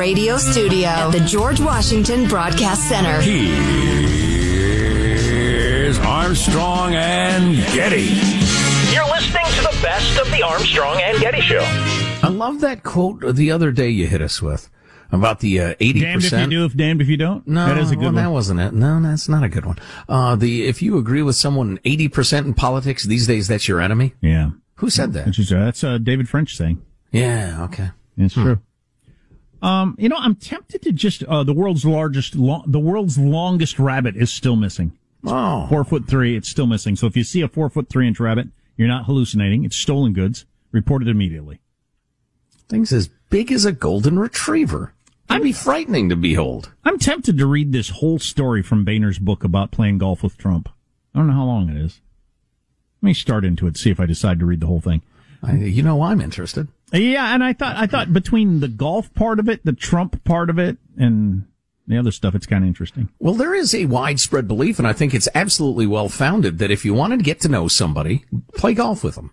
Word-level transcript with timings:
radio 0.00 0.38
studio 0.38 0.88
at 0.88 1.10
the 1.10 1.20
George 1.20 1.60
Washington 1.60 2.26
Broadcast 2.26 2.88
Center. 2.88 3.20
Here's 5.20 5.98
Armstrong 5.98 6.94
and 6.94 7.56
Getty. 7.74 8.04
You're 8.94 9.04
listening 9.10 9.44
to 9.56 9.60
the 9.60 9.78
best 9.82 10.18
of 10.18 10.30
the 10.30 10.42
Armstrong 10.42 10.98
and 11.02 11.18
Getty 11.20 11.42
Show. 11.42 11.60
I 12.22 12.28
love 12.30 12.62
that 12.62 12.82
quote 12.82 13.36
the 13.36 13.50
other 13.50 13.72
day 13.72 13.90
you 13.90 14.06
hit 14.06 14.22
us 14.22 14.40
with 14.40 14.70
about 15.12 15.40
the 15.40 15.60
uh, 15.60 15.74
eighty 15.80 16.00
Damned 16.00 16.20
if 16.20 16.24
you 16.24 16.30
percent. 16.30 16.50
do, 16.50 16.64
if 16.64 16.74
damned 16.74 17.02
if 17.02 17.08
you 17.08 17.18
don't. 17.18 17.46
No, 17.46 17.66
that 17.66 17.76
is 17.76 17.90
a 17.90 17.94
good 17.94 18.04
well, 18.04 18.12
one. 18.14 18.14
that 18.24 18.30
wasn't 18.30 18.60
it. 18.60 18.72
No, 18.72 19.02
that's 19.02 19.28
not 19.28 19.44
a 19.44 19.50
good 19.50 19.66
one. 19.66 19.76
Uh, 20.08 20.34
the 20.34 20.66
if 20.66 20.80
you 20.80 20.96
agree 20.96 21.20
with 21.20 21.36
someone 21.36 21.78
eighty 21.84 22.08
percent 22.08 22.46
in 22.46 22.54
politics 22.54 23.04
these 23.04 23.26
days, 23.26 23.48
that's 23.48 23.68
your 23.68 23.82
enemy. 23.82 24.14
yeah, 24.22 24.52
Who 24.76 24.88
said 24.88 25.12
that? 25.12 25.26
Which 25.26 25.38
is, 25.38 25.52
uh, 25.52 25.58
that's 25.66 25.84
uh, 25.84 25.98
David 25.98 26.26
French 26.26 26.56
saying. 26.56 26.80
Yeah. 27.12 27.64
Okay. 27.64 27.90
It's 28.16 28.32
true. 28.32 28.60
Um, 29.62 29.94
you 29.98 30.08
know, 30.08 30.16
I'm 30.18 30.34
tempted 30.34 30.82
to 30.82 30.92
just 30.92 31.22
uh, 31.24 31.44
the 31.44 31.52
world's 31.52 31.84
largest, 31.84 32.34
lo- 32.34 32.64
the 32.66 32.78
world's 32.78 33.18
longest 33.18 33.78
rabbit 33.78 34.16
is 34.16 34.32
still 34.32 34.56
missing. 34.56 34.92
Oh. 35.26 35.66
Four 35.68 35.84
foot 35.84 36.08
three, 36.08 36.36
it's 36.36 36.48
still 36.48 36.66
missing. 36.66 36.96
So 36.96 37.06
if 37.06 37.16
you 37.16 37.24
see 37.24 37.42
a 37.42 37.48
four 37.48 37.68
foot 37.68 37.88
three 37.88 38.08
inch 38.08 38.18
rabbit, 38.20 38.48
you're 38.76 38.88
not 38.88 39.04
hallucinating. 39.04 39.64
It's 39.64 39.76
stolen 39.76 40.12
goods. 40.12 40.46
Report 40.72 41.02
it 41.02 41.08
immediately. 41.08 41.60
Things 42.68 42.92
as 42.92 43.08
big 43.28 43.52
as 43.52 43.64
a 43.64 43.72
golden 43.72 44.18
retriever. 44.18 44.94
I'd 45.28 45.42
be 45.42 45.52
frightening 45.52 46.08
to 46.08 46.16
behold. 46.16 46.72
I'm 46.84 46.98
tempted 46.98 47.38
to 47.38 47.46
read 47.46 47.72
this 47.72 47.90
whole 47.90 48.18
story 48.18 48.62
from 48.62 48.84
Boehner's 48.84 49.18
book 49.18 49.44
about 49.44 49.70
playing 49.70 49.98
golf 49.98 50.22
with 50.22 50.36
Trump. 50.36 50.68
I 51.14 51.18
don't 51.18 51.28
know 51.28 51.34
how 51.34 51.44
long 51.44 51.68
it 51.68 51.76
is. 51.76 52.00
Let 53.02 53.06
me 53.08 53.14
start 53.14 53.44
into 53.44 53.66
it, 53.66 53.76
see 53.76 53.90
if 53.90 54.00
I 54.00 54.06
decide 54.06 54.38
to 54.40 54.46
read 54.46 54.60
the 54.60 54.66
whole 54.66 54.80
thing. 54.80 55.02
I, 55.42 55.54
you 55.54 55.82
know, 55.82 56.02
I'm 56.02 56.20
interested. 56.20 56.68
Yeah, 56.92 57.34
and 57.34 57.44
I 57.44 57.52
thought 57.52 57.76
I 57.76 57.86
thought 57.86 58.12
between 58.12 58.60
the 58.60 58.68
golf 58.68 59.12
part 59.14 59.38
of 59.38 59.48
it, 59.48 59.64
the 59.64 59.72
Trump 59.72 60.24
part 60.24 60.50
of 60.50 60.58
it, 60.58 60.78
and 60.96 61.46
the 61.86 61.98
other 61.98 62.12
stuff, 62.12 62.34
it's 62.34 62.46
kind 62.46 62.64
of 62.64 62.68
interesting. 62.68 63.08
Well, 63.18 63.34
there 63.34 63.54
is 63.54 63.74
a 63.74 63.86
widespread 63.86 64.48
belief, 64.48 64.78
and 64.78 64.86
I 64.88 64.92
think 64.92 65.14
it's 65.14 65.28
absolutely 65.34 65.86
well 65.86 66.08
founded, 66.08 66.58
that 66.58 66.70
if 66.70 66.84
you 66.84 66.94
want 66.94 67.12
to 67.12 67.16
get 67.18 67.40
to 67.40 67.48
know 67.48 67.68
somebody, 67.68 68.24
play 68.54 68.74
golf 68.74 69.04
with 69.04 69.14
them. 69.16 69.32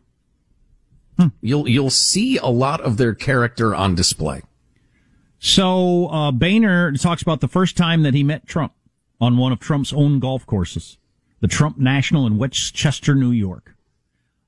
You'll 1.42 1.68
you'll 1.68 1.90
see 1.90 2.38
a 2.38 2.46
lot 2.46 2.80
of 2.82 2.98
their 2.98 3.16
character 3.16 3.74
on 3.74 3.96
display. 3.96 4.44
So 5.40 6.08
uh, 6.08 6.32
Boehner 6.32 6.92
talks 6.94 7.22
about 7.22 7.42
the 7.42 7.48
first 7.48 7.76
time 7.76 8.04
that 8.04 8.14
he 8.14 8.24
met 8.24 8.48
Trump 8.48 8.74
on 9.20 9.38
one 9.38 9.52
of 9.52 9.60
Trump's 9.60 9.94
own 9.94 10.20
golf 10.20 10.46
courses, 10.46 10.98
the 11.40 11.48
Trump 11.48 11.80
National 11.80 12.28
in 12.28 12.38
Westchester, 12.38 13.16
New 13.16 13.32
York. 13.32 13.74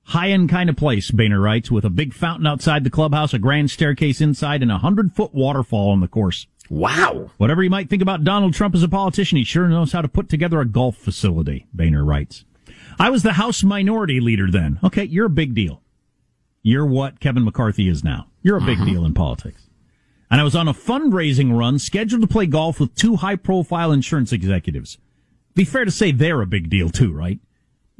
High 0.10 0.30
end 0.30 0.50
kind 0.50 0.72
of 0.72 0.76
place, 0.76 1.12
Boehner 1.12 1.40
writes, 1.40 1.70
with 1.70 1.86
a 1.86 1.90
big 1.92 2.16
fountain 2.16 2.48
outside 2.48 2.84
the 2.84 2.90
clubhouse, 2.90 3.32
a 3.32 3.38
grand 3.38 3.70
staircase 3.70 4.22
inside, 4.22 4.64
and 4.64 4.72
a 4.72 4.80
hundred 4.80 5.14
foot 5.14 5.36
waterfall 5.36 5.92
on 5.92 6.00
the 6.00 6.08
course. 6.08 6.48
Wow. 6.68 7.30
Whatever 7.38 7.62
you 7.62 7.70
might 7.70 7.92
think 7.92 8.02
about 8.02 8.24
Donald 8.24 8.56
Trump 8.56 8.74
as 8.74 8.82
a 8.82 8.90
politician, 8.90 9.38
he 9.38 9.44
sure 9.44 9.68
knows 9.68 9.92
how 9.92 10.02
to 10.02 10.08
put 10.08 10.28
together 10.28 10.62
a 10.62 10.66
golf 10.66 10.98
facility, 10.98 11.68
Boehner 11.76 12.04
writes. 12.04 12.44
I 12.98 13.12
was 13.12 13.22
the 13.22 13.34
House 13.34 13.64
Minority 13.64 14.20
Leader 14.20 14.50
then. 14.50 14.80
Okay, 14.84 15.04
you're 15.04 15.28
a 15.28 15.30
big 15.30 15.54
deal. 15.54 15.84
You're 16.64 16.88
what 16.88 17.20
Kevin 17.20 17.46
McCarthy 17.46 17.88
is 17.88 18.04
now. 18.04 18.30
You're 18.42 18.58
a 18.58 18.62
big 18.62 18.80
uh-huh. 18.80 18.86
deal 18.86 19.06
in 19.06 19.14
politics. 19.14 19.70
And 20.32 20.42
I 20.42 20.44
was 20.44 20.56
on 20.56 20.68
a 20.68 20.74
fundraising 20.74 21.56
run 21.56 21.78
scheduled 21.78 22.24
to 22.24 22.28
play 22.28 22.48
golf 22.48 22.80
with 22.80 22.96
two 22.96 23.18
high 23.18 23.36
profile 23.36 23.92
insurance 23.92 24.34
executives. 24.34 24.98
Be 25.54 25.66
fair 25.66 25.86
to 25.86 25.92
say 25.92 26.12
they're 26.12 26.42
a 26.42 26.48
big 26.48 26.72
deal 26.72 26.90
too, 26.90 27.14
right? 27.14 27.40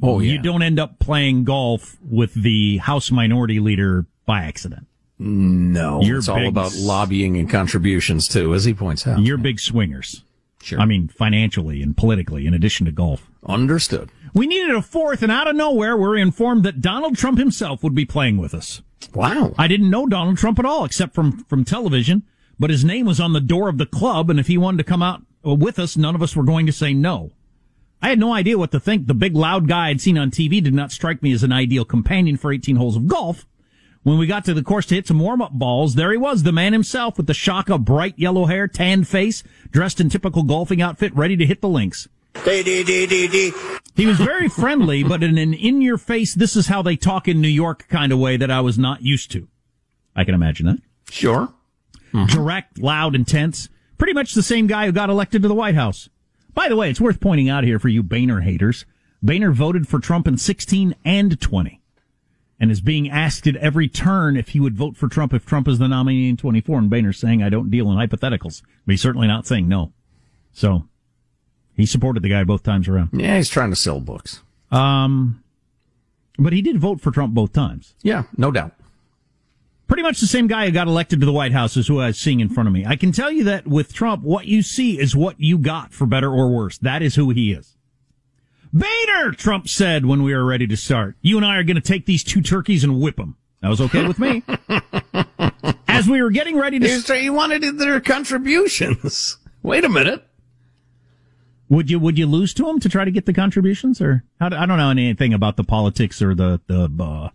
Oh, 0.02 0.20
yeah. 0.20 0.32
You 0.32 0.42
don't 0.42 0.62
end 0.62 0.78
up 0.78 0.98
playing 0.98 1.44
golf 1.44 1.96
with 2.02 2.34
the 2.34 2.78
House 2.78 3.10
Minority 3.10 3.60
Leader 3.60 4.06
by 4.26 4.42
accident. 4.42 4.86
No, 5.18 6.00
You're 6.00 6.18
it's 6.18 6.28
all 6.28 6.48
about 6.48 6.74
lobbying 6.74 7.36
and 7.36 7.50
contributions 7.50 8.26
too, 8.26 8.54
as 8.54 8.64
he 8.64 8.72
points 8.72 9.06
out. 9.06 9.20
You're 9.20 9.36
big 9.36 9.60
swingers. 9.60 10.24
Sure. 10.62 10.80
I 10.80 10.86
mean, 10.86 11.08
financially 11.08 11.82
and 11.82 11.94
politically, 11.94 12.46
in 12.46 12.54
addition 12.54 12.86
to 12.86 12.92
golf. 12.92 13.30
Understood. 13.46 14.10
We 14.32 14.46
needed 14.46 14.74
a 14.74 14.82
fourth, 14.82 15.22
and 15.22 15.30
out 15.30 15.46
of 15.48 15.56
nowhere, 15.56 15.96
we're 15.96 16.16
informed 16.16 16.62
that 16.64 16.80
Donald 16.80 17.16
Trump 17.16 17.38
himself 17.38 17.82
would 17.82 17.94
be 17.94 18.04
playing 18.04 18.38
with 18.38 18.54
us. 18.54 18.80
Wow. 19.14 19.54
I 19.58 19.68
didn't 19.68 19.90
know 19.90 20.06
Donald 20.06 20.38
Trump 20.38 20.58
at 20.58 20.64
all, 20.64 20.84
except 20.84 21.14
from, 21.14 21.44
from 21.44 21.64
television, 21.64 22.22
but 22.58 22.70
his 22.70 22.84
name 22.84 23.06
was 23.06 23.20
on 23.20 23.32
the 23.32 23.40
door 23.40 23.68
of 23.68 23.78
the 23.78 23.86
club, 23.86 24.30
and 24.30 24.38
if 24.38 24.46
he 24.46 24.56
wanted 24.56 24.78
to 24.78 24.84
come 24.84 25.02
out 25.02 25.22
uh, 25.46 25.54
with 25.54 25.78
us, 25.78 25.96
none 25.96 26.14
of 26.14 26.22
us 26.22 26.36
were 26.36 26.44
going 26.44 26.66
to 26.66 26.72
say 26.72 26.94
no. 26.94 27.32
I 28.02 28.08
had 28.08 28.18
no 28.18 28.32
idea 28.32 28.58
what 28.58 28.70
to 28.72 28.80
think. 28.80 29.06
The 29.06 29.14
big 29.14 29.36
loud 29.36 29.68
guy 29.68 29.88
I'd 29.88 30.00
seen 30.00 30.16
on 30.16 30.30
TV 30.30 30.62
did 30.62 30.74
not 30.74 30.92
strike 30.92 31.22
me 31.22 31.32
as 31.32 31.42
an 31.42 31.52
ideal 31.52 31.84
companion 31.84 32.36
for 32.36 32.52
18 32.52 32.76
holes 32.76 32.96
of 32.96 33.06
golf. 33.06 33.46
When 34.02 34.16
we 34.16 34.26
got 34.26 34.46
to 34.46 34.54
the 34.54 34.62
course 34.62 34.86
to 34.86 34.94
hit 34.94 35.06
some 35.06 35.18
warm-up 35.18 35.52
balls, 35.52 35.94
there 35.94 36.10
he 36.10 36.16
was, 36.16 36.42
the 36.42 36.52
man 36.52 36.72
himself 36.72 37.18
with 37.18 37.26
the 37.26 37.34
shock 37.34 37.68
of 37.68 37.84
bright 37.84 38.18
yellow 38.18 38.46
hair, 38.46 38.66
tanned 38.66 39.06
face, 39.06 39.42
dressed 39.70 40.00
in 40.00 40.08
typical 40.08 40.42
golfing 40.42 40.80
outfit, 40.80 41.14
ready 41.14 41.36
to 41.36 41.44
hit 41.44 41.60
the 41.60 41.68
links. 41.68 42.08
He 43.94 44.06
was 44.06 44.16
very 44.16 44.48
friendly, 44.48 45.02
but 45.02 45.22
in 45.22 45.36
an 45.36 45.52
in-your-face, 45.52 46.34
this 46.34 46.56
is 46.56 46.68
how 46.68 46.80
they 46.80 46.96
talk 46.96 47.28
in 47.28 47.42
New 47.42 47.48
York 47.48 47.88
kind 47.88 48.10
of 48.10 48.18
way 48.18 48.38
that 48.38 48.50
I 48.50 48.62
was 48.62 48.78
not 48.78 49.02
used 49.02 49.30
to. 49.32 49.48
I 50.16 50.24
can 50.24 50.34
imagine 50.34 50.64
that. 50.66 50.78
Sure. 51.10 51.52
Direct, 52.28 52.78
loud, 52.78 53.14
intense. 53.14 53.68
Pretty 53.98 54.14
much 54.14 54.32
the 54.32 54.42
same 54.42 54.66
guy 54.66 54.86
who 54.86 54.92
got 54.92 55.10
elected 55.10 55.42
to 55.42 55.48
the 55.48 55.54
White 55.54 55.74
House. 55.74 56.08
By 56.54 56.68
the 56.68 56.76
way, 56.76 56.90
it's 56.90 57.00
worth 57.00 57.20
pointing 57.20 57.48
out 57.48 57.64
here 57.64 57.78
for 57.78 57.88
you 57.88 58.02
Boehner 58.02 58.40
haters. 58.40 58.84
Boehner 59.22 59.52
voted 59.52 59.86
for 59.86 59.98
Trump 59.98 60.26
in 60.26 60.36
16 60.36 60.94
and 61.04 61.40
20 61.40 61.80
and 62.58 62.70
is 62.70 62.80
being 62.80 63.10
asked 63.10 63.46
at 63.46 63.56
every 63.56 63.88
turn 63.88 64.36
if 64.36 64.50
he 64.50 64.60
would 64.60 64.76
vote 64.76 64.96
for 64.96 65.08
Trump 65.08 65.32
if 65.32 65.46
Trump 65.46 65.66
is 65.68 65.78
the 65.78 65.88
nominee 65.88 66.28
in 66.28 66.36
24. 66.36 66.78
And 66.78 66.90
Boehner's 66.90 67.18
saying, 67.18 67.42
I 67.42 67.48
don't 67.48 67.70
deal 67.70 67.90
in 67.90 67.96
hypotheticals. 67.96 68.62
But 68.86 68.92
he's 68.92 69.00
certainly 69.00 69.26
not 69.26 69.46
saying 69.46 69.68
no. 69.68 69.92
So 70.52 70.86
he 71.74 71.86
supported 71.86 72.22
the 72.22 72.28
guy 72.28 72.44
both 72.44 72.62
times 72.62 72.88
around. 72.88 73.10
Yeah, 73.12 73.36
he's 73.36 73.48
trying 73.48 73.70
to 73.70 73.76
sell 73.76 74.00
books. 74.00 74.42
Um, 74.70 75.42
but 76.38 76.52
he 76.52 76.62
did 76.62 76.78
vote 76.78 77.00
for 77.00 77.10
Trump 77.10 77.34
both 77.34 77.52
times. 77.52 77.94
Yeah, 78.02 78.24
no 78.36 78.50
doubt. 78.50 78.72
Pretty 79.90 80.04
much 80.04 80.20
the 80.20 80.28
same 80.28 80.46
guy 80.46 80.66
who 80.66 80.70
got 80.70 80.86
elected 80.86 81.18
to 81.18 81.26
the 81.26 81.32
White 81.32 81.50
House 81.50 81.76
is 81.76 81.88
who 81.88 81.98
I 81.98 82.06
was 82.06 82.16
seeing 82.16 82.38
in 82.38 82.48
front 82.48 82.68
of 82.68 82.72
me. 82.72 82.86
I 82.86 82.94
can 82.94 83.10
tell 83.10 83.28
you 83.32 83.42
that 83.44 83.66
with 83.66 83.92
Trump, 83.92 84.22
what 84.22 84.46
you 84.46 84.62
see 84.62 84.96
is 85.00 85.16
what 85.16 85.40
you 85.40 85.58
got 85.58 85.92
for 85.92 86.06
better 86.06 86.30
or 86.30 86.48
worse. 86.48 86.78
That 86.78 87.02
is 87.02 87.16
who 87.16 87.30
he 87.30 87.50
is. 87.50 87.76
Boehner, 88.72 89.32
Trump 89.32 89.68
said 89.68 90.06
when 90.06 90.22
we 90.22 90.32
were 90.32 90.44
ready 90.44 90.68
to 90.68 90.76
start. 90.76 91.16
You 91.22 91.38
and 91.38 91.44
I 91.44 91.56
are 91.56 91.64
going 91.64 91.74
to 91.74 91.80
take 91.82 92.06
these 92.06 92.22
two 92.22 92.40
turkeys 92.40 92.84
and 92.84 93.00
whip 93.00 93.16
them. 93.16 93.36
That 93.62 93.68
was 93.68 93.80
okay 93.80 94.06
with 94.06 94.20
me. 94.20 94.44
As 95.88 96.08
we 96.08 96.22
were 96.22 96.30
getting 96.30 96.56
ready 96.56 96.78
to, 96.78 96.86
He's- 96.86 97.08
He 97.10 97.28
wanted 97.28 97.76
their 97.76 98.00
contributions. 98.00 99.38
Wait 99.64 99.84
a 99.84 99.88
minute. 99.88 100.24
would 101.68 101.90
you 101.90 101.98
would 101.98 102.16
you 102.16 102.26
lose 102.28 102.54
to 102.54 102.68
him 102.68 102.78
to 102.78 102.88
try 102.88 103.04
to 103.04 103.10
get 103.10 103.26
the 103.26 103.34
contributions, 103.34 104.00
or 104.00 104.22
I 104.40 104.48
don't 104.48 104.68
know 104.78 104.88
anything 104.90 105.34
about 105.34 105.56
the 105.56 105.64
politics 105.64 106.22
or 106.22 106.34
the 106.36 106.60
the 106.68 106.88
uh, 107.02 107.28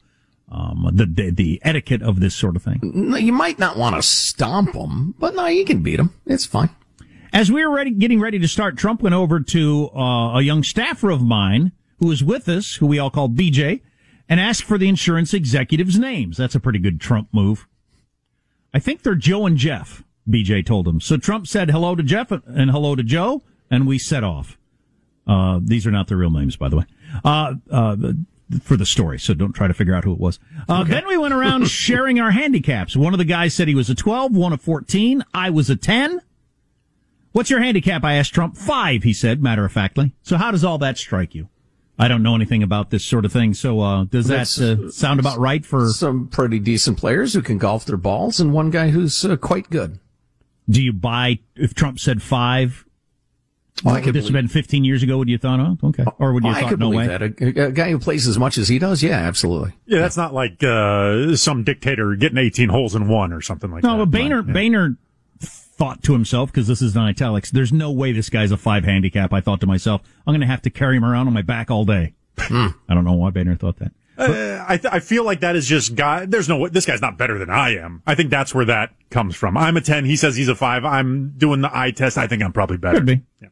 um, 0.49 0.89
the, 0.93 1.05
the 1.05 1.31
the 1.31 1.59
etiquette 1.63 2.01
of 2.01 2.19
this 2.19 2.35
sort 2.35 2.55
of 2.55 2.63
thing. 2.63 2.79
No, 2.83 3.17
you 3.17 3.33
might 3.33 3.57
not 3.59 3.77
want 3.77 3.95
to 3.95 4.01
stomp 4.01 4.73
him, 4.73 5.15
but 5.19 5.35
no, 5.35 5.45
you 5.47 5.65
can 5.65 5.81
beat 5.81 5.99
him. 5.99 6.13
It's 6.25 6.45
fine. 6.45 6.69
As 7.33 7.51
we 7.51 7.65
were 7.65 7.73
ready, 7.75 7.91
getting 7.91 8.19
ready 8.21 8.39
to 8.39 8.47
start, 8.47 8.77
Trump 8.77 9.01
went 9.01 9.15
over 9.15 9.39
to 9.41 9.89
uh, 9.95 10.37
a 10.37 10.41
young 10.41 10.63
staffer 10.63 11.09
of 11.09 11.21
mine 11.21 11.71
who 11.99 12.07
was 12.07 12.23
with 12.23 12.47
us, 12.47 12.75
who 12.75 12.85
we 12.87 12.99
all 12.99 13.09
called 13.09 13.35
BJ, 13.35 13.81
and 14.29 14.39
asked 14.39 14.63
for 14.63 14.77
the 14.77 14.87
insurance 14.87 15.33
executives' 15.33 15.99
names. 15.99 16.37
That's 16.37 16.55
a 16.55 16.59
pretty 16.59 16.79
good 16.79 17.01
Trump 17.01 17.27
move. 17.33 17.67
I 18.73 18.79
think 18.79 19.03
they're 19.03 19.15
Joe 19.15 19.45
and 19.45 19.57
Jeff, 19.57 20.03
BJ 20.29 20.65
told 20.65 20.87
him. 20.87 21.01
So 21.01 21.17
Trump 21.17 21.47
said 21.47 21.71
hello 21.71 21.95
to 21.95 22.03
Jeff 22.03 22.31
and 22.31 22.71
hello 22.71 22.95
to 22.95 23.03
Joe, 23.03 23.41
and 23.69 23.85
we 23.87 23.97
set 23.97 24.23
off. 24.23 24.57
Uh, 25.27 25.59
these 25.61 25.85
are 25.87 25.91
not 25.91 26.07
their 26.07 26.17
real 26.17 26.29
names, 26.29 26.55
by 26.55 26.69
the 26.69 26.77
way, 26.77 26.83
uh, 27.23 27.55
uh, 27.71 27.95
the- 27.95 28.23
for 28.61 28.77
the 28.77 28.85
story. 28.85 29.19
So 29.19 29.33
don't 29.33 29.53
try 29.53 29.67
to 29.67 29.73
figure 29.73 29.95
out 29.95 30.03
who 30.03 30.13
it 30.13 30.19
was. 30.19 30.39
Uh, 30.69 30.83
Then 30.83 31.07
we 31.07 31.17
went 31.17 31.33
around 31.33 31.67
sharing 31.69 32.19
our 32.19 32.31
handicaps. 32.31 32.95
One 32.95 33.13
of 33.13 33.17
the 33.17 33.25
guys 33.25 33.53
said 33.53 33.67
he 33.67 33.75
was 33.75 33.89
a 33.89 33.95
12, 33.95 34.35
one 34.35 34.53
a 34.53 34.57
14. 34.57 35.23
I 35.33 35.49
was 35.49 35.69
a 35.69 35.75
10. 35.75 36.21
What's 37.31 37.49
your 37.49 37.59
handicap? 37.61 38.03
I 38.03 38.13
asked 38.13 38.33
Trump. 38.33 38.55
Five, 38.55 39.03
he 39.03 39.13
said, 39.13 39.41
matter 39.43 39.65
of 39.65 39.71
factly. 39.71 40.13
So 40.23 40.37
how 40.37 40.51
does 40.51 40.63
all 40.63 40.77
that 40.77 40.97
strike 40.97 41.35
you? 41.35 41.49
I 41.97 42.07
don't 42.07 42.23
know 42.23 42.35
anything 42.35 42.61
about 42.61 42.89
this 42.89 43.05
sort 43.05 43.23
of 43.25 43.31
thing. 43.31 43.53
So, 43.53 43.79
uh, 43.79 44.03
does 44.03 44.27
that 44.27 44.47
uh, 44.59 44.91
sound 44.91 45.19
about 45.21 45.39
right 45.39 45.65
for, 45.65 45.87
Some 45.89 46.27
pretty 46.27 46.59
decent 46.59 46.97
players 46.97 47.33
who 47.33 47.41
can 47.41 47.57
golf 47.57 47.85
their 47.85 47.95
balls, 47.95 48.39
and 48.41 48.51
one 48.51 48.69
guy 48.69 48.89
who's 48.89 49.23
uh, 49.23 49.37
quite 49.37 49.69
good. 49.69 49.99
do 50.69 50.83
you 50.83 50.91
buy, 50.91 51.39
if 51.55 51.73
Trump 51.73 51.99
said 51.99 52.21
five, 52.21 52.85
Well, 53.83 53.93
I 53.93 53.97
would 53.97 54.05
could 54.05 54.13
this 54.15 54.23
have 54.25 54.33
been 54.33 54.47
15 54.47 54.85
years 54.85 55.03
ago? 55.03 55.17
Would 55.17 55.27
you 55.27 55.35
have 55.35 55.41
thought, 55.41 55.59
oh, 55.59 55.77
okay. 55.89 56.05
Or 56.17 56.33
would 56.33 56.43
you 56.43 56.49
have 56.49 56.57
I 56.57 56.61
thought, 56.61 56.69
could 56.69 56.79
no 56.79 56.91
believe 56.91 57.09
way? 57.09 57.17
that. 57.17 57.57
A, 57.59 57.65
a 57.67 57.71
guy 57.71 57.89
who 57.91 57.99
plays 57.99 58.25
as 58.27 58.39
much 58.39 58.57
as 58.57 58.69
he 58.69 58.79
does, 58.79 59.03
yeah, 59.03 59.17
absolutely. 59.17 59.73
Yeah, 59.85 59.99
that's 59.99 60.15
not 60.15 60.33
like 60.33 60.63
uh, 60.63 61.35
some 61.35 61.63
dictator 61.65 62.15
getting 62.15 62.37
18 62.37 62.69
holes 62.69 62.95
in 62.95 63.09
one 63.09 63.33
or 63.33 63.41
something 63.41 63.69
like 63.71 63.83
No, 63.83 63.89
that. 63.91 63.97
No, 63.97 64.05
but 64.05 64.17
Boehner, 64.17 64.37
Right, 64.41 64.47
yeah. 64.47 64.53
Boehner 64.53 64.97
thought 65.41 66.01
to 66.03 66.13
himself, 66.13 66.51
because 66.53 66.67
this 66.67 66.81
is 66.81 66.95
in 66.95 67.01
italics, 67.01 67.51
there's 67.51 67.73
no 67.73 67.91
way 67.91 68.13
this 68.13 68.29
guy's 68.29 68.51
a 68.51 68.57
five 68.57 68.85
handicap. 68.85 69.33
I 69.33 69.41
thought 69.41 69.59
to 69.59 69.67
myself, 69.67 70.01
I'm 70.25 70.31
going 70.31 70.39
to 70.41 70.47
have 70.47 70.61
to 70.61 70.69
carry 70.69 70.95
him 70.95 71.03
around 71.03 71.27
on 71.27 71.33
my 71.33 71.41
back 71.41 71.69
all 71.69 71.83
day. 71.83 72.13
Hmm. 72.39 72.67
I 72.87 72.93
don't 72.93 73.03
know 73.03 73.13
why 73.13 73.29
Boehner 73.31 73.55
thought 73.57 73.77
that. 73.79 73.91
Uh, 74.17 74.63
I, 74.65 74.77
th- 74.77 74.93
I 74.93 74.99
feel 75.01 75.25
like 75.25 75.41
that 75.41 75.57
is 75.57 75.67
just 75.67 75.95
guy. 75.95 76.25
There's 76.25 76.47
no, 76.47 76.69
this 76.69 76.85
guy's 76.85 77.01
not 77.01 77.17
better 77.17 77.37
than 77.37 77.49
I 77.49 77.75
am. 77.75 78.01
I 78.07 78.15
think 78.15 78.29
that's 78.29 78.55
where 78.55 78.63
that 78.63 78.91
comes 79.09 79.35
from. 79.35 79.57
I'm 79.57 79.75
a 79.75 79.81
10. 79.81 80.05
He 80.05 80.15
says 80.15 80.37
he's 80.37 80.47
a 80.47 80.55
5. 80.55 80.85
I'm 80.85 81.33
doing 81.37 81.59
the 81.59 81.69
eye 81.77 81.91
test. 81.91 82.17
I 82.17 82.25
think 82.25 82.41
I'm 82.41 82.53
probably 82.53 82.77
better. 82.77 82.99
Could 82.99 83.05
be. 83.07 83.21
Yeah. 83.41 83.49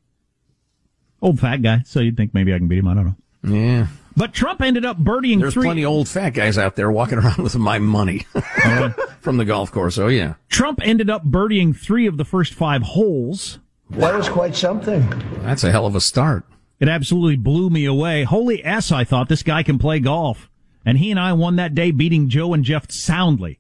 Old 1.23 1.39
fat 1.39 1.61
guy, 1.63 1.81
so 1.85 2.01
you'd 2.01 2.17
think 2.17 2.33
maybe 2.35 2.53
I 2.53 2.57
can 2.59 2.67
beat 2.67 2.77
him. 2.79 2.87
I 2.87 2.93
don't 2.93 3.05
know. 3.05 3.15
Yeah. 3.55 3.87
But 4.15 4.33
Trump 4.33 4.61
ended 4.61 4.85
up 4.85 4.97
birdieing 4.99 5.39
There's 5.39 5.53
three. 5.53 5.63
plenty 5.63 5.83
of 5.83 5.89
old 5.89 6.07
fat 6.07 6.31
guys 6.31 6.57
out 6.57 6.75
there 6.75 6.91
walking 6.91 7.17
around 7.19 7.37
with 7.37 7.55
my 7.55 7.79
money 7.79 8.19
from 9.21 9.37
the 9.37 9.45
golf 9.45 9.71
course. 9.71 9.97
Oh, 9.97 10.07
yeah. 10.07 10.35
Trump 10.49 10.79
ended 10.83 11.09
up 11.09 11.23
birdieing 11.25 11.75
three 11.75 12.05
of 12.05 12.17
the 12.17 12.25
first 12.25 12.53
five 12.53 12.81
holes. 12.83 13.57
That 13.91 14.15
was 14.15 14.27
quite 14.29 14.53
something. 14.55 15.07
That's 15.43 15.63
a 15.63 15.71
hell 15.71 15.85
of 15.85 15.95
a 15.95 16.01
start. 16.01 16.43
It 16.79 16.89
absolutely 16.89 17.37
blew 17.37 17.69
me 17.69 17.85
away. 17.85 18.23
Holy 18.23 18.63
S, 18.65 18.91
I 18.91 19.03
thought 19.05 19.29
this 19.29 19.43
guy 19.43 19.63
can 19.63 19.79
play 19.79 19.99
golf. 19.99 20.49
And 20.85 20.97
he 20.97 21.09
and 21.09 21.19
I 21.19 21.31
won 21.33 21.55
that 21.55 21.73
day 21.73 21.91
beating 21.91 22.27
Joe 22.27 22.53
and 22.53 22.65
Jeff 22.65 22.91
soundly. 22.91 23.59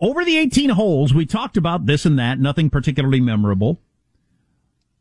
Over 0.00 0.24
the 0.24 0.38
18 0.38 0.70
holes, 0.70 1.12
we 1.12 1.26
talked 1.26 1.56
about 1.56 1.86
this 1.86 2.06
and 2.06 2.18
that, 2.18 2.38
nothing 2.38 2.70
particularly 2.70 3.20
memorable. 3.20 3.80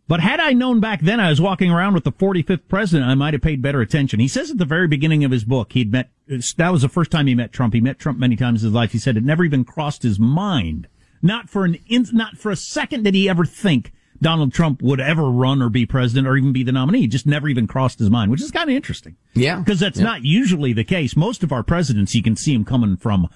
But 0.07 0.19
had 0.19 0.39
I 0.41 0.51
known 0.51 0.79
back 0.81 1.01
then 1.01 1.19
I 1.21 1.29
was 1.29 1.39
walking 1.39 1.71
around 1.71 1.93
with 1.93 2.03
the 2.03 2.11
45th 2.11 2.67
president, 2.67 3.09
I 3.09 3.15
might 3.15 3.33
have 3.33 3.41
paid 3.41 3.61
better 3.61 3.79
attention. 3.81 4.19
He 4.19 4.27
says 4.27 4.51
at 4.51 4.57
the 4.57 4.65
very 4.65 4.87
beginning 4.87 5.23
of 5.23 5.31
his 5.31 5.45
book, 5.45 5.71
he'd 5.71 5.91
met, 5.91 6.09
that 6.57 6.69
was 6.71 6.81
the 6.81 6.89
first 6.89 7.11
time 7.11 7.27
he 7.27 7.35
met 7.35 7.53
Trump. 7.53 7.73
He 7.73 7.79
met 7.81 7.97
Trump 7.97 8.19
many 8.19 8.35
times 8.35 8.61
in 8.63 8.67
his 8.67 8.73
life. 8.75 8.91
He 8.91 8.97
said 8.97 9.15
it 9.15 9.23
never 9.23 9.45
even 9.45 9.63
crossed 9.63 10.03
his 10.03 10.19
mind. 10.19 10.87
Not 11.21 11.49
for 11.49 11.63
an, 11.63 11.77
in, 11.87 12.07
not 12.11 12.37
for 12.37 12.51
a 12.51 12.55
second 12.57 13.03
did 13.03 13.15
he 13.15 13.29
ever 13.29 13.45
think 13.45 13.93
Donald 14.21 14.51
Trump 14.53 14.81
would 14.81 14.99
ever 14.99 15.29
run 15.31 15.61
or 15.61 15.69
be 15.69 15.85
president 15.85 16.27
or 16.27 16.35
even 16.35 16.51
be 16.51 16.63
the 16.63 16.71
nominee. 16.71 17.05
It 17.05 17.11
just 17.11 17.25
never 17.25 17.47
even 17.47 17.65
crossed 17.65 17.99
his 17.99 18.09
mind, 18.09 18.31
which 18.31 18.41
is 18.41 18.51
kind 18.51 18.69
of 18.69 18.75
interesting. 18.75 19.15
Yeah. 19.33 19.59
Because 19.59 19.79
that's 19.79 19.97
Yeah. 19.99 20.05
not 20.05 20.25
usually 20.25 20.73
the 20.73 20.83
case. 20.83 21.15
Most 21.15 21.41
of 21.41 21.51
our 21.53 21.63
presidents, 21.63 22.13
you 22.15 22.21
can 22.21 22.35
see 22.35 22.53
them 22.53 22.65
coming 22.65 22.97
from 22.97 23.29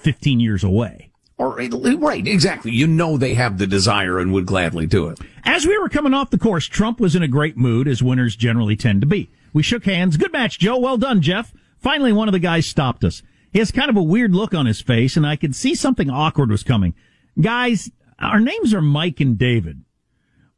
15 0.00 0.40
years 0.40 0.64
away. 0.64 1.10
Or, 1.42 1.56
right, 1.96 2.26
exactly. 2.26 2.70
You 2.70 2.86
know 2.86 3.16
they 3.16 3.34
have 3.34 3.58
the 3.58 3.66
desire 3.66 4.20
and 4.20 4.32
would 4.32 4.46
gladly 4.46 4.86
do 4.86 5.08
it. 5.08 5.18
As 5.44 5.66
we 5.66 5.76
were 5.76 5.88
coming 5.88 6.14
off 6.14 6.30
the 6.30 6.38
course, 6.38 6.66
Trump 6.66 7.00
was 7.00 7.16
in 7.16 7.22
a 7.22 7.28
great 7.28 7.56
mood, 7.56 7.88
as 7.88 8.00
winners 8.02 8.36
generally 8.36 8.76
tend 8.76 9.00
to 9.00 9.08
be. 9.08 9.28
We 9.52 9.64
shook 9.64 9.84
hands. 9.84 10.16
Good 10.16 10.32
match, 10.32 10.60
Joe. 10.60 10.78
Well 10.78 10.96
done, 10.98 11.20
Jeff. 11.20 11.52
Finally, 11.78 12.12
one 12.12 12.28
of 12.28 12.32
the 12.32 12.38
guys 12.38 12.66
stopped 12.66 13.02
us. 13.02 13.22
He 13.52 13.58
has 13.58 13.72
kind 13.72 13.90
of 13.90 13.96
a 13.96 14.02
weird 14.02 14.34
look 14.34 14.54
on 14.54 14.66
his 14.66 14.80
face, 14.80 15.16
and 15.16 15.26
I 15.26 15.34
could 15.34 15.56
see 15.56 15.74
something 15.74 16.08
awkward 16.08 16.50
was 16.50 16.62
coming. 16.62 16.94
Guys, 17.40 17.90
our 18.20 18.38
names 18.38 18.72
are 18.72 18.80
Mike 18.80 19.20
and 19.20 19.36
David. 19.36 19.82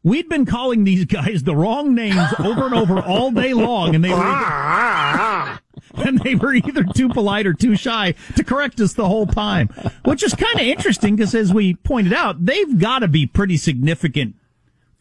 We'd 0.03 0.29
been 0.29 0.45
calling 0.45 0.85
these 0.85 1.07
guys 1.07 1.45
the 1.45 1.57
wrong 1.57 1.95
names 1.95 2.29
over 2.39 2.67
and 2.67 2.75
over 2.75 3.01
all 3.01 3.31
day 3.31 3.55
long, 3.55 3.95
and 3.95 4.05
they 4.05 4.11
were 4.11 4.17
either, 4.17 4.23
ah, 4.27 5.15
ah, 5.17 5.59
ah. 5.59 5.61
and 5.95 6.19
they 6.21 6.35
were 6.35 6.55
either 6.55 6.85
too 6.85 7.09
polite 7.09 7.47
or 7.47 7.53
too 7.55 7.77
shy 7.77 8.15
to 8.37 8.45
correct 8.45 8.81
us 8.81 8.95
the 8.95 9.07
whole 9.09 9.27
time, 9.27 9.69
which 10.05 10.23
is 10.23 10.35
kind 10.35 10.55
of 10.57 10.67
interesting 10.67 11.17
because, 11.17 11.35
as 11.35 11.53
we 11.53 11.75
pointed 11.75 12.13
out, 12.13 12.45
they've 12.45 12.79
got 12.79 13.01
to 13.01 13.09
be 13.09 13.27
pretty 13.27 13.57
significant 13.57 14.35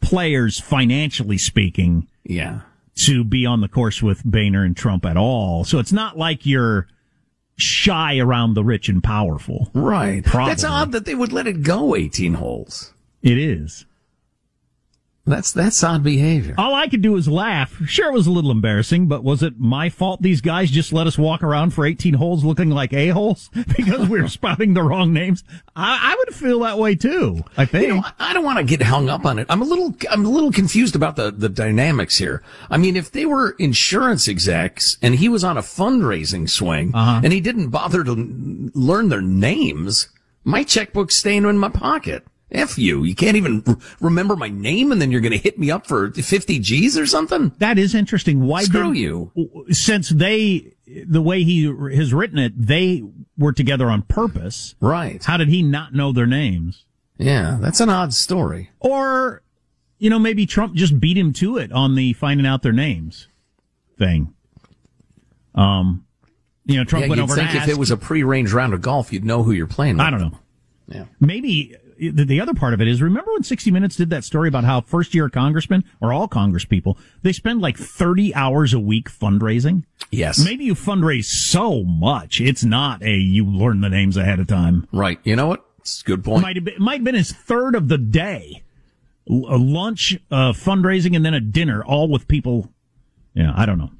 players 0.00 0.60
financially 0.60 1.38
speaking 1.38 2.06
Yeah. 2.24 2.60
to 2.96 3.24
be 3.24 3.46
on 3.46 3.60
the 3.60 3.68
course 3.68 4.02
with 4.02 4.22
Boehner 4.24 4.64
and 4.64 4.76
Trump 4.76 5.04
at 5.06 5.16
all. 5.16 5.64
So 5.64 5.78
it's 5.78 5.92
not 5.92 6.16
like 6.18 6.44
you're 6.46 6.86
shy 7.56 8.18
around 8.18 8.54
the 8.54 8.64
rich 8.64 8.88
and 8.88 9.02
powerful. 9.02 9.70
Right. 9.74 10.24
Probably. 10.24 10.50
That's 10.50 10.64
odd 10.64 10.92
that 10.92 11.04
they 11.06 11.14
would 11.14 11.32
let 11.32 11.46
it 11.46 11.62
go 11.62 11.94
18 11.96 12.34
holes. 12.34 12.92
It 13.22 13.38
is. 13.38 13.86
That's, 15.26 15.52
that's 15.52 15.82
odd 15.82 16.02
behavior. 16.02 16.54
All 16.58 16.74
I 16.74 16.86
could 16.86 17.00
do 17.00 17.12
was 17.12 17.26
laugh. 17.28 17.74
Sure, 17.86 18.10
it 18.10 18.12
was 18.12 18.26
a 18.26 18.30
little 18.30 18.50
embarrassing, 18.50 19.08
but 19.08 19.24
was 19.24 19.42
it 19.42 19.58
my 19.58 19.88
fault 19.88 20.20
these 20.20 20.42
guys 20.42 20.70
just 20.70 20.92
let 20.92 21.06
us 21.06 21.16
walk 21.16 21.42
around 21.42 21.70
for 21.72 21.86
18 21.86 22.12
holes 22.12 22.44
looking 22.44 22.68
like 22.68 22.92
a-holes 22.92 23.48
because 23.76 24.06
we 24.06 24.20
were 24.20 24.28
spouting 24.28 24.74
the 24.74 24.82
wrong 24.82 25.14
names? 25.14 25.42
I, 25.74 26.12
I 26.12 26.16
would 26.18 26.34
feel 26.34 26.60
that 26.60 26.78
way 26.78 26.94
too, 26.94 27.42
I 27.56 27.64
think. 27.64 27.86
You 27.88 27.94
know, 27.94 28.04
I 28.18 28.34
don't 28.34 28.44
want 28.44 28.58
to 28.58 28.64
get 28.64 28.82
hung 28.82 29.08
up 29.08 29.24
on 29.24 29.38
it. 29.38 29.46
I'm 29.48 29.62
a 29.62 29.64
little, 29.64 29.94
I'm 30.10 30.26
a 30.26 30.28
little 30.28 30.52
confused 30.52 30.94
about 30.94 31.16
the, 31.16 31.30
the 31.30 31.48
dynamics 31.48 32.18
here. 32.18 32.42
I 32.68 32.76
mean, 32.76 32.94
if 32.94 33.10
they 33.10 33.24
were 33.24 33.56
insurance 33.58 34.28
execs 34.28 34.98
and 35.00 35.14
he 35.14 35.30
was 35.30 35.42
on 35.42 35.56
a 35.56 35.62
fundraising 35.62 36.50
swing 36.50 36.94
Uh-huh. 36.94 37.22
and 37.24 37.32
he 37.32 37.40
didn't 37.40 37.70
bother 37.70 38.04
to 38.04 38.70
learn 38.74 39.08
their 39.08 39.22
names, 39.22 40.08
my 40.44 40.64
checkbook's 40.64 41.16
staying 41.16 41.46
in 41.46 41.56
my 41.56 41.70
pocket. 41.70 42.26
F 42.54 42.78
you. 42.78 43.04
You 43.04 43.14
can't 43.14 43.36
even 43.36 43.62
r- 43.66 43.76
remember 44.00 44.36
my 44.36 44.48
name 44.48 44.92
and 44.92 45.00
then 45.02 45.10
you're 45.10 45.20
going 45.20 45.32
to 45.32 45.38
hit 45.38 45.58
me 45.58 45.70
up 45.70 45.86
for 45.86 46.10
50 46.12 46.58
G's 46.60 46.96
or 46.96 47.06
something? 47.06 47.52
That 47.58 47.78
is 47.78 47.94
interesting. 47.94 48.40
Why 48.46 48.62
Screw 48.64 48.92
did- 48.94 49.00
you. 49.00 49.64
Since 49.70 50.10
they, 50.10 50.74
the 51.06 51.20
way 51.22 51.42
he 51.42 51.64
has 51.96 52.14
written 52.14 52.38
it, 52.38 52.52
they 52.56 53.02
were 53.36 53.52
together 53.52 53.90
on 53.90 54.02
purpose. 54.02 54.74
Right. 54.80 55.22
How 55.22 55.36
did 55.36 55.48
he 55.48 55.62
not 55.62 55.92
know 55.94 56.12
their 56.12 56.26
names? 56.26 56.84
Yeah. 57.18 57.58
That's 57.60 57.80
an 57.80 57.88
odd 57.90 58.14
story. 58.14 58.70
Or, 58.80 59.42
you 59.98 60.10
know, 60.10 60.18
maybe 60.18 60.46
Trump 60.46 60.74
just 60.74 60.98
beat 61.00 61.16
him 61.18 61.32
to 61.34 61.58
it 61.58 61.72
on 61.72 61.94
the 61.94 62.12
finding 62.14 62.46
out 62.46 62.62
their 62.62 62.72
names 62.72 63.28
thing. 63.98 64.32
Um, 65.54 66.04
you 66.66 66.76
know, 66.76 66.84
Trump 66.84 67.04
Yeah, 67.04 67.10
went 67.10 67.20
over 67.20 67.34
think 67.34 67.54
if 67.54 67.68
it 67.68 67.76
was 67.78 67.90
a 67.90 67.96
pre-range 67.96 68.52
round 68.52 68.74
of 68.74 68.80
golf, 68.80 69.12
you'd 69.12 69.24
know 69.24 69.42
who 69.42 69.52
you're 69.52 69.66
playing 69.66 69.98
with. 69.98 70.06
I 70.06 70.10
don't 70.10 70.20
know. 70.20 70.38
Yeah. 70.88 71.04
Maybe 71.20 71.76
the, 71.98 72.24
the 72.24 72.40
other 72.40 72.54
part 72.54 72.74
of 72.74 72.80
it 72.80 72.88
is 72.88 73.02
remember 73.02 73.32
when 73.32 73.42
60 73.42 73.70
Minutes 73.70 73.96
did 73.96 74.10
that 74.10 74.24
story 74.24 74.48
about 74.48 74.64
how 74.64 74.80
first 74.80 75.14
year 75.14 75.28
congressmen 75.28 75.84
or 76.00 76.12
all 76.12 76.28
congresspeople, 76.28 76.96
they 77.22 77.32
spend 77.32 77.60
like 77.60 77.76
30 77.76 78.34
hours 78.34 78.72
a 78.72 78.80
week 78.80 79.10
fundraising? 79.10 79.84
Yes. 80.10 80.44
Maybe 80.44 80.64
you 80.64 80.74
fundraise 80.74 81.26
so 81.26 81.82
much. 81.84 82.40
It's 82.40 82.64
not 82.64 83.02
a 83.02 83.16
you 83.16 83.46
learn 83.46 83.80
the 83.80 83.88
names 83.88 84.16
ahead 84.16 84.40
of 84.40 84.46
time. 84.46 84.86
Right. 84.92 85.18
You 85.24 85.36
know 85.36 85.46
what? 85.46 85.64
It's 85.78 86.00
a 86.02 86.04
good 86.04 86.24
point. 86.24 86.42
Might 86.42 86.56
have 86.56 86.64
been, 86.64 86.76
might 86.78 86.96
have 86.96 87.04
been 87.04 87.14
his 87.14 87.32
third 87.32 87.74
of 87.74 87.88
the 87.88 87.98
day. 87.98 88.62
A 89.26 89.56
lunch, 89.56 90.18
uh, 90.30 90.52
fundraising, 90.52 91.16
and 91.16 91.24
then 91.24 91.32
a 91.32 91.40
dinner, 91.40 91.82
all 91.82 92.08
with 92.08 92.28
people. 92.28 92.70
Yeah, 93.32 93.52
I 93.56 93.64
don't 93.64 93.78
know. 93.78 93.90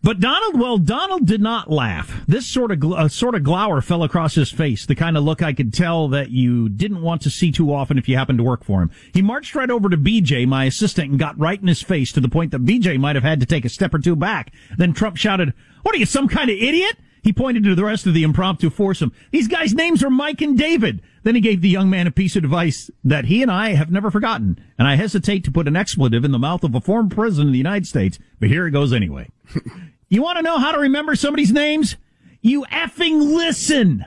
But 0.00 0.20
Donald, 0.20 0.60
well, 0.60 0.78
Donald 0.78 1.26
did 1.26 1.40
not 1.40 1.70
laugh. 1.70 2.22
This 2.28 2.46
sort 2.46 2.70
of, 2.70 2.84
uh, 2.84 3.08
sort 3.08 3.34
of 3.34 3.42
glower 3.42 3.80
fell 3.80 4.04
across 4.04 4.36
his 4.36 4.50
face, 4.50 4.86
the 4.86 4.94
kind 4.94 5.16
of 5.16 5.24
look 5.24 5.42
I 5.42 5.52
could 5.52 5.74
tell 5.74 6.06
that 6.08 6.30
you 6.30 6.68
didn't 6.68 7.02
want 7.02 7.22
to 7.22 7.30
see 7.30 7.50
too 7.50 7.74
often 7.74 7.98
if 7.98 8.08
you 8.08 8.16
happened 8.16 8.38
to 8.38 8.44
work 8.44 8.62
for 8.62 8.80
him. 8.80 8.92
He 9.12 9.22
marched 9.22 9.56
right 9.56 9.70
over 9.70 9.88
to 9.88 9.96
BJ, 9.96 10.46
my 10.46 10.66
assistant, 10.66 11.10
and 11.10 11.18
got 11.18 11.38
right 11.38 11.60
in 11.60 11.66
his 11.66 11.82
face 11.82 12.12
to 12.12 12.20
the 12.20 12.28
point 12.28 12.52
that 12.52 12.64
BJ 12.64 12.96
might 12.96 13.16
have 13.16 13.24
had 13.24 13.40
to 13.40 13.46
take 13.46 13.64
a 13.64 13.68
step 13.68 13.92
or 13.92 13.98
two 13.98 14.14
back. 14.14 14.52
Then 14.76 14.92
Trump 14.92 15.16
shouted, 15.16 15.52
what 15.82 15.96
are 15.96 15.98
you, 15.98 16.06
some 16.06 16.28
kind 16.28 16.48
of 16.48 16.56
idiot? 16.56 16.96
He 17.22 17.32
pointed 17.32 17.64
to 17.64 17.74
the 17.74 17.84
rest 17.84 18.06
of 18.06 18.14
the 18.14 18.22
impromptu 18.22 18.70
foursome. 18.70 19.12
These 19.32 19.48
guys' 19.48 19.74
names 19.74 20.04
are 20.04 20.10
Mike 20.10 20.40
and 20.40 20.56
David. 20.56 21.02
Then 21.24 21.34
he 21.34 21.40
gave 21.40 21.60
the 21.60 21.68
young 21.68 21.90
man 21.90 22.06
a 22.06 22.12
piece 22.12 22.36
of 22.36 22.44
advice 22.44 22.90
that 23.04 23.26
he 23.26 23.42
and 23.42 23.50
I 23.50 23.74
have 23.74 23.90
never 23.90 24.10
forgotten. 24.10 24.58
And 24.78 24.86
I 24.86 24.94
hesitate 24.94 25.44
to 25.44 25.50
put 25.50 25.68
an 25.68 25.76
expletive 25.76 26.24
in 26.24 26.30
the 26.30 26.38
mouth 26.38 26.62
of 26.62 26.74
a 26.74 26.80
former 26.80 27.08
president 27.08 27.48
of 27.48 27.52
the 27.52 27.58
United 27.58 27.86
States, 27.86 28.18
but 28.38 28.48
here 28.48 28.66
it 28.66 28.70
goes 28.70 28.92
anyway. 28.92 29.28
you 30.08 30.22
want 30.22 30.36
to 30.36 30.42
know 30.42 30.58
how 30.58 30.72
to 30.72 30.78
remember 30.78 31.14
somebody's 31.14 31.52
names? 31.52 31.96
You 32.40 32.64
effing 32.66 33.34
listen. 33.34 34.06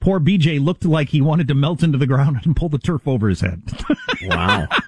Poor 0.00 0.18
BJ 0.20 0.62
looked 0.62 0.84
like 0.84 1.10
he 1.10 1.20
wanted 1.20 1.48
to 1.48 1.54
melt 1.54 1.82
into 1.82 1.98
the 1.98 2.06
ground 2.06 2.40
and 2.44 2.56
pull 2.56 2.68
the 2.68 2.78
turf 2.78 3.06
over 3.06 3.28
his 3.28 3.40
head. 3.40 3.62
Wow. 4.22 4.68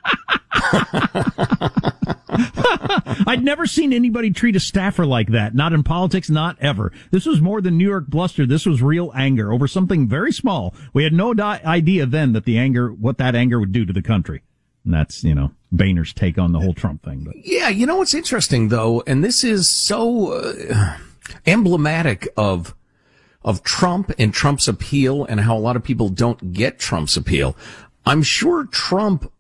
I'd 3.26 3.44
never 3.44 3.66
seen 3.66 3.92
anybody 3.92 4.30
treat 4.30 4.56
a 4.56 4.60
staffer 4.60 5.06
like 5.06 5.28
that. 5.28 5.54
Not 5.54 5.72
in 5.72 5.82
politics, 5.82 6.30
not 6.30 6.56
ever. 6.60 6.92
This 7.10 7.26
was 7.26 7.40
more 7.40 7.60
than 7.60 7.76
New 7.78 7.88
York 7.88 8.06
bluster. 8.08 8.46
This 8.46 8.66
was 8.66 8.82
real 8.82 9.12
anger 9.14 9.52
over 9.52 9.68
something 9.68 10.08
very 10.08 10.32
small. 10.32 10.74
We 10.92 11.04
had 11.04 11.12
no 11.12 11.34
di- 11.34 11.60
idea 11.64 12.06
then 12.06 12.32
that 12.32 12.44
the 12.44 12.58
anger, 12.58 12.92
what 12.92 13.18
that 13.18 13.34
anger 13.34 13.60
would 13.60 13.72
do 13.72 13.84
to 13.84 13.92
the 13.92 14.02
country. 14.02 14.42
And 14.84 14.92
that's, 14.92 15.24
you 15.24 15.34
know, 15.34 15.52
Boehner's 15.76 16.12
take 16.12 16.38
on 16.38 16.52
the 16.52 16.60
whole 16.60 16.74
Trump 16.74 17.02
thing. 17.02 17.20
But 17.24 17.36
Yeah, 17.44 17.68
you 17.68 17.86
know 17.86 17.96
what's 17.96 18.14
interesting 18.14 18.68
though, 18.68 19.02
and 19.06 19.22
this 19.24 19.42
is 19.44 19.68
so 19.68 20.32
uh, 20.32 20.96
emblematic 21.46 22.28
of 22.36 22.74
of 23.42 23.62
Trump 23.62 24.10
and 24.18 24.32
Trump's 24.32 24.68
appeal 24.68 25.24
and 25.26 25.40
how 25.40 25.56
a 25.56 25.58
lot 25.60 25.76
of 25.76 25.84
people 25.84 26.08
don't 26.08 26.52
get 26.54 26.78
Trump's 26.78 27.16
appeal. 27.16 27.54
I'm 28.06 28.22
sure 28.22 28.64
Trump 28.64 29.30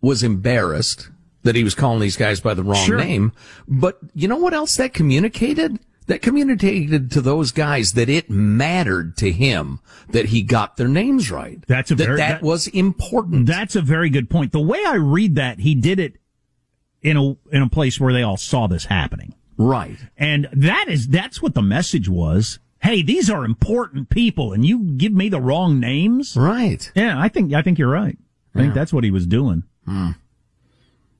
was 0.00 0.22
embarrassed 0.22 1.10
that 1.42 1.54
he 1.54 1.62
was 1.64 1.74
calling 1.74 2.00
these 2.00 2.16
guys 2.16 2.40
by 2.40 2.54
the 2.54 2.62
wrong 2.62 2.84
Sure. 2.86 2.96
name, 2.98 3.32
but 3.68 3.98
you 4.14 4.28
know 4.28 4.36
what 4.38 4.54
else 4.54 4.76
that 4.76 4.94
communicated? 4.94 5.78
That 6.10 6.22
communicated 6.22 7.12
to 7.12 7.20
those 7.20 7.52
guys 7.52 7.92
that 7.92 8.08
it 8.08 8.28
mattered 8.28 9.16
to 9.18 9.30
him 9.30 9.78
that 10.08 10.26
he 10.26 10.42
got 10.42 10.76
their 10.76 10.88
names 10.88 11.30
right. 11.30 11.62
That's 11.68 11.92
a 11.92 11.94
that 11.94 12.04
very- 12.04 12.16
that 12.16 12.28
that- 12.40 12.42
was 12.42 12.66
important. 12.66 13.46
that's 13.46 13.76
a 13.76 13.80
very 13.80 14.10
good 14.10 14.28
point. 14.28 14.50
The 14.50 14.58
way 14.58 14.82
I 14.84 14.96
read 14.96 15.36
that, 15.36 15.60
he 15.60 15.76
did 15.76 16.00
it 16.00 16.16
in 17.00 17.16
a, 17.16 17.36
in 17.54 17.62
a 17.62 17.68
place 17.68 18.00
where 18.00 18.12
they 18.12 18.24
all 18.24 18.36
saw 18.36 18.66
this 18.66 18.86
happening. 18.86 19.34
right. 19.56 19.98
And 20.16 20.48
that 20.52 20.86
is, 20.88 21.06
that's 21.06 21.40
what 21.40 21.54
the 21.54 21.62
message 21.62 22.08
was. 22.08 22.58
Hey, 22.82 23.02
these 23.02 23.30
are 23.30 23.44
important 23.44 24.10
people 24.10 24.52
and 24.52 24.66
you 24.66 24.80
give 24.96 25.12
me 25.12 25.28
the 25.28 25.40
wrong 25.40 25.78
names. 25.78 26.36
Right. 26.36 26.90
Yeah, 26.96 27.20
I 27.20 27.28
think, 27.28 27.52
I 27.54 27.62
think 27.62 27.78
you're 27.78 27.88
right. 27.88 28.18
I 28.56 28.58
think 28.62 28.74
that's 28.74 28.92
what 28.92 29.04
he 29.04 29.12
was 29.12 29.26
doing. 29.28 29.62
Hmm. 29.84 30.10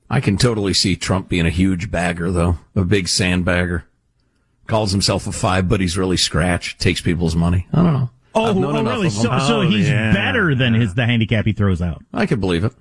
I 0.09 0.19
can 0.19 0.35
totally 0.35 0.73
see 0.73 0.97
Trump 0.97 1.29
being 1.29 1.45
a 1.45 1.49
huge 1.49 1.89
bagger, 1.89 2.29
though, 2.29 2.57
a 2.75 2.83
big 2.83 3.05
sandbagger. 3.05 3.83
Calls 4.71 4.91
himself 4.91 5.27
a 5.27 5.31
five, 5.31 5.69
but 5.69 5.79
he's 5.81 5.97
really 5.97 6.17
scratch, 6.17 6.77
takes 6.79 7.01
people's 7.01 7.35
money. 7.35 7.67
I 7.73 7.83
don't 7.83 7.93
know. 7.93 8.09
Oh, 8.33 8.45
I've 8.45 8.55
known 8.55 8.75
oh 8.77 8.83
really? 8.83 9.07
of 9.07 9.13
'em. 9.17 9.21
So, 9.23 9.39
so 9.39 9.57
Oh, 9.59 9.69
he's 9.69 9.87
yeah. 9.89 10.13
better 10.13 10.55
than 10.55 10.73
his 10.73 10.93
the 10.95 11.05
handicap 11.05 11.45
he 11.45 11.51
throws 11.51 11.81
out. 11.81 12.03
I 12.13 12.25
could 12.25 12.39
believe 12.39 12.63
it. 12.63 12.73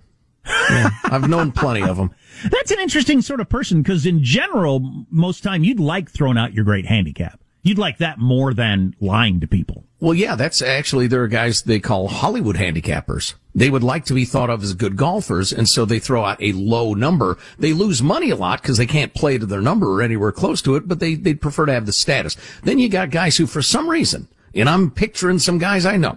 Yeah, 0.47 0.91
I've 1.05 1.29
known 1.29 1.53
plenty 1.53 1.83
of 1.83 1.97
them. 1.97 2.13
That's 2.51 2.71
an 2.71 2.79
interesting 2.81 3.21
sort 3.21 3.41
of 3.41 3.49
person 3.49 3.83
because 3.83 4.07
in 4.07 4.23
general, 4.25 5.05
most 5.11 5.43
time 5.43 5.65
you'd 5.65 5.81
like 5.81 6.09
throwing 6.11 6.39
out 6.39 6.55
your 6.55 6.65
great 6.65 6.87
handicap. 6.87 7.41
You'd 7.63 7.77
like 7.79 7.99
that 7.99 8.19
more 8.19 8.55
than 8.55 8.95
lying 9.01 9.41
to 9.41 9.47
people. 9.47 9.85
Well, 10.01 10.15
yeah, 10.15 10.35
that's 10.35 10.63
actually, 10.63 11.09
there 11.09 11.23
are 11.23 11.29
guys 11.29 11.63
they 11.63 11.79
call 11.79 12.09
Hollywood 12.09 12.57
handicappers. 12.57 13.35
They 13.55 13.69
would 13.69 13.83
like 13.83 14.07
to 14.07 14.15
be 14.15 14.25
thought 14.25 14.49
of 14.49 14.63
as 14.63 14.73
good 14.73 14.97
golfers, 14.97 15.53
and 15.53 15.69
so 15.69 15.85
they 15.85 15.99
throw 15.99 16.25
out 16.25 16.43
a 16.43 16.53
low 16.53 16.95
number. 16.95 17.37
They 17.59 17.75
lose 17.75 18.03
money 18.03 18.31
a 18.31 18.37
lot 18.37 18.63
because 18.63 18.79
they 18.79 18.87
can't 18.87 19.13
play 19.13 19.37
to 19.37 19.45
their 19.45 19.61
number 19.61 19.93
or 19.93 20.01
anywhere 20.01 20.33
close 20.33 20.63
to 20.63 20.77
it, 20.77 20.89
but 20.89 21.01
they, 21.01 21.17
they'd 21.17 21.43
prefer 21.43 21.67
to 21.67 21.75
have 21.75 21.85
the 21.85 21.93
status. 21.93 22.35
Then 22.63 22.79
you 22.79 22.89
got 22.89 23.11
guys 23.11 23.37
who, 23.37 23.47
for 23.47 23.61
some 23.61 23.91
reason, 23.91 24.29
and 24.55 24.71
I'm 24.71 24.91
picturing 24.91 25.39
some 25.39 25.59
guys 25.59 25.85
I 25.85 25.99
know, 25.99 26.17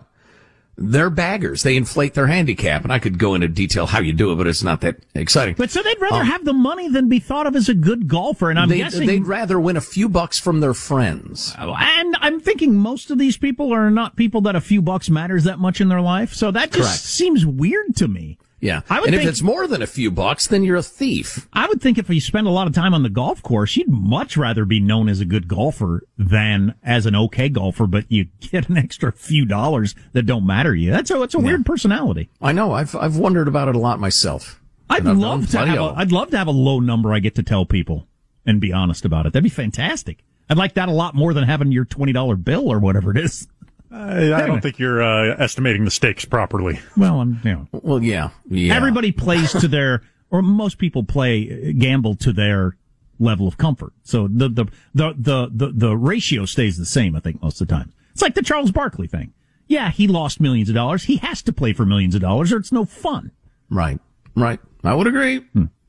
they're 0.76 1.10
baggers. 1.10 1.64
They 1.64 1.76
inflate 1.78 2.14
their 2.16 2.28
handicap, 2.28 2.84
and 2.84 2.92
I 2.92 3.00
could 3.00 3.20
go 3.20 3.36
into 3.36 3.48
detail 3.48 3.86
how 3.86 4.00
you 4.00 4.12
do 4.14 4.32
it, 4.32 4.36
but 4.36 4.48
it's 4.48 4.64
not 4.64 4.82
that 4.82 4.98
exciting. 5.14 5.56
But 5.58 5.70
so 5.70 5.84
they'd 5.84 6.00
rather 6.02 6.22
um, 6.22 6.26
have 6.26 6.46
the 6.46 6.54
money 6.54 6.90
than 6.90 7.10
be 7.10 7.20
thought 7.20 7.46
of 7.46 7.56
as 7.56 7.70
a 7.70 7.74
good 7.74 8.08
golfer. 8.08 8.50
And 8.50 8.60
I'm 8.60 8.70
They'd, 8.70 8.78
guessing, 8.78 9.08
they'd 9.08 9.26
rather 9.26 9.60
win 9.60 9.78
a 9.78 9.82
few 9.82 10.10
bucks 10.10 10.40
from 10.40 10.62
their 10.62 10.74
friends. 10.74 11.54
Oh, 11.60 11.76
and 11.78 12.16
I'm 12.20 12.40
thinking 12.40 12.76
most 12.76 13.12
of 13.12 13.18
these 13.18 13.38
people 13.38 13.72
are 13.74 13.92
not 13.92 14.16
people 14.16 14.42
that 14.42 14.56
a 14.56 14.62
few 14.62 14.82
bucks 14.82 15.10
matters 15.10 15.44
that 15.44 15.60
much 15.60 15.80
in 15.80 15.90
their 15.90 16.02
life. 16.02 16.34
So 16.34 16.50
that 16.52 16.72
just 16.72 16.90
Correct. 16.90 17.04
seems 17.04 17.46
weird 17.46 17.96
to 17.98 18.08
me. 18.08 18.38
Yeah. 18.64 18.82
I 18.90 19.02
would 19.02 19.10
and 19.10 19.18
think- 19.18 19.28
if 19.28 19.30
it's 19.34 19.42
more 19.42 19.68
than 19.68 19.82
a 19.82 19.88
few 19.88 20.10
bucks, 20.10 20.48
then 20.48 20.64
you're 20.64 20.78
a 20.78 20.84
thief. 20.84 21.50
I 21.52 21.68
would 21.68 21.82
think 21.82 21.98
if 21.98 22.10
you 22.10 22.22
spend 22.22 22.48
a 22.48 22.50
lot 22.50 22.66
of 22.66 22.74
time 22.74 22.94
on 22.94 23.04
the 23.04 23.10
golf 23.10 23.44
course, 23.44 23.76
you'd 23.76 23.90
much 23.90 24.38
rather 24.38 24.64
be 24.64 24.80
known 24.80 25.10
as 25.10 25.20
a 25.20 25.26
good 25.26 25.50
golfer 25.50 26.04
than 26.18 26.76
as 26.82 27.06
an 27.06 27.14
okay 27.14 27.50
golfer, 27.50 27.88
but 27.88 28.10
you 28.10 28.28
get 28.40 28.70
an 28.70 28.78
extra 28.78 29.12
few 29.12 29.46
dollars 29.46 29.96
that 30.14 30.24
don't 30.26 30.46
matter 30.46 30.74
to 30.74 30.80
you. 30.80 30.92
That's 30.92 31.12
a, 31.12 31.22
it's 31.24 31.36
a 31.36 31.40
weird 31.40 31.66
personality. 31.66 32.30
I 32.42 32.54
know. 32.54 32.72
I've 32.72 32.96
I've 32.96 33.18
wondered 33.18 33.50
about 33.50 33.68
it 33.68 33.76
a 33.76 33.80
lot 33.80 34.00
myself. 34.00 34.62
I'd 34.90 35.04
love 35.04 35.50
to 35.52 35.58
have 35.58 35.78
a. 35.78 35.94
I'd 35.98 36.12
love 36.14 36.30
to 36.32 36.38
have 36.38 36.48
a 36.48 36.52
low 36.52 36.80
number 36.80 37.14
I 37.14 37.20
get 37.20 37.36
to 37.36 37.44
tell 37.44 37.66
people 37.66 38.08
and 38.46 38.62
be 38.62 38.72
honest 38.72 39.04
about 39.04 39.26
it. 39.26 39.34
That'd 39.34 39.44
be 39.44 39.50
fantastic. 39.50 40.24
I'd 40.50 40.58
like 40.58 40.74
that 40.76 40.90
a 40.90 40.92
lot 40.94 41.16
more 41.16 41.34
than 41.34 41.46
having 41.46 41.72
your 41.72 41.86
$20 41.86 42.44
bill 42.44 42.72
or 42.72 42.80
whatever 42.80 43.12
it 43.12 43.18
is. 43.18 43.48
I, 43.94 44.34
I 44.34 44.48
don't 44.48 44.62
think 44.62 44.80
you're 44.80 45.04
uh, 45.04 45.36
estimating 45.38 45.86
the 45.86 45.92
stakes 45.92 46.26
properly. 46.26 46.80
Well, 46.98 47.22
I'm, 47.22 47.40
you 47.44 47.52
know, 47.54 47.68
Well, 47.72 48.02
yeah, 48.04 48.30
yeah. 48.50 48.76
everybody 48.76 49.12
plays 49.12 49.52
to 49.52 49.68
their, 49.68 50.02
or 50.32 50.42
most 50.42 50.78
people 50.80 51.04
play, 51.04 51.74
gamble 51.74 52.16
to 52.16 52.34
their 52.34 52.76
level 53.20 53.48
of 53.48 53.58
comfort. 53.58 53.94
So 54.04 54.28
the, 54.28 54.50
the, 54.50 54.66
the, 54.96 55.14
the, 55.16 55.50
the, 55.54 55.72
the 55.74 55.96
ratio 55.98 56.46
stays 56.46 56.78
the 56.78 56.86
same, 56.88 57.16
I 57.16 57.20
think, 57.20 57.42
most 57.44 57.62
of 57.62 57.68
the 57.68 57.74
time. 57.76 57.94
It's 58.14 58.22
like 58.22 58.34
the 58.34 58.42
Charles 58.42 58.72
Barkley 58.72 59.08
thing. 59.08 59.34
Yeah, 59.68 59.92
he 59.92 60.08
lost 60.08 60.42
millions 60.42 60.70
of 60.70 60.76
dollars. 60.76 61.04
He 61.04 61.18
has 61.18 61.42
to 61.44 61.54
play 61.54 61.72
for 61.74 61.86
millions 61.86 62.16
of 62.16 62.22
dollars 62.22 62.52
or 62.52 62.58
it's 62.58 62.72
no 62.72 62.86
fun. 62.86 63.32
Right, 63.70 64.00
right. 64.36 64.60
I 64.84 64.94
would 64.96 65.08
agree. 65.08 65.46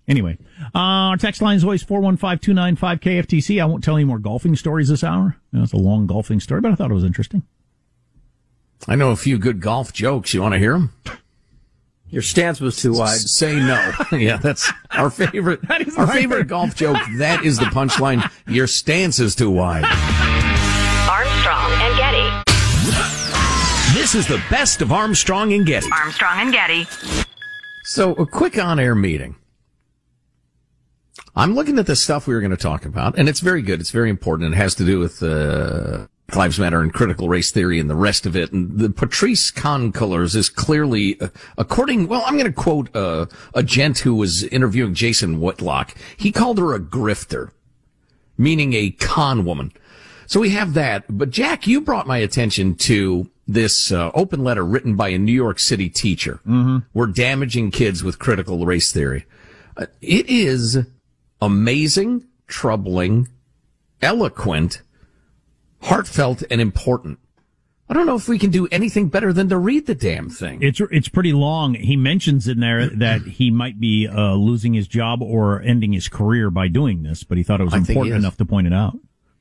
Anyway, 0.06 0.37
uh, 0.75 0.78
our 0.78 1.16
text 1.16 1.40
line 1.40 1.56
is 1.56 1.64
always 1.64 1.82
415-295-KFTC. 1.84 3.61
I 3.61 3.64
won't 3.64 3.82
tell 3.82 3.96
any 3.96 4.04
more 4.04 4.18
golfing 4.18 4.56
stories 4.56 4.88
this 4.88 5.02
hour. 5.04 5.37
You 5.52 5.61
know, 5.61 5.66
a 5.73 5.76
long 5.76 6.06
golfing 6.06 6.40
story, 6.40 6.61
but 6.61 6.73
I 6.73 6.75
thought 6.75 6.90
it 6.90 6.94
was 6.94 7.04
interesting. 7.04 7.42
I 8.87 8.97
know 8.97 9.11
a 9.11 9.16
few 9.16 9.38
good 9.38 9.61
golf 9.61 9.93
jokes. 9.93 10.35
You 10.35 10.43
want 10.43 10.54
to 10.54 10.59
hear 10.59 10.73
them? 10.75 10.93
Your 12.09 12.23
stance 12.23 12.61
was 12.61 12.76
too 12.76 12.93
wide. 12.93 13.19
Say 13.19 13.57
no. 13.57 13.93
yeah, 14.12 14.37
that's 14.37 14.71
our 14.93 15.11
favorite. 15.11 15.61
is 15.81 15.97
our 15.97 16.07
favorite 16.07 16.12
favorite. 16.12 16.49
golf 16.49 16.75
joke. 16.76 16.99
That 17.16 17.45
is 17.45 17.59
the 17.59 17.64
punchline. 17.66 18.31
Your 18.47 18.66
stance 18.66 19.19
is 19.19 19.35
too 19.35 19.50
wide. 19.50 19.85
Armstrong 21.11 21.73
and 21.73 21.97
Getty. 21.97 22.45
This 23.99 24.14
is 24.14 24.28
the 24.28 24.43
best 24.50 24.81
of 24.83 24.93
Armstrong 24.93 25.52
and 25.54 25.66
Getty. 25.66 25.88
Armstrong 25.93 26.40
and 26.40 26.52
Getty. 26.52 26.87
So, 27.85 28.12
a 28.12 28.26
quick 28.26 28.59
on-air 28.59 28.95
meeting. 28.95 29.37
I'm 31.37 31.54
looking 31.54 31.78
at 31.78 31.87
the 31.87 31.97
stuff 31.97 32.26
we 32.26 32.35
were 32.35 32.40
going 32.40 32.50
to 32.50 32.57
talk 32.57 32.85
about, 32.85 33.19
and 33.19 33.28
it's 33.28 33.40
very 33.40 33.61
good. 33.61 33.81
It's 33.81 33.90
very 33.90 34.09
important. 34.09 34.54
It 34.54 34.57
has 34.57 34.75
to 34.76 34.85
do 34.85 35.00
with 35.00 35.23
uh, 35.23 36.07
Black 36.28 36.37
Lives 36.37 36.59
Matter 36.59 36.81
and 36.81 36.93
critical 36.93 37.28
race 37.28 37.50
theory 37.50 37.78
and 37.78 37.88
the 37.88 37.95
rest 37.95 38.26
of 38.26 38.35
it. 38.35 38.52
And 38.52 38.78
the 38.78 38.88
Patrisse 38.88 39.54
Khan-Cullors 39.54 40.35
is 40.35 40.49
clearly, 40.49 41.21
uh, 41.21 41.28
according, 41.59 42.09
well, 42.09 42.23
I'm 42.26 42.38
going 42.38 42.47
to 42.47 42.52
quote 42.52 42.95
uh, 42.97 43.26
a 43.54 43.62
gent 43.62 44.00
who 44.00 44.14
was 44.14 44.43
interviewing 44.45 44.95
Jason 44.95 45.40
Whitlock. 45.40 45.95
He 46.16 46.33
called 46.33 46.59
her 46.59 46.75
a 46.75 46.81
grifter, 46.81 47.50
meaning 48.38 48.73
a 48.73 48.90
con 48.90 49.45
woman. 49.45 49.73
So 50.26 50.40
we 50.40 50.50
have 50.50 50.75
that. 50.75 51.04
But 51.09 51.31
Jack, 51.31 51.66
you 51.66 51.81
brought 51.81 52.07
my 52.07 52.19
attention 52.19 52.75
to 52.76 53.31
this 53.47 53.93
uh, 53.93 54.11
open 54.14 54.43
letter 54.43 54.64
written 54.64 54.97
by 54.97 55.09
a 55.11 55.19
New 55.19 55.33
York 55.33 55.59
City 55.59 55.90
teacher. 55.90 56.40
Mm-hmm. 56.47 56.78
We're 56.95 57.07
damaging 57.09 57.71
kids 57.71 58.02
with 58.02 58.19
critical 58.19 58.64
race 58.64 58.90
theory. 58.90 59.26
Uh, 59.76 59.87
it 60.00 60.26
is 60.28 60.78
amazing, 61.43 62.25
troubling, 62.47 63.28
eloquent, 64.00 64.81
heartfelt, 65.84 66.42
and 66.50 66.60
important. 66.60 67.18
I 67.88 67.92
don't 67.92 68.06
know 68.06 68.16
if 68.16 68.28
we 68.28 68.38
can 68.38 68.50
do 68.50 68.66
anything 68.72 69.08
better 69.08 69.32
than 69.32 69.50
to 69.50 69.58
read 69.58 69.86
the 69.86 69.94
damn 69.94 70.30
thing. 70.30 70.62
It's 70.62 70.80
it's 70.90 71.08
pretty 71.08 71.32
long. 71.32 71.74
He 71.74 71.96
mentions 71.96 72.48
in 72.48 72.60
there 72.60 72.88
that 72.96 73.22
he 73.22 73.50
might 73.50 73.78
be 73.78 74.08
uh, 74.08 74.34
losing 74.34 74.72
his 74.74 74.88
job 74.88 75.22
or 75.22 75.60
ending 75.60 75.92
his 75.92 76.08
career 76.08 76.50
by 76.50 76.68
doing 76.68 77.02
this, 77.02 77.24
but 77.24 77.36
he 77.36 77.44
thought 77.44 77.60
it 77.60 77.64
was 77.64 77.74
I 77.74 77.78
important 77.78 78.16
enough 78.16 78.36
to 78.38 78.44
point 78.44 78.66
it 78.66 78.72
out. 78.72 78.96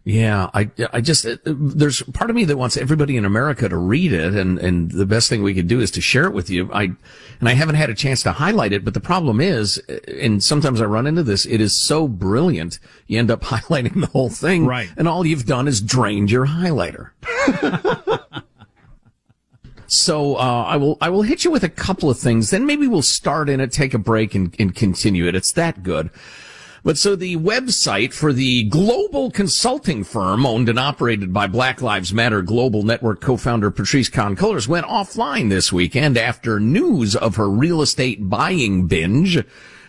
Yeah, 0.05 0.49
I, 0.53 0.69
I 0.91 0.99
just, 0.99 1.25
uh, 1.25 1.37
there's 1.45 2.01
part 2.01 2.29
of 2.29 2.35
me 2.35 2.43
that 2.45 2.57
wants 2.57 2.75
everybody 2.75 3.15
in 3.15 3.23
America 3.23 3.69
to 3.69 3.77
read 3.77 4.11
it, 4.11 4.33
and, 4.33 4.59
and 4.59 4.91
the 4.91 5.05
best 5.05 5.29
thing 5.29 5.41
we 5.41 5.53
could 5.53 5.69
do 5.69 5.79
is 5.79 5.91
to 5.91 6.01
share 6.01 6.25
it 6.25 6.33
with 6.33 6.49
you. 6.49 6.69
I, 6.73 6.83
and 7.39 7.47
I 7.47 7.53
haven't 7.53 7.75
had 7.75 7.89
a 7.89 7.95
chance 7.95 8.21
to 8.23 8.33
highlight 8.33 8.73
it, 8.73 8.83
but 8.83 8.93
the 8.93 8.99
problem 8.99 9.39
is, 9.39 9.81
uh, 9.87 9.99
and 10.19 10.43
sometimes 10.43 10.81
I 10.81 10.85
run 10.85 11.07
into 11.07 11.23
this, 11.23 11.45
it 11.45 11.61
is 11.61 11.73
so 11.73 12.09
brilliant, 12.09 12.79
you 13.07 13.17
end 13.17 13.31
up 13.31 13.41
highlighting 13.43 14.01
the 14.01 14.07
whole 14.07 14.29
thing. 14.29 14.65
Right. 14.65 14.89
And 14.97 15.07
all 15.07 15.25
you've 15.25 15.45
done 15.45 15.69
is 15.69 15.79
drained 15.79 16.31
your 16.31 16.47
highlighter. 16.47 17.11
So 19.93 20.37
uh, 20.37 20.63
I 20.63 20.77
will 20.77 20.97
I 21.01 21.09
will 21.11 21.21
hit 21.21 21.43
you 21.45 21.51
with 21.51 21.63
a 21.63 21.69
couple 21.69 22.09
of 22.09 22.17
things. 22.17 22.49
Then 22.49 22.65
maybe 22.65 22.87
we'll 22.87 23.03
start 23.03 23.47
in 23.47 23.59
it, 23.59 23.71
take 23.71 23.93
a 23.93 23.99
break, 23.99 24.33
and, 24.33 24.55
and 24.57 24.73
continue 24.73 25.27
it. 25.27 25.35
It's 25.35 25.51
that 25.51 25.83
good. 25.83 26.09
But 26.83 26.97
so 26.97 27.15
the 27.15 27.37
website 27.37 28.11
for 28.11 28.33
the 28.33 28.63
global 28.63 29.31
consulting 29.31 30.03
firm 30.03 30.45
owned 30.45 30.67
and 30.67 30.77
operated 30.77 31.31
by 31.31 31.47
Black 31.47 31.81
Lives 31.81 32.13
Matter 32.13 32.41
Global 32.41 32.83
Network 32.83 33.21
co-founder 33.21 33.71
Patrisse 33.71 34.11
Khan-Cullors 34.11 34.67
went 34.67 34.85
offline 34.87 35.49
this 35.49 35.71
weekend 35.71 36.17
after 36.17 36.59
news 36.59 37.15
of 37.15 37.37
her 37.37 37.49
real 37.49 37.81
estate 37.81 38.29
buying 38.29 38.87
binge 38.87 39.41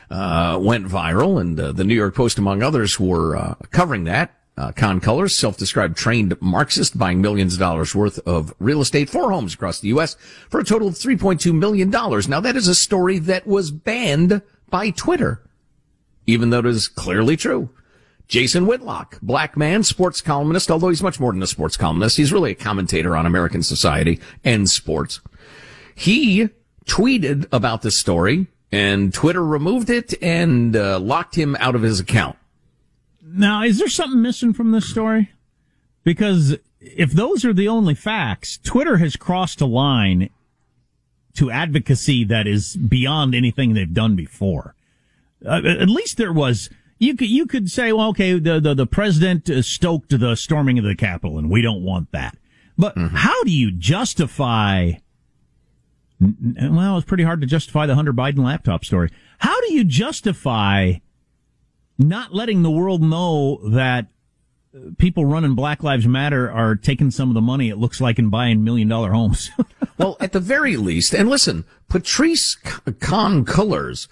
uh, 0.09 0.59
went 0.61 0.87
viral, 0.87 1.41
and 1.41 1.59
uh, 1.59 1.73
the 1.73 1.83
New 1.83 1.95
York 1.95 2.15
Post, 2.15 2.39
among 2.39 2.63
others, 2.63 3.01
were 3.01 3.37
uh, 3.37 3.55
covering 3.73 4.05
that. 4.05 4.33
Uh, 4.57 4.71
Con 4.71 5.01
self-described 5.29 5.97
trained 5.97 6.41
Marxist, 6.41 6.97
buying 6.97 7.21
millions 7.21 7.55
of 7.55 7.59
dollars 7.59 7.93
worth 7.93 8.21
of 8.21 8.55
real 8.61 8.81
estate 8.81 9.11
for 9.11 9.33
homes 9.33 9.55
across 9.55 9.81
the 9.81 9.89
U.S. 9.89 10.15
for 10.49 10.61
a 10.61 10.65
total 10.65 10.87
of 10.87 10.95
$3.2 10.95 11.53
million. 11.53 11.91
Now 11.91 12.39
that 12.39 12.55
is 12.55 12.69
a 12.69 12.75
story 12.75 13.19
that 13.19 13.49
was 13.49 13.73
banned 13.73 14.43
by 14.71 14.91
Twitter, 14.91 15.43
even 16.26 16.50
though 16.50 16.61
it 16.61 16.66
is 16.66 16.88
clearly 16.88 17.37
true. 17.37 17.71
Jason 18.26 18.66
Whitlock, 18.66 19.19
black 19.21 19.57
man, 19.57 19.83
sports 19.83 20.21
columnist, 20.21 20.71
although 20.71 20.88
he's 20.88 21.02
much 21.02 21.21
more 21.21 21.33
than 21.33 21.43
a 21.43 21.47
sports 21.47 21.76
columnist. 21.76 22.16
He's 22.16 22.33
really 22.33 22.52
a 22.52 22.57
commentator 22.57 23.16
on 23.16 23.26
American 23.26 23.62
society 23.62 24.19
and 24.43 24.69
sports. 24.69 25.21
He 25.95 26.49
tweeted 26.87 27.47
about 27.52 27.83
this 27.83 27.99
story 27.99 28.47
and 28.73 29.12
Twitter 29.14 29.45
removed 29.45 29.90
it 29.90 30.14
and 30.23 30.75
uh, 30.75 30.99
locked 30.99 31.37
him 31.37 31.57
out 31.61 31.75
of 31.75 31.83
his 31.83 32.00
account. 32.00 32.37
Now, 33.23 33.62
is 33.62 33.78
there 33.78 33.88
something 33.88 34.21
missing 34.21 34.52
from 34.52 34.73
this 34.73 34.88
story? 34.88 35.31
Because 36.02 36.57
if 36.81 37.12
those 37.12 37.45
are 37.45 37.52
the 37.52 37.69
only 37.69 37.95
facts, 37.95 38.59
Twitter 38.59 38.97
has 38.99 39.16
crossed 39.16 39.61
a 39.61 39.66
line 39.66 40.31
to 41.35 41.50
advocacy 41.50 42.25
that 42.25 42.47
is 42.47 42.76
beyond 42.76 43.35
anything 43.35 43.75
they've 43.75 43.93
done 43.93 44.16
before. 44.16 44.75
Uh, 45.47 45.63
at 45.65 45.89
least 45.89 46.17
there 46.17 46.33
was. 46.33 46.71
You 46.99 47.17
could 47.17 47.29
you 47.29 47.47
could 47.47 47.71
say, 47.71 47.93
well, 47.93 48.09
okay, 48.11 48.39
the 48.39 48.61
the, 48.61 48.75
the 48.75 48.87
president 48.87 49.51
uh, 49.51 49.63
stoked 49.63 50.19
the 50.19 50.37
storming 50.37 50.79
of 50.79 50.85
the 50.85 50.95
Capitol, 50.95 51.39
and 51.39 51.51
we 51.51 51.61
don't 51.61 51.83
want 51.83 52.13
that. 52.13 52.37
But 52.79 52.97
how 52.97 53.43
do 53.45 53.51
you 53.51 53.71
justify? 53.71 54.93
Well, 56.21 56.97
it's 56.97 57.07
pretty 57.07 57.25
hard 57.25 57.41
to 57.43 57.47
justify 57.47 57.87
the 57.87 57.95
Hunter 57.95 58.13
Biden 58.13 58.39
laptop 58.45 58.85
story. 58.85 59.11
How 59.39 59.61
do 59.63 59.75
you 59.75 59.85
justify 59.85 60.95
not 61.99 62.35
letting 62.35 62.63
the 62.63 62.71
world 62.71 63.03
know 63.03 63.61
that 63.69 64.07
uh, 64.75 64.91
people 64.99 65.25
running 65.27 65.55
Black 65.55 65.83
Lives 65.83 66.07
Matter 66.07 66.51
are 66.51 66.75
taking 66.75 67.11
some 67.11 67.29
of 67.29 67.35
the 67.35 67.41
money 67.41 67.69
it 67.69 67.77
looks 67.77 68.01
like 68.01 68.19
and 68.19 68.31
buying 68.31 68.65
million 68.65 68.89
dollar 68.89 69.13
homes? 69.13 69.51
well, 69.99 70.17
at 70.21 70.33
the 70.33 70.41
very 70.41 70.77
least, 70.77 71.15
and 71.15 71.29
listen, 71.29 71.65
Patrice 71.89 72.57
Con 73.01 73.45
Cullers 73.45 74.09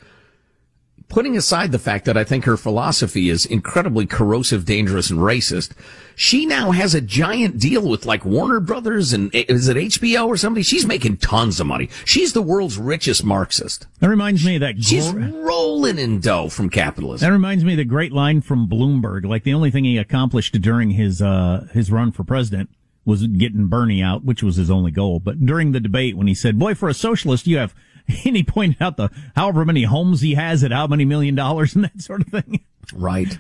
putting 1.12 1.37
aside 1.37 1.71
the 1.73 1.78
fact 1.78 2.07
that 2.07 2.16
I 2.16 2.25
think 2.25 2.47
her 2.47 2.57
philosophy 2.57 3.28
is 3.28 3.45
incredibly 3.45 4.07
corrosive, 4.07 4.64
dangerous, 4.64 5.11
and 5.11 5.21
racist, 5.21 5.73
she 6.16 6.47
now 6.47 6.71
has 6.71 6.95
a 6.95 7.02
giant 7.02 7.59
deal 7.59 7.87
with 7.87 8.07
like 8.07 8.25
Warner 8.25 8.61
Brothers 8.61 9.12
and 9.12 9.31
is 9.35 9.69
it 9.69 9.76
HBO 9.76 10.26
or 10.26 10.38
somebody? 10.38 10.62
She's 10.62 10.87
making 10.87 11.19
tons 11.19 11.61
of 11.61 11.66
money. 11.66 11.90
She's 12.07 12.33
the 12.33 12.40
world's 12.40 12.78
richest 12.78 13.25
Marxist. 13.25 13.87
That 14.00 14.09
reminds 14.09 14.45
me 14.45 14.57
of 14.57 14.61
that. 14.62 14.83
She's 14.83 15.12
rolling 15.12 15.99
in 15.99 16.21
dough 16.21 16.49
from 16.49 16.71
capitalism. 16.71 17.26
That 17.26 17.33
reminds 17.33 17.62
me 17.62 17.75
of 17.75 17.76
the 17.76 17.85
great 17.85 18.12
line 18.12 18.40
from 18.40 18.66
Bloomberg. 18.66 19.26
Like 19.26 19.45
the 19.45 19.52
only 19.54 19.71
thing 19.71 19.85
he 19.85 19.99
accomplished 19.99 20.59
during 20.62 20.92
his 20.92 21.21
uh, 21.21 21.69
his 21.73 21.90
run 21.90 22.11
for 22.12 22.25
president 22.25 22.71
was 23.04 23.26
getting 23.26 23.66
Bernie 23.66 24.02
out, 24.02 24.25
which 24.25 24.42
was 24.42 24.57
his 24.57 24.71
only 24.71 24.90
goal. 24.90 25.21
But 25.21 25.45
during 25.45 25.73
the 25.73 25.81
debate, 25.81 26.16
when 26.16 26.26
he 26.26 26.35
said, 26.35 26.59
"Boy, 26.59 26.75
for 26.75 26.88
a 26.88 26.95
socialist, 26.95 27.47
you 27.47 27.59
have," 27.59 27.75
and 28.25 28.37
he 28.37 28.42
pointed 28.42 28.81
out 28.81 28.97
the 28.97 29.11
however 29.37 29.64
many 29.64 29.85
homes 29.85 30.21
he 30.21 30.35
has 30.35 30.62
at 30.64 30.73
how 30.73 30.87
many 30.87 31.04
million 31.04 31.35
dollars 31.35 31.75
and 31.75 31.85
that 31.85 32.00
sort 32.00 32.21
of 32.23 32.28
thing. 32.28 32.64
Right. 32.92 33.38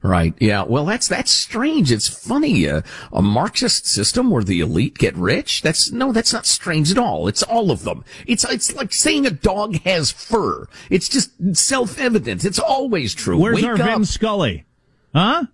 Right. 0.00 0.34
Yeah. 0.38 0.62
Well, 0.62 0.84
that's, 0.84 1.08
that's 1.08 1.32
strange. 1.32 1.90
It's 1.90 2.08
funny. 2.08 2.68
Uh, 2.68 2.82
a 3.12 3.20
Marxist 3.20 3.84
system 3.86 4.30
where 4.30 4.44
the 4.44 4.60
elite 4.60 4.96
get 4.96 5.16
rich. 5.16 5.62
That's, 5.62 5.90
no, 5.90 6.12
that's 6.12 6.32
not 6.32 6.46
strange 6.46 6.92
at 6.92 6.98
all. 6.98 7.26
It's 7.26 7.42
all 7.42 7.72
of 7.72 7.82
them. 7.82 8.04
It's, 8.24 8.44
it's 8.44 8.72
like 8.76 8.92
saying 8.92 9.26
a 9.26 9.30
dog 9.30 9.80
has 9.82 10.12
fur. 10.12 10.66
It's 10.88 11.08
just 11.08 11.56
self-evident. 11.56 12.44
It's 12.44 12.60
always 12.60 13.12
true. 13.12 13.38
Where's 13.38 13.56
Wake 13.56 13.64
our 13.64 13.72
up. 13.72 13.80
Vin 13.80 14.04
Scully? 14.04 14.66
Huh? 15.12 15.46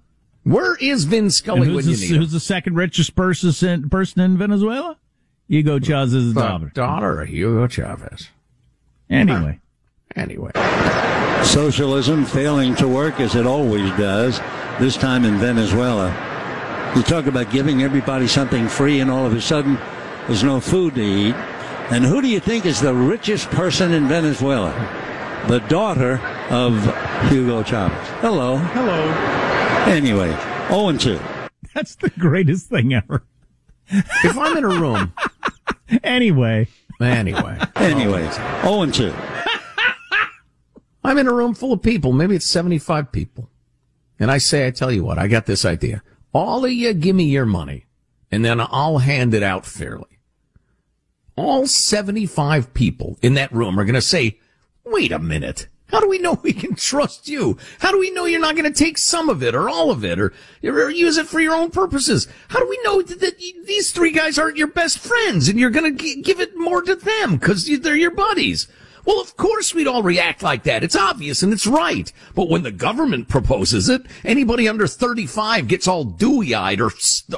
Where 0.42 0.76
is 0.76 1.04
Vin 1.04 1.20
And 1.20 1.32
Scully 1.32 1.60
when 1.60 1.70
who's, 1.70 1.88
you 1.88 1.96
the, 1.96 2.02
need 2.02 2.10
him? 2.16 2.20
who's 2.20 2.32
the 2.32 2.40
second 2.40 2.76
richest 2.76 3.16
person 3.16 3.66
in, 3.66 3.88
person 3.88 4.20
in 4.20 4.36
Venezuela? 4.36 4.98
Hugo 5.48 5.78
Chavez's 5.78 6.34
daughter. 6.34 6.70
daughter 6.74 7.22
of 7.22 7.28
Hugo 7.28 7.66
Chavez. 7.66 8.28
Anyway. 9.10 9.60
Anyway. 10.16 10.50
Socialism 11.44 12.24
failing 12.24 12.74
to 12.76 12.88
work 12.88 13.20
as 13.20 13.34
it 13.34 13.46
always 13.46 13.90
does, 13.92 14.40
this 14.80 14.96
time 14.96 15.24
in 15.24 15.38
Venezuela. 15.38 16.08
You 16.96 17.02
talk 17.02 17.26
about 17.26 17.50
giving 17.50 17.82
everybody 17.82 18.26
something 18.26 18.68
free, 18.68 19.00
and 19.00 19.10
all 19.10 19.26
of 19.26 19.34
a 19.34 19.40
sudden, 19.40 19.78
there's 20.26 20.44
no 20.44 20.60
food 20.60 20.94
to 20.94 21.02
eat. 21.02 21.34
And 21.90 22.04
who 22.04 22.22
do 22.22 22.28
you 22.28 22.40
think 22.40 22.64
is 22.64 22.80
the 22.80 22.94
richest 22.94 23.50
person 23.50 23.92
in 23.92 24.08
Venezuela? 24.08 24.72
The 25.48 25.58
daughter 25.60 26.20
of 26.50 26.82
Hugo 27.30 27.62
Chavez. 27.62 28.08
Hello. 28.20 28.56
Hello. 28.56 29.92
Anyway, 29.92 30.30
0 30.68 30.88
and 30.88 31.00
2. 31.00 31.20
That's 31.74 31.96
the 31.96 32.10
greatest 32.10 32.68
thing 32.68 32.94
ever. 32.94 33.24
If 33.88 34.38
I'm 34.38 34.56
in 34.56 34.64
a 34.64 34.68
room, 34.68 35.12
Anyway. 36.02 36.68
Anyway, 37.00 37.58
Anyways, 37.76 38.34
0 38.62 38.82
and 38.82 38.94
2. 38.94 39.12
I'm 41.04 41.18
in 41.18 41.28
a 41.28 41.32
room 41.32 41.54
full 41.54 41.72
of 41.72 41.82
people. 41.82 42.12
Maybe 42.12 42.34
it's 42.34 42.46
75 42.46 43.12
people. 43.12 43.50
And 44.18 44.30
I 44.30 44.38
say, 44.38 44.66
I 44.66 44.70
tell 44.70 44.90
you 44.90 45.04
what, 45.04 45.18
I 45.18 45.28
got 45.28 45.46
this 45.46 45.64
idea. 45.64 46.02
All 46.32 46.64
of 46.64 46.72
you 46.72 46.94
give 46.94 47.14
me 47.14 47.24
your 47.24 47.46
money 47.46 47.86
and 48.30 48.44
then 48.44 48.60
I'll 48.60 48.98
hand 48.98 49.34
it 49.34 49.42
out 49.42 49.66
fairly. 49.66 50.18
All 51.36 51.66
75 51.66 52.72
people 52.74 53.18
in 53.22 53.34
that 53.34 53.52
room 53.52 53.78
are 53.78 53.84
going 53.84 53.94
to 53.94 54.02
say, 54.02 54.38
wait 54.84 55.12
a 55.12 55.18
minute. 55.18 55.68
How 55.94 56.00
do 56.00 56.08
we 56.08 56.18
know 56.18 56.40
we 56.42 56.52
can 56.52 56.74
trust 56.74 57.28
you? 57.28 57.56
How 57.78 57.92
do 57.92 58.00
we 58.00 58.10
know 58.10 58.24
you're 58.24 58.40
not 58.40 58.56
going 58.56 58.70
to 58.70 58.76
take 58.76 58.98
some 58.98 59.28
of 59.28 59.44
it 59.44 59.54
or 59.54 59.68
all 59.68 59.92
of 59.92 60.04
it 60.04 60.18
or, 60.18 60.32
or 60.64 60.90
use 60.90 61.18
it 61.18 61.28
for 61.28 61.38
your 61.38 61.54
own 61.54 61.70
purposes? 61.70 62.26
How 62.48 62.58
do 62.58 62.68
we 62.68 62.80
know 62.82 63.00
that, 63.00 63.20
that 63.20 63.38
these 63.38 63.92
three 63.92 64.10
guys 64.10 64.36
aren't 64.36 64.56
your 64.56 64.66
best 64.66 64.98
friends 64.98 65.46
and 65.48 65.56
you're 65.56 65.70
going 65.70 65.96
to 65.96 66.22
give 66.22 66.40
it 66.40 66.56
more 66.56 66.82
to 66.82 66.96
them 66.96 67.36
because 67.36 67.70
they're 67.78 67.94
your 67.94 68.10
buddies? 68.10 68.66
Well, 69.04 69.20
of 69.20 69.36
course 69.36 69.74
we'd 69.74 69.86
all 69.86 70.02
react 70.02 70.42
like 70.42 70.62
that. 70.64 70.82
It's 70.82 70.96
obvious 70.96 71.42
and 71.42 71.52
it's 71.52 71.66
right. 71.66 72.10
But 72.34 72.48
when 72.48 72.62
the 72.62 72.72
government 72.72 73.28
proposes 73.28 73.88
it, 73.88 74.02
anybody 74.24 74.68
under 74.68 74.86
35 74.86 75.68
gets 75.68 75.86
all 75.86 76.04
dewy-eyed 76.04 76.80
or 76.80 76.90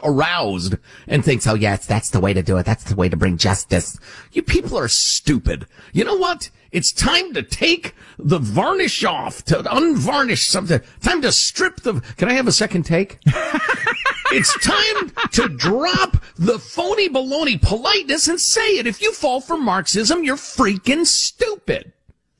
aroused 0.02 0.76
and 1.06 1.24
thinks, 1.24 1.46
oh 1.46 1.54
yes, 1.54 1.86
that's 1.86 2.10
the 2.10 2.20
way 2.20 2.32
to 2.32 2.42
do 2.42 2.56
it. 2.56 2.66
That's 2.66 2.84
the 2.84 2.96
way 2.96 3.08
to 3.08 3.16
bring 3.16 3.36
justice. 3.36 3.98
You 4.32 4.42
people 4.42 4.78
are 4.78 4.88
stupid. 4.88 5.66
You 5.92 6.04
know 6.04 6.16
what? 6.16 6.50
It's 6.72 6.92
time 6.92 7.32
to 7.34 7.42
take 7.42 7.94
the 8.18 8.38
varnish 8.38 9.04
off, 9.04 9.42
to 9.44 9.62
unvarnish 9.62 10.48
something. 10.48 10.80
Time 11.00 11.22
to 11.22 11.32
strip 11.32 11.80
the, 11.80 12.00
can 12.16 12.28
I 12.28 12.34
have 12.34 12.48
a 12.48 12.52
second 12.52 12.84
take? 12.84 13.18
It's 14.32 14.58
time 14.60 15.10
to 15.32 15.48
drop 15.48 16.16
the 16.36 16.58
phony 16.58 17.08
baloney 17.08 17.60
politeness 17.60 18.28
and 18.28 18.40
say 18.40 18.78
it. 18.78 18.86
If 18.86 19.00
you 19.00 19.12
fall 19.12 19.40
for 19.40 19.56
Marxism, 19.56 20.24
you're 20.24 20.36
freaking 20.36 21.06
stupid. 21.06 21.92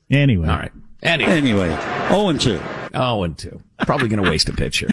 Anyway. 0.09 0.47
All 0.47 0.57
right. 0.57 0.71
Anyway. 1.03 1.31
Anyway, 1.31 1.69
0 2.09 2.29
and 2.29 2.41
2. 2.41 2.59
Oh, 2.93 3.23
and 3.23 3.37
two. 3.37 3.61
Probably 3.79 4.07
going 4.07 4.23
to 4.23 4.29
waste 4.29 4.49
a 4.49 4.53
pitch 4.53 4.79
here. 4.79 4.89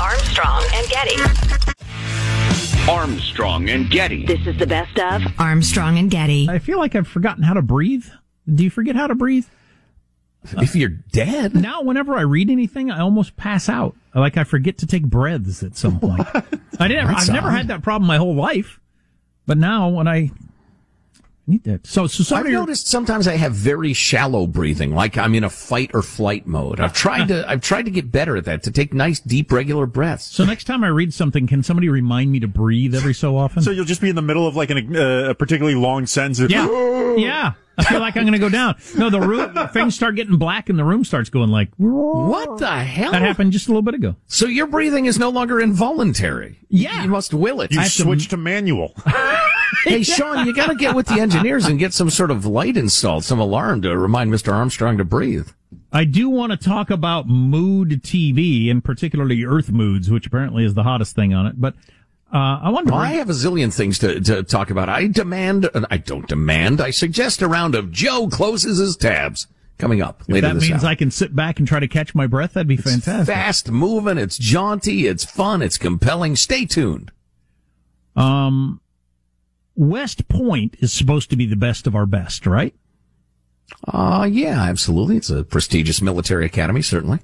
Armstrong 0.00 0.64
and 0.74 0.88
Getty. 0.88 1.16
Armstrong 2.90 3.70
and 3.70 3.88
Getty. 3.88 4.26
This 4.26 4.44
is 4.46 4.58
the 4.58 4.66
best 4.66 4.98
of 4.98 5.22
Armstrong 5.38 5.98
and 5.98 6.10
Getty. 6.10 6.48
I 6.50 6.58
feel 6.58 6.78
like 6.78 6.96
I've 6.96 7.06
forgotten 7.06 7.44
how 7.44 7.54
to 7.54 7.62
breathe. 7.62 8.06
Do 8.52 8.64
you 8.64 8.70
forget 8.70 8.96
how 8.96 9.06
to 9.06 9.14
breathe? 9.14 9.46
If 10.58 10.74
you're 10.74 10.88
dead, 10.88 11.54
Now, 11.54 11.82
whenever 11.82 12.14
I 12.14 12.22
read 12.22 12.50
anything, 12.50 12.90
I 12.90 13.00
almost 13.00 13.36
pass 13.36 13.68
out. 13.68 13.94
Like 14.14 14.36
I 14.36 14.44
forget 14.44 14.78
to 14.78 14.86
take 14.86 15.04
breaths 15.04 15.62
at 15.62 15.76
some 15.76 16.00
point. 16.00 16.26
I 16.78 16.88
didn't. 16.88 17.06
I've 17.08 17.28
never 17.30 17.50
had 17.50 17.68
that 17.68 17.82
problem 17.82 18.06
my 18.08 18.16
whole 18.18 18.34
life, 18.34 18.80
but 19.46 19.56
now 19.56 19.88
when 19.88 20.08
I 20.08 20.30
need 21.46 21.64
that, 21.64 21.86
so 21.86 22.06
so 22.06 22.36
I've 22.36 22.46
noticed 22.46 22.86
sometimes 22.88 23.26
I 23.26 23.36
have 23.36 23.52
very 23.52 23.92
shallow 23.92 24.46
breathing, 24.46 24.94
like 24.94 25.16
I'm 25.18 25.34
in 25.34 25.44
a 25.44 25.50
fight 25.50 25.90
or 25.94 26.02
flight 26.02 26.46
mode. 26.46 26.78
I've 26.80 26.92
tried 26.92 27.28
to, 27.28 27.48
I've 27.48 27.60
tried 27.60 27.84
to 27.86 27.90
get 27.90 28.12
better 28.12 28.36
at 28.36 28.44
that, 28.44 28.62
to 28.64 28.70
take 28.70 28.92
nice, 28.94 29.18
deep, 29.20 29.50
regular 29.50 29.86
breaths. 29.86 30.24
So 30.24 30.44
next 30.44 30.64
time 30.64 30.84
I 30.84 30.88
read 30.88 31.12
something, 31.14 31.46
can 31.46 31.62
somebody 31.62 31.88
remind 31.88 32.30
me 32.30 32.40
to 32.40 32.48
breathe 32.48 32.94
every 32.94 33.14
so 33.14 33.36
often? 33.36 33.62
So 33.62 33.70
you'll 33.70 33.84
just 33.84 34.00
be 34.00 34.08
in 34.08 34.16
the 34.16 34.22
middle 34.22 34.46
of 34.46 34.54
like 34.56 34.70
an, 34.70 34.94
uh, 34.96 35.30
a 35.30 35.34
particularly 35.34 35.76
long 35.78 36.06
sentence. 36.06 36.38
of- 36.40 36.50
yeah, 36.50 37.14
yeah. 37.16 37.52
I 37.78 37.84
feel 37.84 38.00
like 38.00 38.16
I'm 38.16 38.24
going 38.24 38.32
to 38.34 38.38
go 38.38 38.48
down. 38.48 38.76
No, 38.96 39.08
the 39.10 39.20
room 39.20 39.54
things 39.72 39.94
start 39.94 40.14
getting 40.16 40.36
black 40.36 40.68
and 40.68 40.78
the 40.78 40.84
room 40.84 41.04
starts 41.04 41.30
going 41.30 41.50
like. 41.50 41.70
What 41.78 42.58
the 42.58 42.70
hell? 42.70 43.12
That 43.12 43.22
happened 43.22 43.52
just 43.52 43.66
a 43.66 43.70
little 43.70 43.82
bit 43.82 43.94
ago. 43.94 44.16
So 44.26 44.46
your 44.46 44.66
breathing 44.66 45.06
is 45.06 45.18
no 45.18 45.30
longer 45.30 45.60
involuntary. 45.60 46.58
Yeah. 46.68 47.02
You 47.02 47.08
must 47.08 47.32
will 47.34 47.60
it. 47.62 47.72
You 47.72 47.80
I 47.80 47.84
have 47.84 47.92
to- 47.94 48.02
switch 48.02 48.28
to 48.28 48.36
manual. 48.36 48.94
Hey, 49.84 50.02
Sean, 50.04 50.46
you 50.46 50.54
got 50.54 50.66
to 50.68 50.74
get 50.76 50.94
with 50.94 51.06
the 51.06 51.14
engineers 51.20 51.64
and 51.66 51.76
get 51.78 51.92
some 51.92 52.10
sort 52.10 52.30
of 52.30 52.44
light 52.46 52.76
installed, 52.76 53.24
some 53.24 53.40
alarm 53.40 53.82
to 53.82 53.96
remind 53.96 54.30
Mr. 54.30 54.52
Armstrong 54.52 54.98
to 54.98 55.04
breathe. 55.04 55.48
I 55.90 56.04
do 56.04 56.28
want 56.28 56.52
to 56.52 56.58
talk 56.58 56.90
about 56.90 57.26
mood 57.26 58.02
TV 58.02 58.70
and 58.70 58.84
particularly 58.84 59.44
Earth 59.44 59.70
Moods, 59.70 60.08
which 60.10 60.26
apparently 60.26 60.64
is 60.64 60.74
the 60.74 60.82
hottest 60.84 61.16
thing 61.16 61.32
on 61.34 61.46
it. 61.46 61.60
But 61.60 61.74
uh, 62.32 62.60
I 62.62 62.70
wonder. 62.70 62.92
Well, 62.92 63.00
I 63.00 63.12
have 63.12 63.28
a 63.28 63.34
zillion 63.34 63.74
things 63.74 63.98
to, 63.98 64.20
to 64.20 64.42
talk 64.42 64.70
about. 64.70 64.88
I 64.88 65.06
demand, 65.06 65.68
I 65.90 65.98
don't 65.98 66.26
demand, 66.26 66.80
I 66.80 66.90
suggest 66.90 67.42
a 67.42 67.48
round 67.48 67.74
of 67.74 67.90
Joe 67.90 68.28
closes 68.28 68.78
his 68.78 68.96
tabs 68.96 69.46
coming 69.78 70.00
up 70.00 70.22
if 70.22 70.28
later 70.28 70.48
that 70.48 70.56
means 70.56 70.84
hour. 70.84 70.90
I 70.90 70.94
can 70.94 71.10
sit 71.10 71.36
back 71.36 71.58
and 71.58 71.68
try 71.68 71.80
to 71.80 71.88
catch 71.88 72.14
my 72.14 72.26
breath. 72.26 72.54
That'd 72.54 72.68
be 72.68 72.76
fantastic. 72.76 73.34
Fast 73.34 73.70
moving, 73.70 74.16
it's 74.16 74.38
jaunty, 74.38 75.06
it's 75.06 75.24
fun, 75.24 75.60
it's 75.60 75.76
compelling. 75.76 76.36
Stay 76.36 76.64
tuned. 76.64 77.12
Um, 78.16 78.80
West 79.74 80.28
Point 80.28 80.76
is 80.80 80.92
supposed 80.92 81.30
to 81.30 81.36
be 81.36 81.46
the 81.46 81.56
best 81.56 81.86
of 81.86 81.94
our 81.94 82.06
best, 82.06 82.46
right? 82.46 82.74
Uh, 83.86 84.28
yeah, 84.30 84.62
absolutely. 84.62 85.16
It's 85.16 85.30
a 85.30 85.44
prestigious 85.44 86.00
military 86.02 86.46
academy, 86.46 86.82
certainly. 86.82 87.20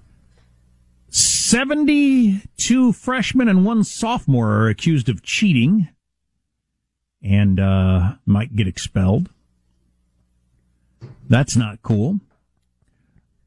72 1.48 2.92
freshmen 2.92 3.48
and 3.48 3.64
one 3.64 3.82
sophomore 3.82 4.50
are 4.50 4.68
accused 4.68 5.08
of 5.08 5.22
cheating 5.22 5.88
and 7.22 7.58
uh, 7.58 8.16
might 8.26 8.54
get 8.54 8.68
expelled. 8.68 9.30
That's 11.26 11.56
not 11.56 11.80
cool. 11.80 12.20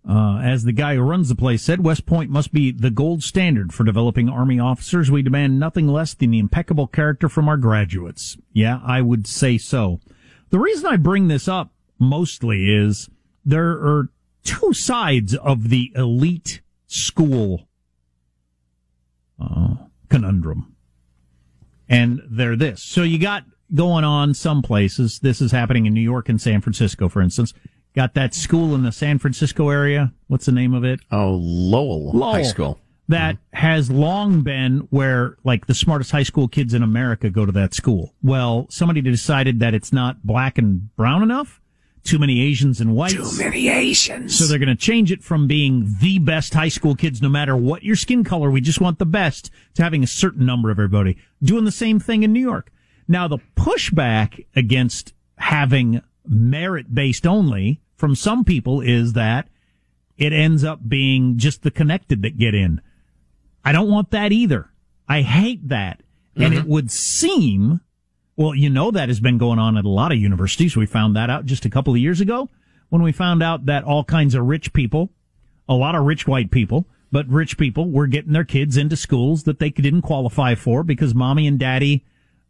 Uh, 0.10 0.40
as 0.40 0.64
the 0.64 0.72
guy 0.72 0.96
who 0.96 1.02
runs 1.02 1.30
the 1.30 1.36
place 1.36 1.62
said, 1.62 1.84
West 1.84 2.08
Point 2.08 2.32
must 2.32 2.52
be 2.52 2.72
the 2.72 2.90
gold 2.90 3.22
standard 3.22 3.72
for 3.72 3.84
developing 3.84 4.28
Army 4.28 4.60
officers. 4.60 5.12
We 5.12 5.22
demand 5.22 5.60
nothing 5.60 5.88
less 5.88 6.16
than 6.16 6.32
the 6.32 6.40
impeccable 6.40 6.88
character 6.88 7.30
from 7.30 7.48
our 7.48 7.58
graduates. 7.58 8.36
Yeah, 8.52 8.80
I 8.84 9.02
would 9.02 9.28
say 9.28 9.60
so. 9.60 10.00
The 10.50 10.58
reason 10.58 10.88
I 10.88 10.98
bring 10.98 11.28
this 11.28 11.48
up 11.48 11.72
mostly 12.00 12.76
is 12.76 13.12
there 13.46 13.70
are 13.74 14.10
two 14.44 14.74
sides 14.74 15.36
of 15.36 15.70
the 15.70 15.92
elite 15.96 16.62
school 16.88 17.68
uh, 19.42 19.76
conundrum. 20.10 20.76
And 21.90 22.22
they're 22.30 22.56
this. 22.56 22.84
So 22.84 23.04
you 23.04 23.20
got 23.20 23.44
going 23.74 24.04
on 24.04 24.34
some 24.34 24.62
places. 24.62 25.20
This 25.20 25.42
is 25.42 25.52
happening 25.52 25.86
in 25.86 25.94
New 25.94 26.02
York 26.02 26.30
and 26.30 26.42
San 26.42 26.62
Francisco, 26.62 27.10
for 27.10 27.22
instance. 27.22 27.54
Got 27.96 28.14
that 28.14 28.34
school 28.34 28.74
in 28.74 28.84
the 28.84 28.92
San 28.92 29.20
Francisco 29.20 29.70
area. 29.70 30.14
What's 30.28 30.46
the 30.46 30.54
name 30.54 30.74
of 30.74 30.86
it? 30.86 31.02
Oh, 31.12 31.32
Lowell, 31.32 32.12
Lowell. 32.14 32.34
High 32.34 32.44
School. 32.44 32.80
That 33.10 33.38
has 33.52 33.92
long 33.92 34.42
been 34.42 34.88
where 34.90 35.36
like 35.44 35.66
the 35.66 35.74
smartest 35.74 36.12
high 36.12 36.24
school 36.24 36.48
kids 36.48 36.74
in 36.74 36.82
America 36.82 37.30
go 37.30 37.46
to 37.46 37.52
that 37.52 37.74
school. 37.74 38.14
Well, 38.24 38.68
somebody 38.70 39.02
decided 39.02 39.60
that 39.60 39.74
it's 39.74 39.92
not 39.92 40.24
black 40.24 40.58
and 40.58 40.96
brown 40.96 41.22
enough 41.22 41.60
too 42.04 42.20
many 42.20 42.42
Asians 42.42 42.82
and 42.82 42.96
whites. 42.96 43.14
Too 43.14 43.44
many 43.44 43.70
Asians. 43.70 44.38
So 44.38 44.46
they're 44.46 44.60
going 44.60 44.70
to 44.70 44.76
change 44.76 45.12
it 45.12 45.24
from 45.24 45.48
being 45.48 45.96
the 46.00 46.20
best 46.20 46.54
high 46.54 46.70
school 46.70 46.96
kids, 46.96 47.22
no 47.22 47.30
matter 47.30 47.56
what 47.56 47.84
your 47.84 47.96
skin 47.96 48.24
color. 48.24 48.50
We 48.50 48.62
just 48.62 48.82
want 48.82 49.00
the 49.00 49.06
best 49.06 49.52
to 49.76 49.84
having 49.84 50.04
a 50.04 50.08
certain 50.08 50.46
number 50.46 50.72
of 50.72 50.78
everybody 50.80 51.18
doing 51.42 51.66
the 51.66 51.72
same 51.72 52.00
thing 52.00 52.24
in 52.24 52.34
New 52.34 52.40
York. 52.40 52.72
Now 53.08 53.28
the 53.28 53.40
pushback 53.56 54.46
against 54.56 55.14
having 55.38 56.02
merit 56.26 56.94
based 56.94 57.28
only 57.28 57.82
from 57.96 58.16
some 58.16 58.44
people 58.44 58.82
is 58.82 59.14
that 59.14 59.48
it 60.18 60.34
ends 60.34 60.64
up 60.64 60.88
being 60.88 61.38
just 61.38 61.64
the 61.64 61.72
connected 61.72 62.22
that 62.22 62.38
get 62.38 62.56
in. 62.56 62.82
I 63.64 63.72
don't 63.72 63.90
want 63.90 64.12
that 64.12 64.32
either. 64.32 64.70
I 65.08 65.22
hate 65.22 65.70
that. 65.70 66.02
And 66.36 66.54
it 66.54 66.62
mm-hmm. 66.62 66.70
would 66.70 66.92
seem, 66.92 67.82
well, 68.36 68.56
you 68.56 68.70
know, 68.70 68.92
that 68.92 69.10
has 69.10 69.20
been 69.20 69.38
going 69.38 69.60
on 69.60 69.78
at 69.78 69.86
a 69.86 69.90
lot 69.90 70.12
of 70.12 70.18
universities. 70.18 70.76
We 70.76 70.86
found 70.86 71.16
that 71.16 71.30
out 71.30 71.46
just 71.46 71.66
a 71.66 71.70
couple 71.70 71.94
of 71.94 72.00
years 72.00 72.22
ago 72.22 72.50
when 72.90 73.02
we 73.02 73.12
found 73.12 73.42
out 73.44 73.66
that 73.66 73.84
all 73.84 74.04
kinds 74.04 74.36
of 74.36 74.46
rich 74.46 74.74
people, 74.74 75.10
a 75.68 75.74
lot 75.74 75.96
of 75.96 76.06
rich 76.06 76.28
white 76.28 76.52
people, 76.52 76.88
but 77.12 77.28
rich 77.28 77.58
people 77.58 77.90
were 77.90 78.08
getting 78.08 78.34
their 78.34 78.44
kids 78.44 78.78
into 78.78 78.96
schools 78.96 79.44
that 79.44 79.60
they 79.60 79.70
didn't 79.70 80.02
qualify 80.02 80.56
for 80.56 80.84
because 80.84 81.14
mommy 81.14 81.48
and 81.48 81.60
daddy, 81.60 82.06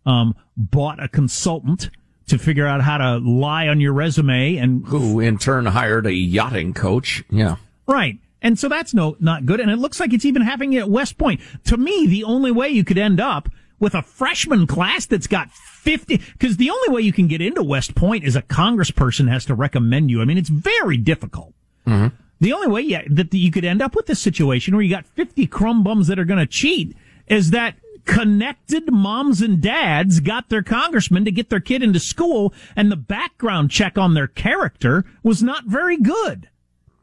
um, 0.05 0.35
bought 0.55 1.01
a 1.03 1.07
consultant 1.07 1.89
to 2.27 2.37
figure 2.37 2.65
out 2.65 2.81
how 2.81 2.97
to 2.97 3.17
lie 3.17 3.67
on 3.67 3.79
your 3.79 3.93
resume 3.93 4.55
and 4.55 4.85
Who 4.87 5.19
in 5.19 5.37
turn 5.37 5.65
hired 5.65 6.05
a 6.05 6.13
yachting 6.13 6.73
coach. 6.73 7.23
Yeah. 7.29 7.57
Right. 7.87 8.19
And 8.41 8.57
so 8.57 8.69
that's 8.69 8.93
no, 8.93 9.17
not 9.19 9.45
good. 9.45 9.59
And 9.59 9.69
it 9.69 9.77
looks 9.77 9.99
like 9.99 10.13
it's 10.13 10.25
even 10.25 10.41
happening 10.41 10.75
at 10.77 10.89
West 10.89 11.17
Point. 11.17 11.41
To 11.65 11.77
me, 11.77 12.07
the 12.07 12.23
only 12.23 12.51
way 12.51 12.69
you 12.69 12.83
could 12.83 12.97
end 12.97 13.19
up 13.19 13.49
with 13.81 13.93
a 13.95 14.01
freshman 14.01 14.65
class 14.65 15.05
that's 15.05 15.27
got 15.27 15.51
50, 15.51 16.17
because 16.17 16.55
the 16.55 16.69
only 16.69 16.89
way 16.89 17.01
you 17.01 17.11
can 17.11 17.27
get 17.27 17.41
into 17.41 17.61
West 17.63 17.95
Point 17.95 18.23
is 18.23 18.37
a 18.37 18.41
congressperson 18.41 19.29
has 19.29 19.43
to 19.45 19.55
recommend 19.55 20.09
you. 20.09 20.21
I 20.21 20.25
mean, 20.25 20.37
it's 20.37 20.49
very 20.49 20.95
difficult. 20.95 21.53
Mm-hmm. 21.85 22.15
The 22.39 22.53
only 22.53 22.67
way 22.67 22.81
yeah, 22.81 23.01
that 23.09 23.33
you 23.33 23.51
could 23.51 23.65
end 23.65 23.81
up 23.81 23.95
with 23.95 24.05
this 24.05 24.21
situation 24.21 24.73
where 24.75 24.83
you 24.83 24.89
got 24.89 25.05
50 25.05 25.45
crumb 25.47 25.83
bums 25.83 26.07
that 26.07 26.19
are 26.19 26.25
going 26.25 26.39
to 26.39 26.45
cheat 26.45 26.95
is 27.27 27.51
that 27.51 27.75
connected 28.05 28.91
moms 28.91 29.41
and 29.41 29.61
dads 29.61 30.19
got 30.19 30.49
their 30.49 30.63
congressman 30.63 31.25
to 31.25 31.31
get 31.31 31.49
their 31.49 31.59
kid 31.59 31.83
into 31.83 31.99
school 31.99 32.53
and 32.75 32.91
the 32.91 32.95
background 32.95 33.69
check 33.69 33.97
on 33.97 34.13
their 34.13 34.27
character 34.27 35.05
was 35.23 35.43
not 35.43 35.65
very 35.65 35.97
good. 35.97 36.49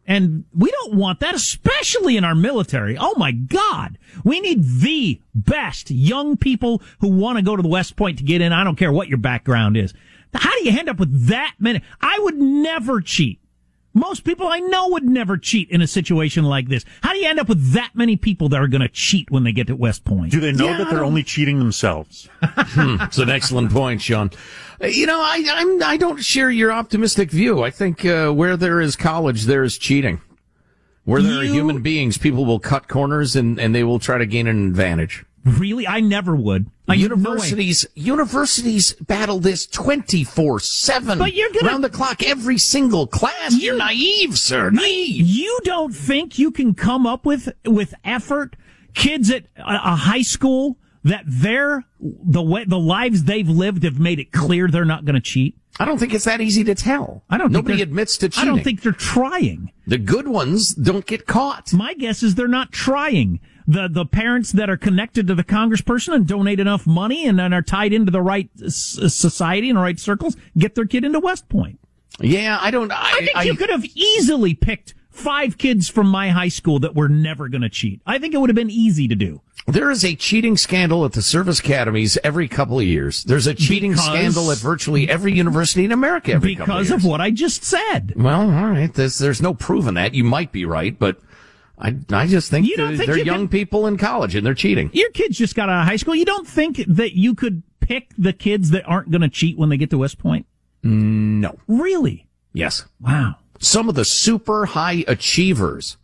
And 0.08 0.46
we 0.56 0.70
don't 0.70 0.94
want 0.94 1.20
that, 1.20 1.34
especially 1.34 2.16
in 2.16 2.24
our 2.24 2.34
military. 2.34 2.96
Oh 2.98 3.14
my 3.18 3.30
God. 3.30 3.98
We 4.24 4.40
need 4.40 4.64
the 4.64 5.20
best 5.34 5.90
young 5.90 6.38
people 6.38 6.82
who 7.00 7.08
want 7.08 7.36
to 7.36 7.42
go 7.42 7.54
to 7.54 7.62
the 7.62 7.68
West 7.68 7.94
Point 7.94 8.16
to 8.18 8.24
get 8.24 8.40
in. 8.40 8.50
I 8.50 8.64
don't 8.64 8.76
care 8.76 8.90
what 8.90 9.08
your 9.08 9.18
background 9.18 9.76
is. 9.76 9.92
How 10.32 10.50
do 10.58 10.64
you 10.64 10.76
end 10.76 10.88
up 10.88 10.98
with 10.98 11.28
that 11.28 11.56
many? 11.58 11.82
I 12.00 12.18
would 12.20 12.38
never 12.38 13.02
cheat. 13.02 13.38
Most 13.98 14.22
people 14.22 14.46
I 14.46 14.60
know 14.60 14.88
would 14.90 15.04
never 15.04 15.36
cheat 15.36 15.68
in 15.70 15.82
a 15.82 15.86
situation 15.86 16.44
like 16.44 16.68
this. 16.68 16.84
How 17.02 17.12
do 17.12 17.18
you 17.18 17.26
end 17.26 17.40
up 17.40 17.48
with 17.48 17.72
that 17.72 17.90
many 17.94 18.16
people 18.16 18.48
that 18.50 18.60
are 18.60 18.68
going 18.68 18.80
to 18.82 18.88
cheat 18.88 19.30
when 19.30 19.42
they 19.42 19.50
get 19.52 19.66
to 19.66 19.74
West 19.76 20.04
Point? 20.04 20.30
Do 20.30 20.38
they 20.40 20.52
know 20.52 20.66
Yeah, 20.66 20.78
that 20.78 20.90
they're 20.90 21.04
only 21.04 21.22
cheating 21.24 21.58
themselves? 21.58 22.28
It's 22.76 23.18
an 23.18 23.30
excellent 23.30 23.72
point, 23.72 24.00
Sean. 24.02 24.30
You 24.80 25.06
know, 25.06 25.20
I, 25.20 25.44
I'm, 25.50 25.82
I 25.82 25.96
don't 25.96 26.22
share 26.22 26.50
your 26.50 26.70
optimistic 26.72 27.30
view. 27.30 27.62
I 27.62 27.70
think 27.70 28.04
uh, 28.04 28.30
where 28.30 28.56
there 28.56 28.80
is 28.80 28.94
college, 28.94 29.44
there 29.44 29.64
is 29.64 29.76
cheating. 29.78 30.20
Where 31.04 31.22
there 31.22 31.40
are 31.40 31.44
human 31.44 31.80
beings, 31.80 32.18
people 32.18 32.44
will 32.44 32.60
cut 32.60 32.86
corners 32.86 33.34
and, 33.34 33.58
and 33.58 33.74
they 33.74 33.82
will 33.82 33.98
try 33.98 34.18
to 34.18 34.26
gain 34.26 34.46
an 34.46 34.68
advantage. 34.68 35.24
Really? 35.44 35.86
I 35.86 36.00
never 36.00 36.34
would. 36.36 36.66
I, 36.88 36.94
no 36.96 37.02
universities, 37.02 37.86
universities 37.94 38.92
battle 38.94 39.40
this 39.40 39.66
24 39.66 40.60
7. 40.60 41.18
But 41.18 41.34
you're 41.34 41.50
gonna- 41.50 41.68
Round 41.68 41.84
the 41.84 41.90
clock, 41.90 42.22
every 42.22 42.58
single 42.58 43.06
class. 43.06 43.54
You're 43.54 43.76
naive, 43.76 44.38
sir. 44.38 44.70
Naive. 44.70 45.26
You 45.26 45.58
don't 45.64 45.94
think 45.94 46.38
you 46.38 46.50
can 46.50 46.74
come 46.74 47.06
up 47.06 47.24
with 47.26 47.50
with 47.64 47.94
effort 48.04 48.56
kids 48.94 49.30
at 49.30 49.44
a, 49.56 49.62
a 49.92 49.96
high 49.96 50.22
school 50.22 50.78
that 51.04 51.24
their 51.26 51.84
the 52.00 52.42
way 52.42 52.64
the 52.64 52.78
lives 52.78 53.24
they've 53.24 53.48
lived 53.48 53.82
have 53.84 53.98
made 53.98 54.18
it 54.18 54.32
clear 54.32 54.68
they're 54.68 54.84
not 54.84 55.04
going 55.04 55.14
to 55.14 55.20
cheat? 55.20 55.56
I 55.80 55.84
don't 55.84 55.98
think 55.98 56.12
it's 56.12 56.24
that 56.24 56.40
easy 56.40 56.64
to 56.64 56.74
tell. 56.74 57.22
I 57.30 57.38
don't. 57.38 57.52
think 57.52 57.66
Nobody 57.66 57.82
admits 57.82 58.16
to 58.18 58.28
cheating. 58.28 58.48
I 58.48 58.52
don't 58.52 58.64
think 58.64 58.82
they're 58.82 58.92
trying. 58.92 59.70
the 59.86 59.98
good 59.98 60.26
ones 60.26 60.74
don't 60.74 61.06
get 61.06 61.26
caught. 61.26 61.72
My 61.72 61.94
guess 61.94 62.22
is 62.22 62.34
they're 62.34 62.48
not 62.48 62.72
trying. 62.72 63.38
The 63.66 63.86
the 63.88 64.06
parents 64.06 64.50
that 64.52 64.68
are 64.70 64.76
connected 64.78 65.26
to 65.28 65.34
the 65.34 65.44
congressperson 65.44 66.14
and 66.14 66.26
donate 66.26 66.58
enough 66.58 66.86
money 66.86 67.26
and 67.26 67.38
then 67.38 67.52
are 67.52 67.62
tied 67.62 67.92
into 67.92 68.10
the 68.10 68.22
right 68.22 68.48
s- 68.64 68.98
society 69.08 69.68
and 69.68 69.76
the 69.76 69.82
right 69.82 70.00
circles 70.00 70.36
get 70.56 70.74
their 70.74 70.86
kid 70.86 71.04
into 71.04 71.20
West 71.20 71.48
Point. 71.48 71.78
Yeah, 72.18 72.58
I 72.60 72.70
don't. 72.72 72.90
I, 72.90 72.96
I 73.12 73.24
think 73.26 73.44
you 73.44 73.54
could 73.54 73.70
have 73.70 73.84
easily 73.94 74.54
picked 74.54 74.94
five 75.10 75.58
kids 75.58 75.88
from 75.88 76.08
my 76.08 76.30
high 76.30 76.48
school 76.48 76.78
that 76.80 76.94
were 76.96 77.08
never 77.08 77.48
going 77.48 77.62
to 77.62 77.68
cheat. 77.68 78.00
I 78.06 78.18
think 78.18 78.34
it 78.34 78.38
would 78.38 78.48
have 78.50 78.56
been 78.56 78.70
easy 78.70 79.06
to 79.06 79.14
do. 79.14 79.42
There 79.68 79.90
is 79.90 80.04
a 80.04 80.14
cheating 80.14 80.56
scandal 80.56 81.04
at 81.04 81.12
the 81.12 81.20
service 81.22 81.60
academies 81.60 82.16
every 82.24 82.48
couple 82.48 82.78
of 82.78 82.86
years. 82.86 83.22
There's 83.24 83.46
a 83.46 83.54
cheating 83.54 83.92
Because- 83.92 84.06
scandal 84.06 84.50
at 84.50 84.58
virtually 84.58 85.08
every 85.08 85.32
university 85.34 85.84
in 85.84 85.92
America 85.92 86.32
every 86.32 86.54
because 86.54 86.90
of 86.90 86.98
of 87.00 87.04
what 87.04 87.20
I 87.20 87.30
just 87.30 87.64
said. 87.64 88.14
Well, 88.16 88.40
all 88.50 88.68
right. 88.70 88.92
There's, 88.92 89.18
there's 89.18 89.42
no 89.42 89.52
proving 89.54 89.94
that. 89.94 90.14
You 90.14 90.24
might 90.24 90.52
be 90.52 90.64
right, 90.64 90.98
but 90.98 91.20
I, 91.78 91.94
I 92.10 92.26
just 92.26 92.50
think, 92.50 92.66
You 92.66 92.76
don't 92.76 92.88
they're, 92.88 92.96
think 92.96 93.06
they're 93.08 93.18
you 93.18 93.24
young 93.24 93.40
can- 93.40 93.48
people 93.48 93.86
in 93.86 93.98
college 93.98 94.34
and 94.34 94.44
they're 94.44 94.54
cheating. 94.54 94.90
Your 94.94 95.10
kids 95.10 95.36
just 95.36 95.54
got 95.54 95.68
out 95.68 95.82
of 95.82 95.86
high 95.86 95.96
school. 95.96 96.14
You 96.16 96.24
don't 96.24 96.48
think 96.48 96.78
that 96.88 97.14
you 97.16 97.34
could 97.34 97.62
pick 97.80 98.10
the 98.18 98.32
kids 98.32 98.70
that 98.70 98.84
aren't 98.86 99.10
going 99.10 99.20
to 99.22 99.28
cheat 99.28 99.58
when 99.58 99.68
they 99.68 99.76
get 99.76 99.90
to 99.90 99.98
West 99.98 100.18
Point? 100.18 100.46
Mm, 100.82 101.40
no. 101.40 101.58
Really? 101.68 102.26
Yes. 102.52 102.86
Wow. 103.00 103.36
Some 103.60 103.88
of 103.88 103.94
the 103.96 104.04
super 104.04 104.66
high 104.66 105.04
achievers, 105.06 105.96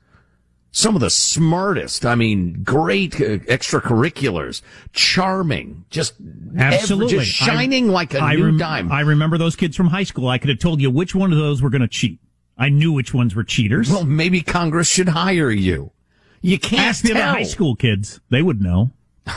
some 0.77 0.97
of 0.97 1.01
the 1.01 1.09
smartest, 1.09 2.05
I 2.05 2.17
mean, 2.17 2.65
great 2.65 3.15
uh, 3.15 3.39
extracurriculars, 3.47 4.61
charming, 4.93 5.85
just 5.89 6.15
ever- 6.21 6.59
Absolutely. 6.75 7.19
just 7.19 7.31
shining 7.31 7.87
like 7.89 8.13
a 8.13 8.19
I 8.19 8.35
new 8.35 8.47
rem- 8.47 8.59
dime. 8.59 8.91
I 8.91 9.01
remember 9.03 9.39
those 9.39 9.55
kids 9.55 9.77
from 9.77 9.87
high 9.87 10.03
school. 10.03 10.27
I 10.29 10.39
could 10.39 10.51
have 10.51 10.59
told 10.59 10.81
you 10.81 10.91
which 10.91 11.15
one 11.15 11.31
of 11.33 11.39
those 11.39 11.63
were 11.63 11.71
going 11.71 11.83
to 11.83 11.89
cheat. 11.89 12.19
I 12.59 12.71
knew 12.71 12.91
which 12.93 13.15
ones 13.15 13.37
were 13.37 13.45
cheaters. 13.45 13.89
well, 13.89 14.05
maybe 14.05 14.41
Congress 14.43 14.89
should 14.89 15.09
hire 15.09 15.51
you. 15.51 15.93
You 16.41 16.59
can't 16.59 16.83
Ask 16.83 17.05
the 17.05 17.13
other 17.13 17.23
high 17.23 17.43
school 17.45 17.77
kids. 17.77 18.21
They 18.31 18.43
would 18.43 18.61
know. 18.61 18.91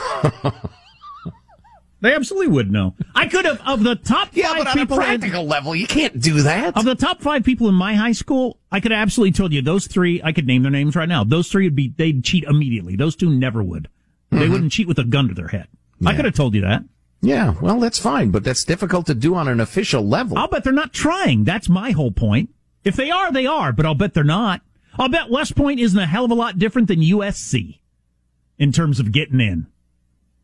they 2.02 2.14
absolutely 2.14 2.48
would 2.48 2.72
know. 2.72 2.96
I 3.16 3.28
could 3.28 3.46
have, 3.46 3.62
of 3.66 3.84
the 3.84 3.96
top 3.96 4.30
Yeah, 4.34 4.50
five 4.50 4.58
but 4.58 4.68
on 4.68 4.78
a 4.78 4.82
in- 4.82 4.88
practical 4.88 5.46
level, 5.46 5.76
you 5.76 5.88
can't 5.88 6.20
do 6.20 6.44
that. 6.44 6.78
Of 6.78 6.86
the 6.86 6.96
top 6.96 7.22
five 7.22 7.44
people 7.44 7.68
in 7.70 7.76
my 7.76 7.96
high 7.96 8.12
school, 8.12 8.60
I 8.72 8.80
could 8.80 8.92
have 8.92 9.02
absolutely 9.02 9.32
told 9.32 9.54
you 9.54 9.62
those 9.62 9.88
three. 9.88 10.22
I 10.24 10.32
could 10.32 10.46
name 10.46 10.64
their 10.64 10.72
names 10.72 10.96
right 10.96 11.10
now. 11.10 11.24
Those 11.24 11.50
three 11.50 11.66
would 11.66 11.76
be 11.76 11.90
they'd 11.90 12.24
cheat 12.24 12.44
immediately. 12.44 12.96
Those 12.96 13.16
two 13.16 13.30
never 13.30 13.64
would. 13.64 13.90
They 14.30 14.38
mm-hmm. 14.38 14.52
wouldn't 14.52 14.72
cheat 14.72 14.88
with 14.88 15.00
a 15.00 15.06
gun 15.06 15.30
to 15.30 15.34
their 15.34 15.48
head. 15.48 15.68
I 16.06 16.16
could 16.16 16.26
have 16.26 16.36
told 16.36 16.54
you 16.54 16.62
that. 16.62 16.84
Yeah, 17.22 17.56
well, 17.62 17.80
that's 17.80 17.98
fine, 17.98 18.30
but 18.30 18.44
that's 18.44 18.64
difficult 18.64 19.08
to 19.08 19.16
do 19.16 19.34
on 19.34 19.48
an 19.48 19.60
official 19.60 20.08
level. 20.08 20.38
I'll 20.38 20.48
bet 20.48 20.64
they're 20.64 20.74
not 20.74 20.94
trying. 20.94 21.46
That's 21.46 21.68
my 21.68 21.92
whole 21.92 22.12
point. 22.12 22.52
If 22.84 22.96
they 22.96 23.10
are, 23.10 23.32
they 23.32 23.48
are, 23.48 23.74
but 23.74 23.86
I'll 23.86 23.96
bet 23.96 24.14
they're 24.14 24.24
not. 24.24 24.62
I'll 25.00 25.10
bet 25.10 25.30
West 25.30 25.56
Point 25.56 25.80
isn't 25.80 25.98
a 25.98 26.06
hell 26.06 26.26
of 26.26 26.32
a 26.32 26.36
lot 26.36 26.60
different 26.60 26.88
than 26.88 27.00
USC 27.00 27.80
in 28.58 28.72
terms 28.72 29.00
of 29.00 29.12
getting 29.12 29.42
in. 29.42 29.68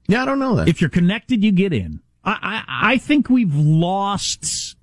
Yeah, 0.08 0.22
I 0.22 0.26
don't 0.26 0.40
know 0.40 0.56
that. 0.56 0.68
If 0.68 0.82
you're 0.82 0.90
connected, 0.90 1.44
you 1.44 1.52
get 1.52 1.74
in. 1.74 2.02
I, 2.24 2.64
I, 2.68 2.92
I 2.94 2.98
think 2.98 3.30
we've 3.30 3.54
lost 3.56 4.76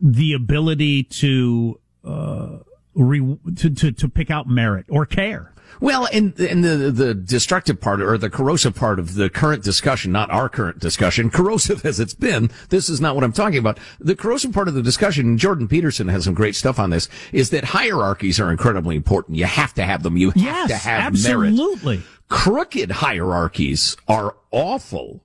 the 0.00 0.32
ability 0.34 1.04
to, 1.04 1.80
uh, 2.04 2.58
re, 2.94 3.38
to, 3.56 3.70
to, 3.70 3.92
to 3.92 4.08
pick 4.08 4.30
out 4.30 4.46
merit 4.48 4.86
or 4.88 5.06
care. 5.06 5.52
well, 5.80 6.06
and 6.12 6.38
and 6.40 6.62
the 6.64 6.90
the 6.90 7.12
destructive 7.14 7.80
part 7.80 8.00
or 8.00 8.16
the 8.16 8.30
corrosive 8.30 8.74
part 8.74 8.98
of 8.98 9.14
the 9.14 9.28
current 9.28 9.62
discussion, 9.64 10.12
not 10.12 10.30
our 10.30 10.48
current 10.48 10.78
discussion, 10.78 11.28
corrosive 11.38 11.84
as 11.84 11.98
it's 12.00 12.14
been. 12.14 12.50
This 12.70 12.88
is 12.88 13.00
not 13.00 13.14
what 13.14 13.24
I'm 13.24 13.32
talking 13.32 13.58
about. 13.58 13.78
The 13.98 14.14
corrosive 14.16 14.52
part 14.52 14.68
of 14.68 14.74
the 14.74 14.82
discussion, 14.82 15.26
and 15.26 15.38
Jordan 15.38 15.66
Peterson 15.68 16.08
has 16.08 16.24
some 16.24 16.34
great 16.34 16.54
stuff 16.54 16.78
on 16.78 16.90
this, 16.90 17.08
is 17.32 17.50
that 17.50 17.64
hierarchies 17.64 18.38
are 18.40 18.50
incredibly 18.50 18.96
important. 18.96 19.36
You 19.36 19.44
have 19.46 19.74
to 19.74 19.82
have 19.82 20.02
them. 20.02 20.16
You 20.16 20.28
have 20.30 20.36
Yes, 20.42 20.68
to 20.70 20.76
have 20.76 21.12
merit. 21.22 21.48
absolutely. 21.48 22.02
Crooked 22.28 22.90
hierarchies 22.90 23.96
are 24.08 24.36
awful. 24.50 25.22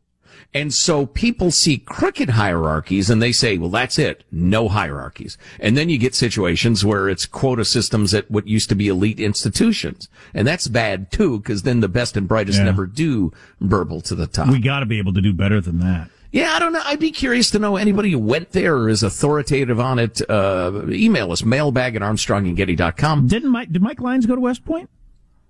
And 0.54 0.74
so 0.74 1.06
people 1.06 1.50
see 1.50 1.78
crooked 1.78 2.32
hierarchies 2.32 3.10
and 3.10 3.22
they 3.22 3.32
say, 3.32 3.58
well, 3.58 3.70
that's 3.70 3.98
it. 3.98 4.26
No 4.34 4.68
hierarchies. 4.68 5.38
And 5.62 5.78
then 5.78 5.88
you 5.88 5.98
get 5.98 6.14
situations 6.14 6.84
where 6.84 7.08
it's 7.08 7.26
quota 7.26 7.64
systems 7.64 8.14
at 8.14 8.30
what 8.30 8.48
used 8.48 8.68
to 8.68 8.76
be 8.76 8.90
elite 8.90 9.20
institutions. 9.22 10.10
And 10.34 10.46
that's 10.46 10.68
bad 10.68 11.10
too, 11.10 11.40
because 11.40 11.64
then 11.64 11.80
the 11.80 11.88
best 11.88 12.18
and 12.18 12.28
brightest 12.28 12.58
Yeah. 12.60 12.66
never 12.66 12.86
do 12.86 13.32
burble 13.62 14.02
to 14.02 14.14
the 14.16 14.28
top. 14.28 14.50
We 14.50 14.60
got 14.60 14.82
to 14.82 14.86
be 14.86 14.98
able 14.98 15.14
to 15.14 15.22
do 15.22 15.32
better 15.32 15.62
than 15.62 15.80
that. 15.80 16.10
yeah, 16.34 16.52
I 16.52 16.60
don't 16.60 16.74
know. 16.74 16.82
I'd 16.84 17.00
be 17.00 17.12
curious 17.12 17.50
to 17.52 17.60
know 17.60 17.78
anybody 17.78 18.12
who 18.12 18.20
went 18.20 18.52
there 18.52 18.76
or 18.76 18.90
is 18.90 19.04
authoritative 19.04 19.80
on 19.80 20.00
it. 20.00 20.20
Uh, 20.30 20.82
email 20.90 21.32
us, 21.32 21.46
mailbag 21.46 21.96
at 21.96 22.02
armstrongandgetty.com. 22.02 23.28
Didn't 23.28 23.50
Mike, 23.50 23.72
did 23.72 23.82
Mike 23.82 24.02
Lyons 24.02 24.26
go 24.26 24.36
to 24.36 24.42
West 24.42 24.66
Point? 24.66 24.90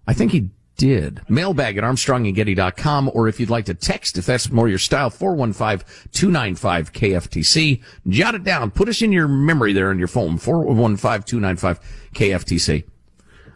I 0.07 0.13
think 0.13 0.31
he 0.31 0.49
did. 0.77 1.21
Mailbag 1.29 1.77
at 1.77 1.83
armstrongandgetty.com, 1.83 3.11
or 3.13 3.27
if 3.27 3.39
you'd 3.39 3.49
like 3.49 3.65
to 3.65 3.73
text, 3.73 4.17
if 4.17 4.25
that's 4.25 4.51
more 4.51 4.67
your 4.67 4.79
style, 4.79 5.11
415-295-KFTC. 5.11 7.81
Jot 8.07 8.35
it 8.35 8.43
down. 8.43 8.71
Put 8.71 8.89
us 8.89 9.01
in 9.01 9.11
your 9.11 9.27
memory 9.27 9.73
there 9.73 9.89
on 9.89 9.99
your 9.99 10.07
phone, 10.07 10.37
415-295-KFTC. 10.37 12.83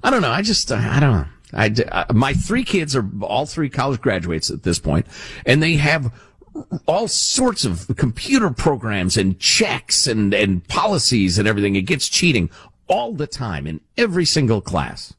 I 0.03 0.11
don't 0.11 0.21
know. 0.21 0.31
I 0.31 0.41
just, 0.41 0.69
I 0.71 0.99
don't 0.99 1.13
know. 1.13 1.25
I, 1.53 1.73
uh, 1.91 2.05
my 2.13 2.33
three 2.33 2.63
kids 2.63 2.95
are 2.95 3.07
all 3.21 3.45
three 3.45 3.69
college 3.69 4.01
graduates 4.01 4.49
at 4.49 4.63
this 4.63 4.79
point, 4.79 5.05
and 5.45 5.61
they 5.63 5.75
have 5.77 6.11
all 6.85 7.07
sorts 7.07 7.63
of 7.65 7.89
computer 7.97 8.49
programs 8.49 9.17
and 9.17 9.39
checks 9.39 10.07
and, 10.07 10.33
and 10.33 10.67
policies 10.67 11.37
and 11.37 11.47
everything 11.47 11.77
against 11.77 12.11
cheating 12.11 12.49
all 12.87 13.13
the 13.13 13.27
time 13.27 13.67
in 13.67 13.81
every 13.97 14.25
single 14.25 14.61
class. 14.61 15.13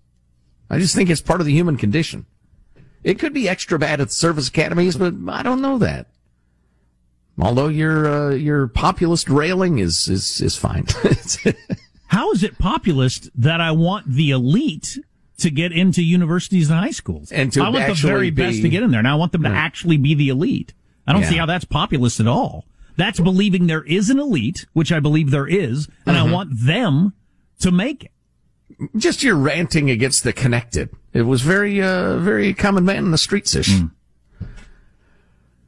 I 0.71 0.79
just 0.79 0.95
think 0.95 1.11
it's 1.11 1.21
part 1.21 1.41
of 1.41 1.47
the 1.47 1.53
human 1.53 1.77
condition. 1.77 2.27
It 3.05 3.19
could 3.19 3.33
be 3.33 3.49
extra 3.49 3.79
bad 3.79 4.01
at 4.01 4.09
the 4.09 4.15
service 4.15 4.49
academies, 4.49 4.97
but 4.97 5.15
I 5.29 5.43
don't 5.43 5.63
know 5.63 5.79
that. 5.79 6.09
Although 7.39 7.69
your 7.69 8.07
uh, 8.09 8.31
your 8.35 8.67
populist 8.67 9.29
railing 9.29 9.79
is 9.79 10.09
is 10.09 10.41
is 10.41 10.57
fine. 10.57 10.87
How 12.09 12.31
is 12.33 12.43
it 12.43 12.59
populist 12.59 13.29
that 13.35 13.61
I 13.61 13.73
want 13.73 14.07
the 14.11 14.31
elite 14.31 14.99
to 15.39 15.51
get 15.51 15.71
into 15.73 16.03
universities 16.03 16.71
and 16.71 16.81
high 16.81 16.91
schools? 16.93 17.31
And 17.31 17.53
to 17.53 17.63
I 17.63 17.69
want 17.69 17.87
the 17.89 17.95
very 17.95 18.31
be- 18.31 18.43
best 18.43 18.63
to 18.63 18.69
get 18.69 18.83
in 18.83 18.91
there, 18.91 19.01
and 19.01 19.09
I 19.09 19.17
want 19.17 19.33
them 19.33 19.43
to 19.43 19.51
actually 19.51 19.99
be 19.99 20.15
the 20.15 20.31
elite. 20.31 20.73
I 21.07 21.13
don't 21.13 21.23
Yeah. 21.23 21.29
see 21.31 21.37
how 21.37 21.47
that's 21.47 21.65
populist 21.67 22.21
at 22.21 22.27
all. 22.27 22.65
That's 22.97 23.21
believing 23.21 23.67
there 23.67 23.85
is 23.85 24.09
an 24.09 24.19
elite, 24.19 24.65
which 24.73 24.91
I 24.91 24.99
believe 25.01 25.31
there 25.31 25.47
is, 25.47 25.89
and 26.07 26.17
Mm-hmm. 26.17 26.29
I 26.29 26.33
want 26.33 26.51
them 26.59 27.13
to 27.61 27.71
make 27.71 28.05
it. 28.05 28.11
Just 28.97 29.23
your 29.23 29.37
ranting 29.37 29.91
against 29.91 30.25
the 30.25 30.33
connected. 30.33 30.91
It 31.13 31.23
was 31.23 31.43
very, 31.43 31.81
uh, 31.83 32.19
very 32.19 32.53
common 32.55 32.85
man 32.85 33.05
in 33.05 33.11
the 33.11 33.19
streets 33.19 33.55
ish. 33.55 33.71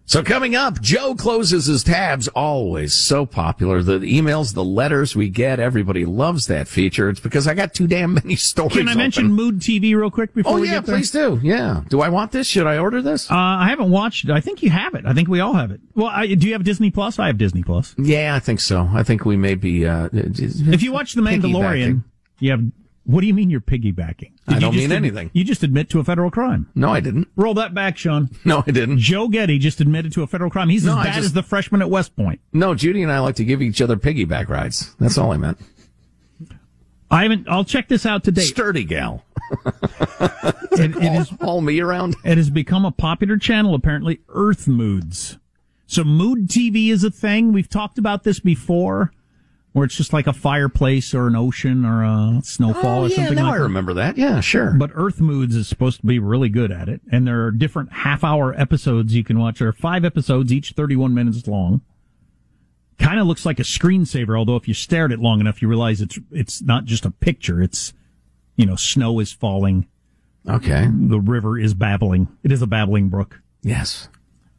So 0.05 0.23
coming 0.23 0.55
up, 0.57 0.81
Joe 0.81 1.15
closes 1.15 1.67
his 1.67 1.85
tabs. 1.85 2.29
Always 2.29 2.95
so 2.95 3.27
popular. 3.27 3.83
The 3.83 3.99
emails, 3.99 4.55
the 4.55 4.65
letters 4.65 5.15
we 5.15 5.29
get, 5.29 5.61
everybody 5.61 6.07
loves 6.07 6.47
that 6.47 6.67
feature. 6.67 7.11
It's 7.11 7.21
because 7.21 7.47
I 7.47 7.53
got 7.53 7.75
too 7.75 7.87
damn 7.87 8.15
many 8.15 8.35
stories. 8.37 8.73
Can 8.75 8.89
I 8.89 8.95
mention. 8.95 9.31
Mood 9.31 9.59
TV 9.61 9.95
real 9.95 10.11
quick 10.11 10.33
before 10.33 10.53
Oh 10.53 10.61
we 10.63 10.69
yeah, 10.69 10.77
get 10.77 10.87
there? 10.87 10.97
please 10.97 11.11
do. 11.11 11.39
Yeah. 11.43 11.83
Do 11.91 12.01
I 12.01 12.09
want 12.09 12.33
this? 12.33 12.47
Should 12.47 12.67
I 12.67 12.79
order 12.79 13.03
this? 13.03 13.31
Uh, 13.31 13.35
I 13.37 13.69
haven't 13.69 13.91
watched 13.91 14.25
it. 14.25 14.31
I 14.31 14.41
think 14.41 14.63
you 14.63 14.71
have 14.71 14.95
it. 14.95 15.05
I 15.05 15.13
think 15.13 15.29
we 15.29 15.41
all 15.41 15.53
have 15.53 15.71
it. 15.73 15.81
Well, 15.95 16.07
I, 16.07 16.27
do 16.35 16.47
you 16.47 16.55
have 16.55 16.65
Disney 16.65 16.91
Plus? 16.91 17.19
I 17.19 17.27
have 17.27 17.37
Disney 17.37 17.63
Plus. 17.63 17.95
yeah, 17.99 18.35
I 18.35 18.39
think 18.39 18.61
so. 18.61 18.89
I 18.91 19.03
think 19.03 19.27
we 19.27 19.37
may 19.37 19.57
be. 19.57 19.87
Uh, 19.87 20.09
If 20.15 20.83
you 20.83 20.91
watch 20.91 21.13
The 21.15 21.21
Mandalorian, 21.23 22.05
you 22.39 22.51
have. 22.53 22.65
What 23.09 23.23
do 23.23 23.27
you 23.27 23.33
mean 23.33 23.49
you're 23.49 23.63
piggybacking? 23.63 24.33
I 24.47 24.59
don't 24.59 24.77
mean 24.77 24.93
ad- 24.93 24.97
anything. 24.99 25.31
You 25.33 25.43
just 25.43 25.63
admit 25.63 25.89
to 25.91 25.99
a 25.99 26.05
federal 26.05 26.31
crime. 26.31 26.69
No, 26.75 26.91
I 26.91 27.01
didn't. 27.01 27.27
Roll 27.37 27.55
that 27.55 27.73
back, 27.73 27.97
Sean. 27.97 28.29
No, 28.45 28.63
I 28.67 28.71
didn't. 28.71 28.99
Joe 28.99 29.29
Getty 29.29 29.59
just 29.59 29.81
admitted 29.81 30.13
to 30.13 30.23
a 30.23 30.27
federal 30.27 30.51
crime. 30.51 30.69
He's 30.69 30.85
No, 30.85 30.99
as 30.99 31.05
bad 31.07 31.15
just- 31.15 31.25
as 31.25 31.33
the 31.33 31.43
freshman 31.43 31.81
at 31.81 31.89
West 31.89 32.15
Point. 32.17 32.39
No, 32.53 32.75
Judy 32.75 33.03
and 33.03 33.11
I 33.11 33.21
like 33.21 33.37
to 33.37 33.45
give 33.47 33.63
each 33.63 33.81
other 33.81 33.97
piggyback 33.97 34.51
rides. 34.51 34.95
That's 35.01 35.17
all 35.17 35.33
I 35.33 35.39
meant. 35.39 35.59
I 37.11 37.23
haven't. 37.23 37.49
I'll 37.49 37.65
check 37.65 37.89
this 37.89 38.05
out 38.05 38.25
today. 38.25 38.43
Sturdy 38.43 38.85
gal. 38.85 39.25
It, 40.81 40.95
it 40.97 41.21
is. 41.21 41.33
All 41.41 41.61
me 41.61 41.81
around. 41.81 42.15
It 42.25 42.37
has 42.39 42.51
become 42.51 42.85
a 42.85 42.93
popular 42.93 43.37
channel. 43.37 43.75
Apparently, 43.75 44.21
Earth 44.29 44.69
Moods. 44.69 45.39
So 45.89 46.05
Mood 46.05 46.47
TV 46.49 46.91
is 46.91 47.03
a 47.03 47.11
thing. 47.11 47.53
We've 47.53 47.69
talked 47.69 47.99
about 47.99 48.23
this 48.23 48.39
before, 48.39 49.11
where 49.79 49.85
it's 49.87 49.97
just 49.97 50.13
like 50.13 50.27
a 50.27 50.33
fireplace 50.33 51.15
or 51.15 51.27
an 51.29 51.37
ocean 51.37 51.85
or 51.85 52.03
a 52.05 52.41
snowfall 52.43 53.03
Oh, 53.03 53.05
or 53.05 53.09
yeah, 53.09 53.17
something 53.17 53.37
now 53.37 53.45
like 53.45 53.55
I 53.55 53.59
that. 53.59 53.63
remember 53.63 53.95
that. 53.95 54.19
Yeah, 54.19 54.41
sure. 54.41 54.73
But 54.77 54.91
Earth 54.95 55.21
Moods 55.21 55.55
is 55.55 55.69
supposed 55.69 56.01
to 56.01 56.07
be 56.07 56.19
really 56.19 56.49
good 56.49 56.71
at 56.73 56.89
it. 56.89 57.01
And 57.13 57.27
there 57.27 57.45
are 57.47 57.51
different 57.51 57.93
half 57.93 58.25
hour 58.25 58.53
episodes 58.61 59.15
you 59.15 59.23
can 59.25 59.39
watch. 59.39 59.61
There 59.61 59.69
are 59.69 59.73
five 59.73 60.05
episodes, 60.05 60.53
each 60.53 60.73
31 60.73 61.15
minutes 61.15 61.47
long. 61.47 61.81
Kind 62.99 63.21
of 63.21 63.27
looks 63.29 63.47
like 63.47 63.61
a 63.61 63.63
screensaver, 63.63 64.37
although 64.37 64.57
if 64.57 64.67
you 64.67 64.75
stare 64.75 65.05
at 65.05 65.13
it 65.13 65.21
long 65.21 65.39
enough, 65.41 65.63
you 65.63 65.69
realize 65.69 66.01
it's, 66.01 66.19
it's 66.33 66.61
not 66.61 66.85
just 66.85 67.07
a 67.07 67.13
picture. 67.13 67.63
It's, 67.63 67.93
you 68.57 68.67
know, 68.67 68.75
snow 68.75 69.21
is 69.21 69.33
falling. 69.33 69.87
okay. 70.49 70.89
The 70.93 71.21
river 71.21 71.57
is 71.59 71.75
babbling. 71.75 72.27
It 72.43 72.51
is 72.51 72.61
a 72.61 72.67
babbling 72.67 73.09
brook. 73.09 73.41
Yes. 73.63 74.09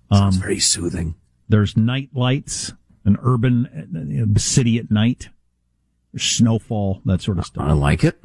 Um, 0.10 0.20
Sounds 0.20 0.38
very 0.38 0.60
soothing. 0.60 1.16
There's 1.50 1.76
night 1.76 2.10
lights, 2.14 2.74
an 3.10 3.18
urban 3.22 4.34
uh, 4.36 4.40
city 4.40 4.78
at 4.78 4.90
night. 4.92 5.30
There's 6.14 6.24
snowfall, 6.24 7.02
that 7.06 7.22
sort 7.22 7.40
of 7.40 7.46
stuff. 7.46 7.64
I 7.64 7.74
like 7.74 8.04
it. 8.04 8.22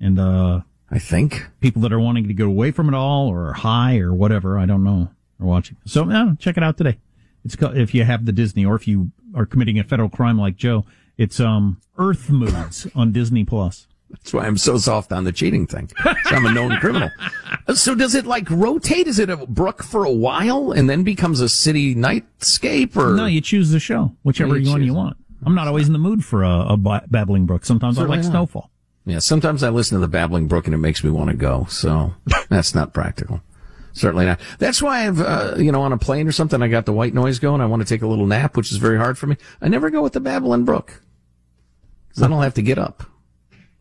And, 0.00 0.18
uh, 0.20 0.60
I 0.90 0.98
think. 0.98 1.46
people 1.60 1.82
that 1.82 1.92
are 1.92 2.00
wanting 2.00 2.28
to 2.28 2.34
get 2.34 2.46
away 2.46 2.70
from 2.70 2.88
it 2.88 2.94
all 2.94 3.28
or 3.28 3.48
are 3.48 3.52
high 3.52 3.98
or 3.98 4.14
whatever. 4.14 4.58
I 4.58 4.66
don't 4.66 4.84
know. 4.84 5.10
Are 5.40 5.46
watching. 5.46 5.76
So 5.84 6.08
yeah, 6.08 6.32
check 6.38 6.56
it 6.56 6.62
out 6.62 6.76
today. 6.76 6.98
It's 7.44 7.54
co- 7.54 7.74
if 7.74 7.94
you 7.94 8.04
have 8.04 8.26
the 8.26 8.32
Disney 8.32 8.64
or 8.64 8.74
if 8.74 8.88
you 8.88 9.12
are 9.34 9.46
committing 9.46 9.78
a 9.78 9.84
federal 9.84 10.08
crime 10.08 10.38
like 10.38 10.56
Joe, 10.56 10.84
it's 11.16 11.38
um 11.38 11.80
Earth 11.96 12.28
Moods 12.30 12.88
on 12.94 13.12
Disney 13.12 13.44
Plus. 13.44 13.86
That's 14.10 14.32
why 14.32 14.46
I'm 14.46 14.56
so 14.56 14.78
soft 14.78 15.12
on 15.12 15.24
the 15.24 15.32
cheating 15.32 15.66
thing. 15.66 15.90
I'm 16.26 16.46
a 16.46 16.52
known 16.52 16.78
criminal. 16.78 17.10
So 17.74 17.94
does 17.94 18.14
it 18.14 18.26
like 18.26 18.48
rotate? 18.50 19.06
Is 19.06 19.18
it 19.18 19.28
a 19.28 19.36
brook 19.46 19.82
for 19.82 20.04
a 20.04 20.10
while 20.10 20.72
and 20.72 20.88
then 20.88 21.02
becomes 21.02 21.40
a 21.40 21.48
city 21.48 21.94
nightscape 21.94 22.96
or? 22.96 23.14
No, 23.14 23.26
you 23.26 23.40
choose 23.40 23.70
the 23.70 23.80
show, 23.80 24.14
whichever 24.22 24.56
You 24.56 24.70
one 24.70 24.82
you 24.82 24.94
want. 24.94 25.16
I'm 25.44 25.54
not 25.54 25.68
always 25.68 25.86
in 25.86 25.92
the 25.92 25.98
mood 25.98 26.24
for 26.24 26.42
a, 26.42 26.60
a 26.70 26.76
babbling 27.06 27.46
brook. 27.46 27.64
Sometimes 27.64 27.98
I 27.98 28.04
like. 28.04 28.24
Snowfall. 28.24 28.70
Yeah, 29.04 29.20
sometimes 29.20 29.62
I 29.62 29.70
listen 29.70 29.96
to 29.96 30.00
the 30.00 30.08
babbling 30.08 30.48
brook 30.48 30.66
and 30.66 30.74
it 30.74 30.78
makes 30.78 31.02
me 31.02 31.10
want 31.10 31.30
to 31.30 31.36
go. 31.36 31.66
So 31.68 32.14
that's 32.48 32.74
not 32.74 32.92
practical. 32.92 33.40
Certainly 33.92 34.26
not. 34.26 34.40
That's 34.58 34.80
why 34.82 35.06
I've, 35.06 35.20
uh, 35.20 35.54
you 35.56 35.72
know, 35.72 35.82
on 35.82 35.92
a 35.92 35.98
plane 35.98 36.28
or 36.28 36.32
something, 36.32 36.62
I 36.62 36.68
got 36.68 36.86
the 36.86 36.92
white 36.92 37.14
noise 37.14 37.38
going. 37.38 37.60
I 37.60 37.66
want 37.66 37.80
to 37.82 37.88
take 37.88 38.02
a 38.02 38.06
little 38.06 38.26
nap, 38.26 38.56
which 38.56 38.70
is 38.70 38.76
very 38.78 38.96
hard 38.96 39.18
for 39.18 39.26
me. 39.26 39.36
I 39.60 39.68
never 39.68 39.90
go 39.90 40.02
with 40.02 40.12
the 40.12 40.20
babbling 40.20 40.64
brook 40.64 41.02
because 42.08 42.22
I 42.22 42.28
don't 42.28 42.42
have 42.42 42.54
to 42.54 42.62
get 42.62 42.78
up. 42.78 43.02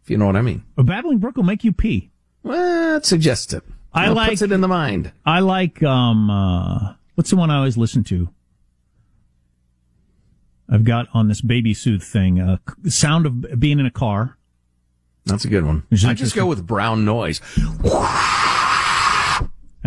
If 0.08 0.12
you 0.12 0.18
know 0.18 0.26
what 0.26 0.38
I 0.38 0.42
mean. 0.42 0.64
A 0.78 0.84
babbling 0.84 1.18
brook 1.18 1.36
will 1.36 1.44
make 1.44 1.66
you 1.66 1.74
pee. 1.74 2.12
Well, 2.42 2.96
it 2.96 3.06
suggests 3.06 3.52
it. 3.52 3.62
I 3.94 4.08
it 4.08 4.14
like- 4.14 4.30
puts 4.30 4.42
it 4.42 4.54
in 4.54 4.62
the 4.62 4.68
mind. 4.70 5.12
I 5.26 5.42
like 5.42 5.84
um 5.84 6.30
uh 6.30 6.94
what's 7.16 7.30
the 7.30 7.36
one 7.36 7.52
I 7.52 7.58
always 7.58 7.76
listen 7.76 8.06
to? 8.06 8.30
I've 10.70 10.86
got 10.86 11.08
on 11.14 11.28
this 11.28 11.42
baby 11.42 11.74
soothe 11.74 12.02
thing, 12.04 12.40
uh, 12.40 12.58
sound 12.88 13.26
of 13.26 13.60
being 13.60 13.80
in 13.82 13.86
a 13.86 13.92
car. 13.92 14.38
That's 15.26 15.44
a 15.44 15.50
good 15.50 15.66
one. 15.66 15.84
I 16.06 16.14
just 16.14 16.36
go 16.36 16.46
with 16.46 16.66
brown 16.66 17.04
noise. 17.04 17.42
and 17.58 17.84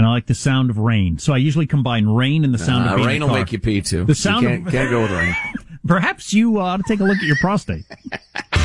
I 0.07 0.11
like 0.11 0.27
the 0.27 0.35
sound 0.35 0.69
of 0.69 0.77
rain. 0.77 1.17
So 1.19 1.33
I 1.33 1.39
usually 1.39 1.67
combine 1.67 2.07
rain 2.07 2.45
and 2.45 2.53
the 2.53 2.59
sound 2.59 2.87
Uh, 2.87 2.91
of 2.93 2.97
being 2.97 3.07
rain 3.09 3.17
in 3.17 3.23
a 3.23 3.27
will 3.27 3.35
make 3.37 3.53
you 3.53 3.59
pee 3.59 3.81
too. 3.81 4.05
The 4.05 4.15
sound 4.15 4.43
you 4.43 4.49
can't, 4.51 4.67
of- 4.67 4.73
can't 4.73 4.91
go 4.91 5.01
with 5.01 5.13
rain. 5.13 5.35
Perhaps 5.87 6.35
you 6.35 6.59
uh, 6.61 6.65
ought 6.65 6.77
to 6.77 6.83
take 6.87 7.01
a 7.01 7.05
look 7.05 7.17
at 7.17 7.23
your 7.25 7.37
prostate. 7.37 7.85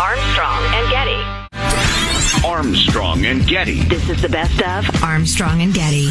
Armstrong 0.00 0.62
and 0.74 0.90
Getty. 0.90 2.46
Armstrong 2.46 3.24
and 3.24 3.46
Getty. 3.46 3.80
This 3.84 4.08
is 4.10 4.20
the 4.20 4.28
best 4.28 4.60
of. 4.60 5.02
Armstrong 5.02 5.62
and 5.62 5.72
Getty. 5.72 6.08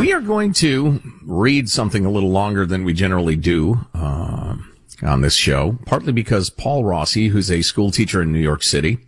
We 0.00 0.12
are 0.12 0.20
going 0.20 0.52
to 0.54 1.00
read 1.22 1.68
something 1.68 2.04
a 2.04 2.10
little 2.10 2.30
longer 2.30 2.66
than 2.66 2.84
we 2.84 2.92
generally 2.94 3.36
do 3.36 3.86
um 3.94 4.72
on 5.02 5.20
this 5.20 5.34
show, 5.34 5.78
partly 5.86 6.12
because 6.12 6.50
Paul 6.50 6.84
Rossi, 6.84 7.28
who's 7.28 7.50
a 7.50 7.62
school 7.62 7.92
teacher 7.92 8.20
in 8.22 8.32
New 8.32 8.40
York 8.40 8.64
City, 8.64 8.98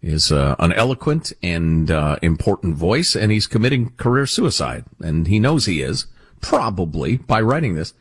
is 0.00 0.30
uh, 0.30 0.54
an 0.60 0.72
eloquent 0.72 1.32
and 1.42 1.90
uh, 1.90 2.16
important 2.22 2.76
voice, 2.76 3.16
and 3.16 3.32
he's 3.32 3.48
committing 3.48 3.90
career 3.96 4.26
suicide, 4.26 4.84
and 5.00 5.26
he 5.26 5.40
knows 5.40 5.66
he 5.66 5.82
is 5.82 6.06
probably 6.40 7.16
by 7.16 7.40
writing 7.40 7.74
this. 7.74 7.92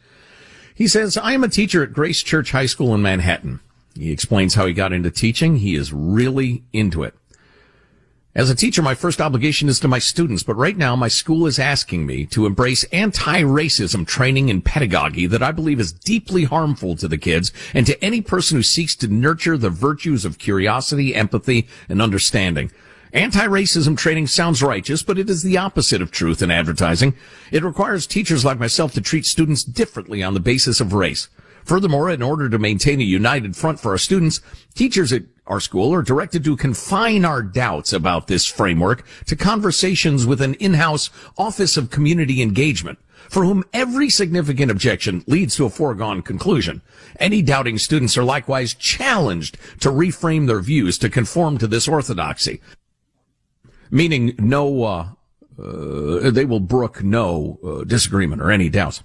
He 0.75 0.87
says, 0.87 1.17
I 1.17 1.33
am 1.33 1.43
a 1.43 1.49
teacher 1.49 1.83
at 1.83 1.91
Grace 1.91 2.21
Church 2.21 2.51
High 2.51 2.67
School 2.67 2.93
in 2.93 3.01
Manhattan. 3.01 3.59
He 3.99 4.12
explains 4.12 4.53
how 4.53 4.65
he 4.65 4.73
got 4.73 4.93
into 4.93 5.12
teaching. 5.12 5.57
He 5.57 5.75
is 5.75 5.91
really 5.91 6.63
into 6.71 7.03
it. 7.03 7.13
As 8.33 8.49
a 8.49 8.55
teacher, 8.55 8.81
my 8.81 8.95
first 8.95 9.19
obligation 9.19 9.67
is 9.67 9.79
to 9.81 9.88
my 9.88 9.99
students, 9.99 10.43
but 10.43 10.55
right 10.55 10.77
now 10.77 10.95
my 10.95 11.09
school 11.09 11.45
is 11.45 11.59
asking 11.59 12.05
me 12.05 12.25
to 12.27 12.45
embrace 12.45 12.85
anti-racism 12.85 14.07
training 14.07 14.49
and 14.49 14.63
pedagogy 14.63 15.25
that 15.25 15.43
I 15.43 15.51
believe 15.51 15.79
is 15.79 15.91
deeply 15.91 16.45
harmful 16.45 16.95
to 16.95 17.07
the 17.07 17.17
kids 17.17 17.51
and 17.73 17.85
to 17.88 18.01
any 18.01 18.21
person 18.21 18.55
who 18.55 18.63
seeks 18.63 18.95
to 18.97 19.07
nurture 19.07 19.57
the 19.57 19.69
virtues 19.69 20.23
of 20.23 20.38
curiosity, 20.38 21.13
empathy, 21.13 21.67
and 21.89 22.01
understanding. 22.01 22.71
Anti-racism 23.12 23.97
training 23.97 24.27
sounds 24.27 24.62
righteous, 24.62 25.03
but 25.03 25.17
it 25.17 25.29
is 25.29 25.43
the 25.43 25.57
opposite 25.57 26.01
of 26.01 26.12
truth 26.12 26.41
in 26.41 26.51
advertising. 26.51 27.15
It 27.51 27.63
requires 27.63 28.07
teachers 28.07 28.45
like 28.45 28.59
myself 28.59 28.93
to 28.93 29.01
treat 29.01 29.25
students 29.25 29.63
differently 29.63 30.23
on 30.23 30.35
the 30.35 30.39
basis 30.39 30.79
of 30.79 30.93
race. 30.93 31.27
Furthermore, 31.69 32.10
in 32.10 32.23
order 32.23 32.49
to 32.49 32.58
maintain 32.58 32.99
a 32.99 33.03
united 33.03 33.55
front 33.55 33.79
for 33.79 33.91
our 33.91 33.97
students, 33.99 34.41
teachers 34.73 35.13
at 35.13 35.21
our 35.45 35.60
school 35.60 35.93
are 35.93 36.01
directed 36.01 36.43
to 36.43 36.58
confine 36.58 37.23
our 37.23 37.43
doubts 37.43 37.93
about 37.93 38.25
this 38.25 38.47
framework 38.47 39.05
to 39.27 39.36
conversations 39.36 40.25
with 40.25 40.41
an 40.41 40.55
in-house 40.55 41.12
Office 41.38 41.77
of 41.77 41.91
Community 41.91 42.41
Engagement, 42.41 42.97
for 43.29 43.45
whom 43.45 43.63
every 43.71 44.10
significant 44.10 44.71
objection 44.71 45.23
leads 45.27 45.55
to 45.58 45.65
a 45.65 45.69
foregone 45.69 46.23
conclusion. 46.23 46.82
Any 47.19 47.43
doubting 47.43 47.77
students 47.77 48.17
are 48.17 48.23
likewise 48.23 48.73
challenged 48.73 49.55
to 49.82 49.91
reframe 49.91 50.47
their 50.47 50.62
views 50.62 50.97
to 50.97 51.08
conform 51.08 51.60
to 51.60 51.67
this 51.67 51.88
orthodoxy. 51.88 52.62
meaning 53.91 54.34
no, 54.39 54.84
uh, 54.84 55.10
uh, 55.62 56.32
they 56.32 56.45
will 56.45 56.60
brook 56.60 57.03
no 57.03 57.60
uh, 57.63 57.84
disagreement 57.84 58.41
or 58.41 58.49
any 58.49 58.69
doubts. 58.69 59.03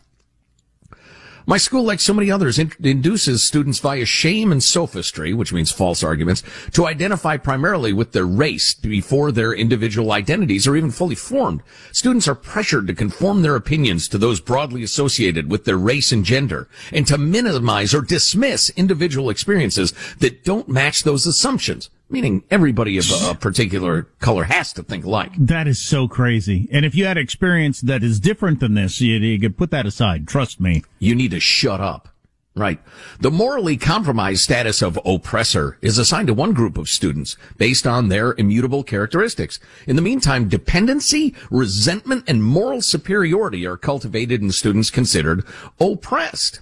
My 1.47 1.59
school, 1.59 1.85
like 1.85 2.01
so 2.01 2.15
many 2.15 2.31
others, 2.31 2.59
in- 2.59 2.73
induces 2.83 3.45
students 3.45 3.79
via 3.79 4.07
shame 4.07 4.51
and 4.51 4.63
sophistry, 4.63 5.35
which 5.35 5.53
means 5.53 5.71
false 5.71 6.03
arguments, 6.03 6.43
to 6.73 6.87
identify 6.87 7.37
primarily 7.37 7.93
with 7.93 8.13
their 8.13 8.25
race 8.25 8.73
before 8.73 9.31
their 9.31 9.53
individual 9.53 10.13
identities 10.13 10.67
are 10.67 10.75
even 10.75 10.91
fully 10.91 11.15
formed. 11.15 11.63
Students 11.93 12.27
are 12.29 12.35
pressured 12.35 12.87
to 12.87 12.95
conform 12.95 13.43
their 13.43 13.57
opinions 13.57 14.09
to 14.09 14.19
those 14.19 14.41
broadly 14.41 14.83
associated 14.83 15.51
with 15.51 15.67
their 15.67 15.77
race 15.77 16.13
and 16.13 16.25
gender, 16.25 16.67
and 16.91 17.07
to 17.09 17.19
minimize 17.19 17.93
or 17.93 18.01
dismiss 18.01 18.71
individual 18.71 19.29
experiences 19.29 19.93
that 20.21 20.45
don't 20.45 20.69
match 20.69 21.03
those 21.03 21.27
assumptions. 21.27 21.91
Meaning 22.09 22.45
everybody 22.51 22.99
of 22.99 23.07
a 23.25 23.35
particular 23.35 24.03
color 24.21 24.45
has 24.45 24.73
to 24.75 24.83
think 24.83 25.05
alike. 25.05 25.33
That 25.39 25.67
is 25.67 25.81
so 25.81 26.07
crazy. 26.07 26.69
And 26.71 26.85
if 26.85 26.95
you 26.95 27.07
had 27.07 27.17
experience 27.17 27.81
that 27.81 28.03
is 28.03 28.21
different 28.21 28.61
than 28.61 28.75
this, 28.75 29.01
you, 29.01 29.17
you 29.17 29.41
could 29.41 29.57
put 29.57 29.71
that 29.71 29.87
aside. 29.87 30.29
Trust 30.29 30.61
me. 30.61 30.85
You 30.99 31.15
need 31.15 31.31
to 31.31 31.41
shut 31.41 31.81
up. 31.81 32.09
Right. 32.57 32.79
The 33.19 33.33
morally 33.33 33.77
compromised 33.77 34.45
status 34.45 34.81
of 34.81 34.97
oppressor 35.05 35.77
is 35.83 35.99
assigned 35.99 36.29
to 36.29 36.35
one 36.35 36.53
group 36.53 36.79
of 36.79 36.89
students 36.89 37.37
based 37.57 37.85
on 37.85 38.09
their 38.09 38.33
immutable 38.35 38.85
characteristics. 38.85 39.59
In 39.89 39.97
the 39.97 40.03
meantime, 40.03 40.49
dependency, 40.49 41.35
resentment, 41.51 42.23
and 42.29 42.45
moral 42.45 42.81
superiority 42.81 43.67
are 43.67 43.77
cultivated 43.77 44.41
in 44.41 44.53
students 44.53 44.91
considered 44.91 45.45
oppressed. 45.81 46.61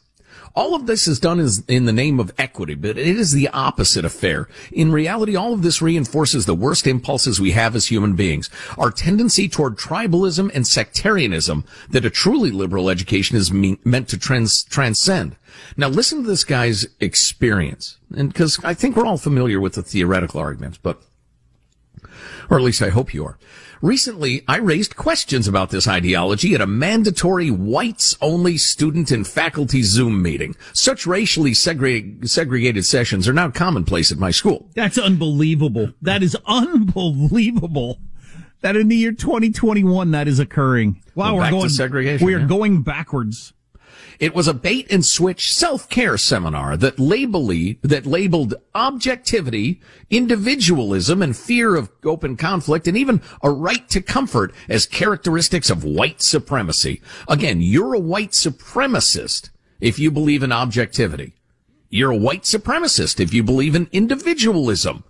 All 0.55 0.75
of 0.75 0.87
this 0.87 1.09
is 1.09 1.19
done 1.19 1.41
is 1.41 1.65
in 1.67 1.87
the 1.87 1.93
name 1.93 2.21
of 2.21 2.33
equity, 2.39 2.75
but 2.75 2.91
it 2.91 2.99
is 2.99 3.33
the 3.33 3.49
opposite 3.49 4.05
affair. 4.05 4.49
In 4.71 4.93
reality, 4.93 5.35
all 5.35 5.55
of 5.55 5.63
this 5.63 5.81
reinforces 5.81 6.45
the 6.45 6.55
worst 6.55 6.87
impulses 6.87 7.41
we 7.41 7.53
have 7.53 7.75
as 7.75 7.87
human 7.87 8.15
beings. 8.15 8.51
Our 8.77 8.91
tendency 8.91 9.49
toward 9.49 9.77
tribalism 9.77 10.51
and 10.55 10.67
sectarianism 10.67 11.65
that 11.91 12.05
a 12.05 12.11
truly 12.11 12.51
liberal 12.51 12.91
education 12.91 13.37
is 13.37 13.51
mean, 13.51 13.79
meant 13.85 14.09
to 14.09 14.19
trans, 14.19 14.63
transcend. 14.65 15.37
Now 15.77 15.89
listen 15.89 16.23
to 16.23 16.29
this 16.29 16.45
guy's 16.45 16.87
experience. 17.01 17.99
And 18.15 18.31
because 18.31 18.63
I 18.63 18.75
think 18.75 18.97
we're 18.97 19.07
all 19.07 19.19
familiar 19.19 19.61
with 19.61 19.75
the 19.75 19.83
theoretical 19.83 20.41
arguments, 20.41 20.79
but, 20.79 21.03
or 22.51 22.59
at 22.59 22.65
least 22.65 22.83
I 22.83 22.91
hope 22.91 23.15
you 23.15 23.25
are. 23.25 23.39
Recently, 23.83 24.45
I 24.47 24.59
raised 24.59 24.95
questions 24.95 25.49
about 25.49 25.71
this 25.71 25.89
ideology 25.89 26.55
at 26.55 26.61
a 26.61 26.69
mandatory 26.69 27.51
whites 27.51 28.17
only 28.21 28.57
student 28.57 29.11
and 29.11 29.27
faculty 29.27 29.83
Zoom 29.83 30.23
meeting. 30.23 30.55
Such 30.73 31.05
racially 31.05 31.51
segreg- 31.51 32.29
segregated 32.29 32.85
sessions 32.85 33.27
are 33.27 33.33
now 33.33 33.51
commonplace 33.51 34.13
at 34.13 34.19
my 34.19 34.31
school. 34.31 34.71
That's 34.77 34.99
unbelievable. 34.99 35.95
That 36.01 36.23
is 36.23 36.37
unbelievable. 36.47 37.99
That 38.61 38.77
in 38.77 38.87
the 38.87 38.95
year 38.95 39.11
2021 39.11 40.13
that 40.13 40.29
is 40.29 40.39
occurring. 40.39 41.03
Wow, 41.17 41.35
We're 41.35 41.41
we're 41.41 41.51
going 41.51 41.69
segregation, 41.69 42.25
We 42.25 42.35
are 42.35 42.39
yeah. 42.39 42.47
going 42.47 42.83
backwards. 42.83 43.53
It 44.19 44.35
was 44.35 44.49
a 44.49 44.55
bait 44.55 44.87
and 44.91 45.05
switch 45.05 45.55
self-care 45.55 46.17
seminar 46.19 46.77
that 46.77 46.99
that 47.83 48.07
labeled 48.07 48.55
objectivity, 48.75 49.81
individualism, 50.11 51.23
and 51.23 51.37
fear 51.37 51.75
of 51.75 51.91
open 52.05 52.37
conflict, 52.37 52.87
and 52.87 52.97
even 52.97 53.21
a 53.43 53.51
right 53.51 53.89
to 53.91 54.01
comfort 54.01 54.55
as 54.69 54.87
characteristics 54.87 55.71
of 55.71 55.85
white 55.85 56.23
supremacy. 56.23 57.01
Again, 57.29 57.61
you're 57.61 57.95
a 57.95 57.99
white 57.99 58.33
supremacist 58.33 59.51
if 59.81 59.99
you 59.99 60.11
believe 60.11 60.43
in 60.43 60.53
objectivity. 60.53 61.35
You're 61.89 62.13
a 62.13 62.17
white 62.17 62.43
supremacist 62.43 63.21
if 63.21 63.35
you 63.35 63.43
believe 63.43 63.75
in 63.75 63.89
individualism. 63.93 65.05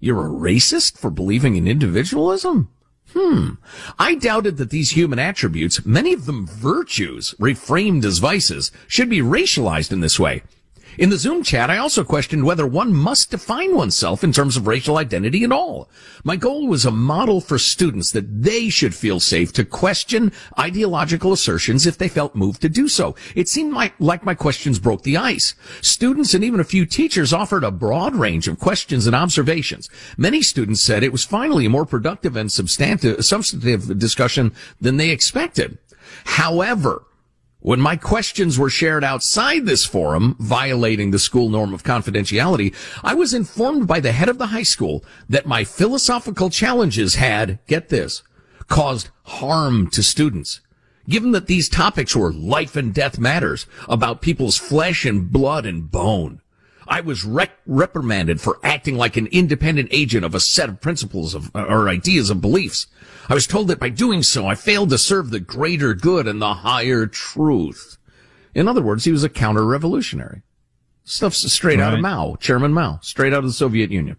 You're 0.00 0.26
a 0.26 0.30
racist 0.30 0.98
for 0.98 1.10
believing 1.10 1.56
in 1.56 1.68
individualism? 1.68 2.70
Hmm. 3.12 3.54
I 3.98 4.14
doubted 4.14 4.56
that 4.58 4.70
these 4.70 4.92
human 4.92 5.18
attributes, 5.18 5.84
many 5.84 6.12
of 6.12 6.26
them 6.26 6.46
virtues, 6.46 7.34
reframed 7.40 8.04
as 8.04 8.18
vices, 8.18 8.70
should 8.86 9.08
be 9.08 9.20
racialized 9.20 9.92
in 9.92 10.00
this 10.00 10.20
way. 10.20 10.42
In 11.00 11.08
the 11.08 11.16
Zoom 11.16 11.42
chat, 11.42 11.70
I 11.70 11.78
also 11.78 12.04
questioned 12.04 12.44
whether 12.44 12.66
one 12.66 12.92
must 12.92 13.30
define 13.30 13.74
oneself 13.74 14.22
in 14.22 14.32
terms 14.32 14.58
of 14.58 14.66
racial 14.66 14.98
identity 14.98 15.42
at 15.44 15.50
all. 15.50 15.88
My 16.24 16.36
goal 16.36 16.68
was 16.68 16.84
a 16.84 16.90
model 16.90 17.40
for 17.40 17.56
students 17.58 18.10
that 18.10 18.42
they 18.42 18.68
should 18.68 18.94
feel 18.94 19.18
safe 19.18 19.50
to 19.54 19.64
question 19.64 20.30
ideological 20.58 21.32
assertions 21.32 21.86
if 21.86 21.96
they 21.96 22.06
felt 22.06 22.34
moved 22.34 22.60
to 22.60 22.68
do 22.68 22.86
so. 22.86 23.16
It 23.34 23.48
seemed 23.48 23.72
like, 23.72 23.94
like 23.98 24.26
my 24.26 24.34
questions 24.34 24.78
broke 24.78 25.02
the 25.02 25.16
ice. 25.16 25.54
Students 25.80 26.34
and 26.34 26.44
even 26.44 26.60
a 26.60 26.64
few 26.64 26.84
teachers 26.84 27.32
offered 27.32 27.64
a 27.64 27.70
broad 27.70 28.14
range 28.14 28.46
of 28.46 28.60
questions 28.60 29.06
and 29.06 29.16
observations. 29.16 29.88
Many 30.18 30.42
students 30.42 30.82
said 30.82 31.02
it 31.02 31.12
was 31.12 31.24
finally 31.24 31.64
a 31.64 31.70
more 31.70 31.86
productive 31.86 32.36
and 32.36 32.52
substantive, 32.52 33.24
substantive 33.24 33.98
discussion 33.98 34.52
than 34.82 34.98
they 34.98 35.08
expected. 35.08 35.78
However, 36.26 37.04
when 37.60 37.80
my 37.80 37.96
questions 37.96 38.58
were 38.58 38.70
shared 38.70 39.04
outside 39.04 39.66
this 39.66 39.84
forum, 39.84 40.36
violating 40.38 41.10
the 41.10 41.18
school 41.18 41.48
norm 41.48 41.74
of 41.74 41.84
confidentiality, 41.84 42.74
I 43.04 43.14
was 43.14 43.34
informed 43.34 43.86
by 43.86 44.00
the 44.00 44.12
head 44.12 44.28
of 44.28 44.38
the 44.38 44.46
high 44.46 44.62
school 44.62 45.04
that 45.28 45.46
my 45.46 45.64
philosophical 45.64 46.50
challenges 46.50 47.16
had, 47.16 47.58
get 47.66 47.90
this, 47.90 48.22
caused 48.68 49.10
harm 49.24 49.90
to 49.90 50.02
students. 50.02 50.60
Given 51.08 51.32
that 51.32 51.46
these 51.46 51.68
topics 51.68 52.16
were 52.16 52.32
life 52.32 52.76
and 52.76 52.94
death 52.94 53.18
matters 53.18 53.66
about 53.88 54.22
people's 54.22 54.56
flesh 54.56 55.04
and 55.04 55.30
blood 55.30 55.66
and 55.66 55.90
bone. 55.90 56.40
I 56.90 57.00
was 57.00 57.24
rec- 57.24 57.56
reprimanded 57.66 58.40
for 58.40 58.58
acting 58.64 58.96
like 58.96 59.16
an 59.16 59.28
independent 59.28 59.90
agent 59.92 60.24
of 60.24 60.34
a 60.34 60.40
set 60.40 60.68
of 60.68 60.80
principles 60.80 61.36
of, 61.36 61.50
or 61.54 61.88
ideas 61.88 62.30
of 62.30 62.40
beliefs. 62.40 62.88
I 63.28 63.34
was 63.34 63.46
told 63.46 63.68
that 63.68 63.78
by 63.78 63.90
doing 63.90 64.24
so, 64.24 64.48
I 64.48 64.56
failed 64.56 64.90
to 64.90 64.98
serve 64.98 65.30
the 65.30 65.38
greater 65.38 65.94
good 65.94 66.26
and 66.26 66.42
the 66.42 66.54
higher 66.54 67.06
truth. 67.06 67.96
In 68.56 68.66
other 68.66 68.82
words, 68.82 69.04
he 69.04 69.12
was 69.12 69.22
a 69.22 69.28
counter-revolutionary. 69.28 70.42
Stuff's 71.04 71.50
straight 71.52 71.78
out 71.78 71.94
of 71.94 72.00
Mao, 72.00 72.36
Chairman 72.40 72.72
Mao, 72.72 72.98
straight 73.02 73.32
out 73.32 73.38
of 73.38 73.44
the 73.44 73.52
Soviet 73.52 73.92
Union. 73.92 74.16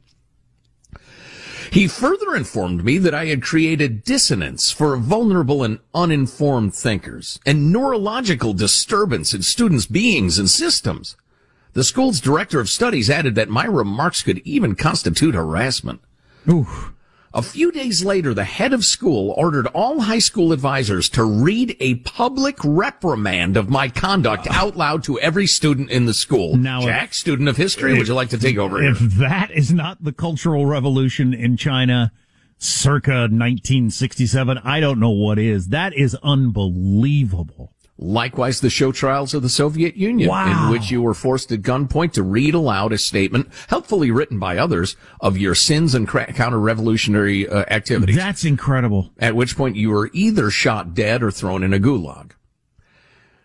He 1.71 1.87
further 1.87 2.35
informed 2.35 2.83
me 2.83 2.97
that 2.97 3.13
I 3.13 3.27
had 3.27 3.41
created 3.41 4.03
dissonance 4.03 4.71
for 4.71 4.95
vulnerable 4.97 5.63
and 5.63 5.79
uninformed 5.93 6.73
thinkers 6.73 7.39
and 7.45 7.71
neurological 7.71 8.53
disturbance 8.53 9.33
in 9.33 9.41
students' 9.41 9.85
beings 9.85 10.39
and 10.39 10.49
systems. 10.49 11.15
The 11.73 11.83
school's 11.83 12.19
director 12.19 12.59
of 12.59 12.69
studies 12.69 13.09
added 13.09 13.35
that 13.35 13.49
my 13.49 13.65
remarks 13.65 14.23
could 14.23 14.39
even 14.39 14.75
constitute 14.75 15.35
harassment. 15.35 16.01
A 17.33 17.41
few 17.41 17.71
days 17.71 18.03
later, 18.03 18.33
the 18.33 18.43
head 18.43 18.73
of 18.73 18.83
school 18.83 19.33
ordered 19.37 19.67
all 19.67 20.01
high 20.01 20.19
school 20.19 20.51
advisors 20.51 21.07
to 21.09 21.23
read 21.23 21.77
a 21.79 21.95
public 21.95 22.57
reprimand 22.61 23.55
of 23.55 23.69
my 23.69 23.87
conduct 23.87 24.47
ah. 24.49 24.63
out 24.65 24.75
loud 24.75 25.03
to 25.05 25.17
every 25.19 25.47
student 25.47 25.89
in 25.89 26.05
the 26.05 26.13
school. 26.13 26.57
Now, 26.57 26.81
Jack, 26.81 27.13
student 27.13 27.47
of 27.47 27.55
history, 27.55 27.97
would 27.97 28.09
you 28.09 28.15
like 28.15 28.29
to 28.29 28.37
take 28.37 28.57
over 28.57 28.83
If 28.83 28.99
here? 28.99 29.07
that 29.19 29.51
is 29.51 29.71
not 29.71 30.03
the 30.03 30.11
Cultural 30.11 30.65
Revolution 30.65 31.33
in 31.33 31.55
China 31.55 32.11
circa 32.61 33.21
1967, 33.21 34.59
I 34.59 34.79
don't 34.79 34.99
know 34.99 35.09
what 35.09 35.39
is. 35.39 35.69
That 35.69 35.93
is 35.93 36.15
unbelievable. 36.21 37.73
Likewise, 38.03 38.61
the 38.61 38.69
show 38.71 38.91
trials 38.91 39.35
of 39.35 39.43
the 39.43 39.49
Soviet 39.49 39.95
Union, 39.95 40.27
Wow. 40.27 40.65
in 40.65 40.71
which 40.71 40.89
you 40.89 41.03
were 41.03 41.13
forced 41.13 41.51
at 41.51 41.61
gunpoint 41.61 42.13
to 42.13 42.23
read 42.23 42.55
aloud 42.55 42.91
a 42.91 42.97
statement, 42.97 43.47
helpfully 43.67 44.09
written 44.09 44.39
by 44.39 44.57
others, 44.57 44.95
of 45.19 45.37
your 45.37 45.53
sins 45.53 45.93
and 45.93 46.07
cra- 46.07 46.33
counter-revolutionary 46.33 47.47
uh, 47.47 47.63
activities. 47.69 48.15
That's 48.15 48.43
incredible. 48.43 49.11
at 49.19 49.35
which 49.35 49.55
point 49.55 49.75
you 49.75 49.91
were 49.91 50.09
either 50.13 50.49
shot 50.49 50.95
dead 50.95 51.21
or 51.21 51.29
thrown 51.29 51.61
in 51.61 51.73
a 51.73 51.79
gulag. 51.79 52.31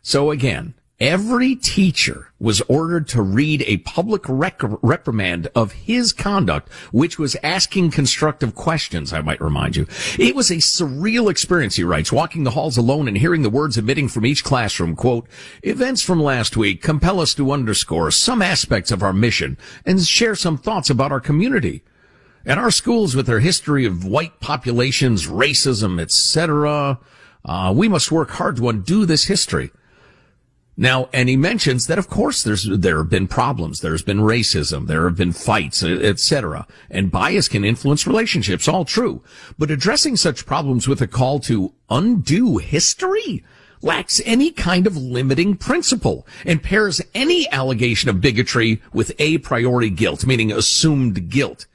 So 0.01 0.31
again, 0.31 0.73
every 0.99 1.55
teacher 1.55 2.33
was 2.39 2.63
ordered 2.63 3.07
to 3.09 3.21
read 3.21 3.63
a 3.67 3.77
public 3.79 4.23
rec- 4.29 4.61
reprimand 4.83 5.49
of 5.55 5.73
his 5.73 6.13
conduct, 6.13 6.73
which 6.91 7.19
was 7.19 7.37
asking 7.43 7.91
constructive 7.91 8.55
questions, 8.55 9.13
I 9.13 9.21
might 9.21 9.41
remind 9.41 9.77
you. 9.77 9.87
It 10.19 10.35
was 10.35 10.51
a 10.51 10.57
surreal 10.57 11.31
experience, 11.31 11.77
he 11.77 11.85
writes, 11.85 12.13
walking 12.13 12.45
the 12.45 12.53
halls 12.53 12.77
alone 12.77 13.09
and 13.09 13.19
hearing 13.19 13.43
the 13.43 13.51
words 13.51 13.77
emitting 13.77 14.09
from 14.09 14.25
each 14.25 14.45
classroom, 14.45 14.97
quote, 14.97 15.27
events 15.63 16.03
from 16.03 16.23
last 16.23 16.57
week 16.57 16.83
compel 16.83 17.21
us 17.21 17.35
to 17.35 17.53
underscore 17.53 18.11
some 18.11 18.41
aspects 18.41 18.91
of 18.91 19.03
our 19.03 19.13
mission 19.13 19.59
and 19.85 20.03
share 20.07 20.35
some 20.35 20.57
thoughts 20.57 20.89
about 20.89 21.13
our 21.13 21.21
community. 21.21 21.83
And 22.47 22.61
our 22.61 22.71
schools, 22.71 23.17
with 23.17 23.27
their 23.27 23.41
history 23.41 23.85
of 23.85 24.05
white 24.05 24.39
populations, 24.41 25.27
racism, 25.27 26.01
etc., 26.01 26.99
uh, 27.45 27.73
we 27.77 27.89
must 27.89 28.13
work 28.13 28.31
hard 28.31 28.57
to 28.57 28.69
undo 28.69 29.05
this 29.05 29.25
history. 29.25 29.71
Now, 30.77 31.09
and 31.13 31.29
he 31.29 31.37
mentions 31.37 31.87
that, 31.87 31.99
of 31.99 32.09
course, 32.09 32.43
there's 32.43 32.65
there 32.65 32.99
have 32.99 33.09
been 33.09 33.29
problems. 33.29 33.81
There's 33.81 34.03
been 34.03 34.19
racism. 34.19 34.87
There 34.87 35.05
have 35.05 35.17
been 35.17 35.33
fights, 35.33 35.83
etc. 35.83 36.67
And 36.91 37.11
bias 37.11 37.49
can 37.49 37.65
influence 37.65 38.07
relationships. 38.07 38.69
All 38.69 38.85
true, 38.85 39.23
but 39.59 39.71
addressing 39.71 40.17
such 40.17 40.45
problems 40.45 40.87
with 40.87 41.01
a 41.01 41.07
call 41.07 41.41
to 41.41 41.73
undo 41.89 42.59
history 42.59 43.43
lacks 43.81 44.21
any 44.25 44.51
kind 44.51 44.87
of 44.87 44.97
limiting 44.97 45.57
principle 45.57 46.27
and 46.45 46.63
pairs 46.63 47.01
any 47.15 47.49
allegation 47.51 48.11
of 48.11 48.21
bigotry 48.21 48.83
with 48.93 49.13
a 49.19 49.39
priori 49.39 49.91
guilt, 49.91 50.27
meaning 50.27 50.53
assumed 50.53 51.31
guilt. 51.31 51.67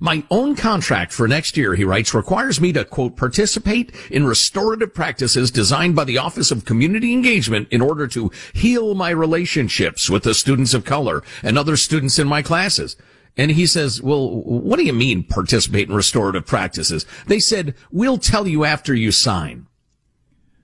My 0.00 0.24
own 0.30 0.56
contract 0.56 1.12
for 1.12 1.28
next 1.28 1.56
year, 1.56 1.74
he 1.74 1.84
writes, 1.84 2.14
requires 2.14 2.60
me 2.60 2.72
to, 2.72 2.84
quote, 2.84 3.16
participate 3.16 3.92
in 4.10 4.26
restorative 4.26 4.92
practices 4.92 5.50
designed 5.50 5.96
by 5.96 6.04
the 6.04 6.18
Office 6.18 6.50
of 6.50 6.64
Community 6.64 7.12
Engagement 7.12 7.68
in 7.70 7.80
order 7.80 8.06
to 8.08 8.30
heal 8.52 8.94
my 8.94 9.10
relationships 9.10 10.10
with 10.10 10.24
the 10.24 10.34
students 10.34 10.74
of 10.74 10.84
color 10.84 11.22
and 11.42 11.58
other 11.58 11.76
students 11.76 12.18
in 12.18 12.26
my 12.26 12.42
classes. 12.42 12.96
And 13.36 13.50
he 13.50 13.66
says, 13.66 14.00
well, 14.00 14.30
what 14.30 14.78
do 14.78 14.84
you 14.84 14.92
mean 14.92 15.24
participate 15.24 15.88
in 15.88 15.94
restorative 15.94 16.46
practices? 16.46 17.04
They 17.26 17.40
said, 17.40 17.74
we'll 17.90 18.18
tell 18.18 18.46
you 18.46 18.64
after 18.64 18.94
you 18.94 19.10
sign. 19.10 19.66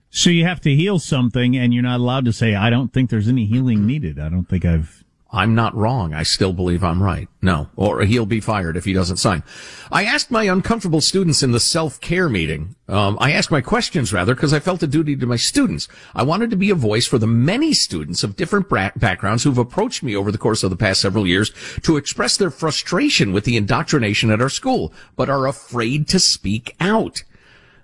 So 0.09 0.29
you 0.29 0.45
have 0.45 0.61
to 0.61 0.75
heal 0.75 0.99
something 0.99 1.55
and 1.55 1.73
you're 1.73 1.83
not 1.83 1.99
allowed 1.99 2.25
to 2.25 2.33
say, 2.33 2.55
I 2.55 2.69
don't 2.69 2.93
think 2.93 3.09
there's 3.09 3.29
any 3.29 3.45
healing 3.45 3.85
needed. 3.85 4.19
I 4.19 4.29
don't 4.29 4.47
think 4.47 4.65
I've 4.65 5.00
I'm 5.33 5.55
not 5.55 5.73
wrong. 5.75 6.13
I 6.13 6.23
still 6.23 6.51
believe 6.51 6.83
I'm 6.83 7.01
right. 7.01 7.29
No. 7.41 7.69
Or 7.77 8.01
he'll 8.01 8.25
be 8.25 8.41
fired 8.41 8.75
if 8.75 8.83
he 8.83 8.91
doesn't 8.91 9.17
sign. 9.17 9.43
I 9.89 10.03
asked 10.03 10.29
my 10.29 10.43
uncomfortable 10.43 10.99
students 10.99 11.41
in 11.41 11.53
the 11.53 11.59
self-care 11.59 12.27
meeting. 12.27 12.75
Um, 12.89 13.17
I 13.21 13.31
asked 13.31 13.49
my 13.49 13.61
questions 13.61 14.11
rather 14.11 14.35
because 14.35 14.53
I 14.53 14.59
felt 14.59 14.83
a 14.83 14.87
duty 14.87 15.15
to 15.15 15.25
my 15.25 15.37
students. 15.37 15.87
I 16.13 16.23
wanted 16.23 16.49
to 16.49 16.57
be 16.57 16.69
a 16.69 16.75
voice 16.75 17.07
for 17.07 17.17
the 17.17 17.27
many 17.27 17.73
students 17.73 18.23
of 18.23 18.35
different 18.35 18.67
backgrounds 18.69 19.43
who've 19.43 19.57
approached 19.57 20.03
me 20.03 20.17
over 20.17 20.33
the 20.33 20.37
course 20.37 20.63
of 20.63 20.69
the 20.69 20.75
past 20.75 20.99
several 20.99 21.25
years 21.25 21.51
to 21.83 21.95
express 21.95 22.35
their 22.35 22.51
frustration 22.51 23.31
with 23.31 23.45
the 23.45 23.55
indoctrination 23.55 24.31
at 24.31 24.41
our 24.41 24.49
school, 24.49 24.91
but 25.15 25.29
are 25.29 25.47
afraid 25.47 26.09
to 26.09 26.19
speak 26.19 26.75
out. 26.81 27.23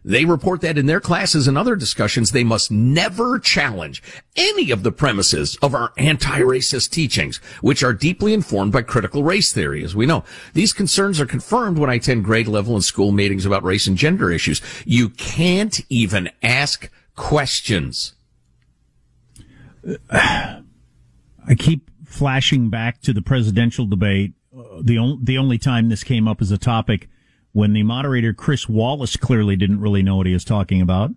They 0.07 0.23
report 0.23 0.61
that 0.61 0.77
in 0.77 0.85
their 0.85 1.01
classes 1.01 1.49
and 1.49 1.57
other 1.57 1.75
discussions, 1.75 2.31
they 2.31 2.45
must 2.45 2.71
never 2.71 3.39
challenge 3.39 4.01
any 4.37 4.71
of 4.71 4.83
the 4.83 4.91
premises 4.93 5.57
of 5.61 5.75
our 5.75 5.91
anti-racist 5.97 6.91
teachings, 6.91 7.41
which 7.59 7.83
are 7.83 7.91
deeply 7.91 8.33
informed 8.33 8.71
by 8.71 8.83
critical 8.83 9.21
race 9.21 9.51
theory, 9.51 9.83
as 9.83 9.97
we 9.97 10.05
know. 10.05 10.23
These 10.53 10.71
concerns 10.71 11.19
are 11.19 11.25
confirmed 11.25 11.77
when 11.77 11.89
I 11.89 11.95
attend 11.95 12.23
grade 12.23 12.47
level 12.47 12.73
and 12.73 12.85
school 12.85 13.11
meetings 13.11 13.45
about 13.45 13.65
race 13.65 13.85
and 13.85 13.97
gender 13.97 14.31
issues. 14.31 14.61
You 14.85 15.09
can't 15.09 15.77
even 15.89 16.29
ask 16.41 16.89
questions. 17.17 18.13
I 20.09 20.61
keep 21.57 21.91
flashing 22.05 22.69
back 22.69 23.01
to 23.01 23.11
the 23.11 23.21
presidential 23.21 23.85
debate. 23.85 24.35
The, 24.81 24.97
on, 24.97 25.25
the 25.25 25.37
only 25.37 25.57
time 25.57 25.89
this 25.89 26.05
came 26.05 26.29
up 26.29 26.41
as 26.41 26.51
a 26.51 26.57
topic 26.57 27.09
when 27.53 27.73
the 27.73 27.83
moderator 27.83 28.33
Chris 28.33 28.69
Wallace 28.69 29.17
clearly 29.17 29.55
didn't 29.55 29.81
really 29.81 30.03
know 30.03 30.17
what 30.17 30.27
he 30.27 30.33
was 30.33 30.45
talking 30.45 30.81
about. 30.81 31.11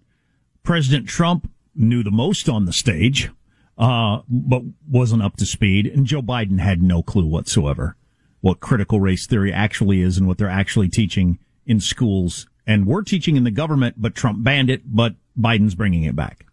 President 0.63 1.09
Trump 1.09 1.51
knew 1.75 2.03
the 2.03 2.11
most 2.11 2.49
on 2.49 2.65
the 2.65 2.73
stage, 2.73 3.31
uh, 3.79 4.21
but 4.29 4.63
wasn't 4.89 5.23
up 5.23 5.37
to 5.37 5.47
speed, 5.47 5.87
and 5.87 6.07
Joe 6.07 6.23
Biden 6.23 6.61
had 6.61 6.83
no 6.83 7.03
clue 7.03 7.27
whatsoever 7.27 7.97
what 8.41 8.61
critical 8.61 9.01
race 9.01 9.27
theory 9.27 9.53
actually 9.53 10.01
is 10.01 10.19
and 10.19 10.27
what 10.27 10.39
they're 10.39 10.49
actually 10.49 10.89
teaching 10.89 11.39
in 11.67 11.81
schools. 11.81 12.47
And 12.67 12.87
we're 12.87 13.03
teaching 13.03 13.37
in 13.37 13.45
the 13.45 13.51
government, 13.51 13.97
but 13.99 14.15
Trump 14.15 14.43
banned 14.43 14.71
it, 14.71 14.83
but 14.85 15.15
Biden's 15.39 15.75
bringing 15.75 16.05
it 16.05 16.17
back. 16.17 16.47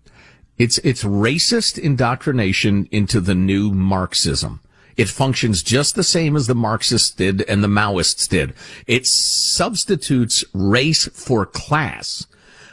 It's, 0.57 0.79
it's 0.79 1.03
racist 1.03 1.77
indoctrination 1.77 2.87
into 2.91 3.21
the 3.21 3.35
new 3.35 3.71
Marxism. 3.71 4.61
It 4.97 5.09
functions 5.09 5.61
just 5.61 5.95
the 5.95 6.03
same 6.03 6.35
as 6.35 6.47
the 6.47 6.55
Marxists 6.55 7.11
did 7.11 7.43
and 7.43 7.63
the 7.63 7.67
Maoists 7.67 8.27
did. 8.27 8.53
It 8.87 9.05
substitutes 9.05 10.43
race 10.53 11.07
for 11.13 11.45
class 11.45 12.25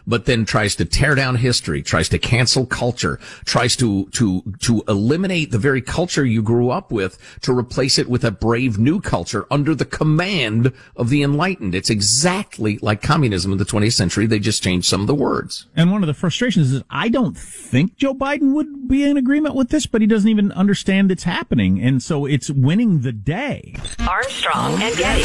but 0.07 0.27
then 0.27 0.45
tries 0.45 0.77
to 0.77 0.85
tear 0.85 1.15
down 1.15 1.37
history, 1.37 1.83
tries 1.83 2.09
to 2.11 2.19
cancel 2.19 2.67
culture, 2.67 3.19
tries 3.45 3.77
to, 3.77 4.07
to, 4.11 4.43
to 4.61 4.83
eliminate 4.89 5.51
the 5.51 5.59
very 5.59 5.81
culture 5.81 6.25
you 6.25 6.43
grew 6.43 6.71
up 6.71 6.91
with 6.91 7.19
to 7.43 7.57
replace 7.57 7.99
it 7.99 8.09
with 8.09 8.25
a 8.25 8.31
brave 8.31 8.79
new 8.79 9.01
culture 9.01 9.47
under 9.51 9.75
the 9.75 9.85
command 9.85 10.73
of 10.97 11.09
the 11.09 11.23
enlightened. 11.23 11.75
It's 11.75 11.91
exactly 11.91 12.79
like 12.83 13.03
communism 13.03 13.53
in 13.53 13.59
the 13.59 13.65
20th 13.65 13.93
century. 13.93 14.27
They 14.27 14.39
just 14.39 14.63
changed 14.63 14.87
some 14.87 15.01
of 15.01 15.07
the 15.07 15.15
words. 15.15 15.67
And 15.77 15.91
one 15.91 16.03
of 16.03 16.07
the 16.07 16.15
frustrations 16.15 16.73
is 16.73 16.83
I 16.91 17.09
don't 17.09 17.37
think 17.37 17.97
Joe 17.97 18.15
Biden 18.15 18.55
would 18.55 18.89
be 18.89 19.05
in 19.05 19.17
agreement 19.17 19.55
with 19.55 19.71
this, 19.71 19.87
but 19.87 20.01
he 20.01 20.07
doesn't 20.07 20.29
even 20.29 20.53
understand 20.53 21.11
it's 21.11 21.25
happening. 21.25 21.81
And 21.81 22.03
so 22.03 22.27
it's 22.27 22.51
winning 22.51 23.01
the 23.01 23.13
day. 23.13 23.77
Armstrong 24.01 24.83
and 24.83 24.97
Getty. 24.97 25.25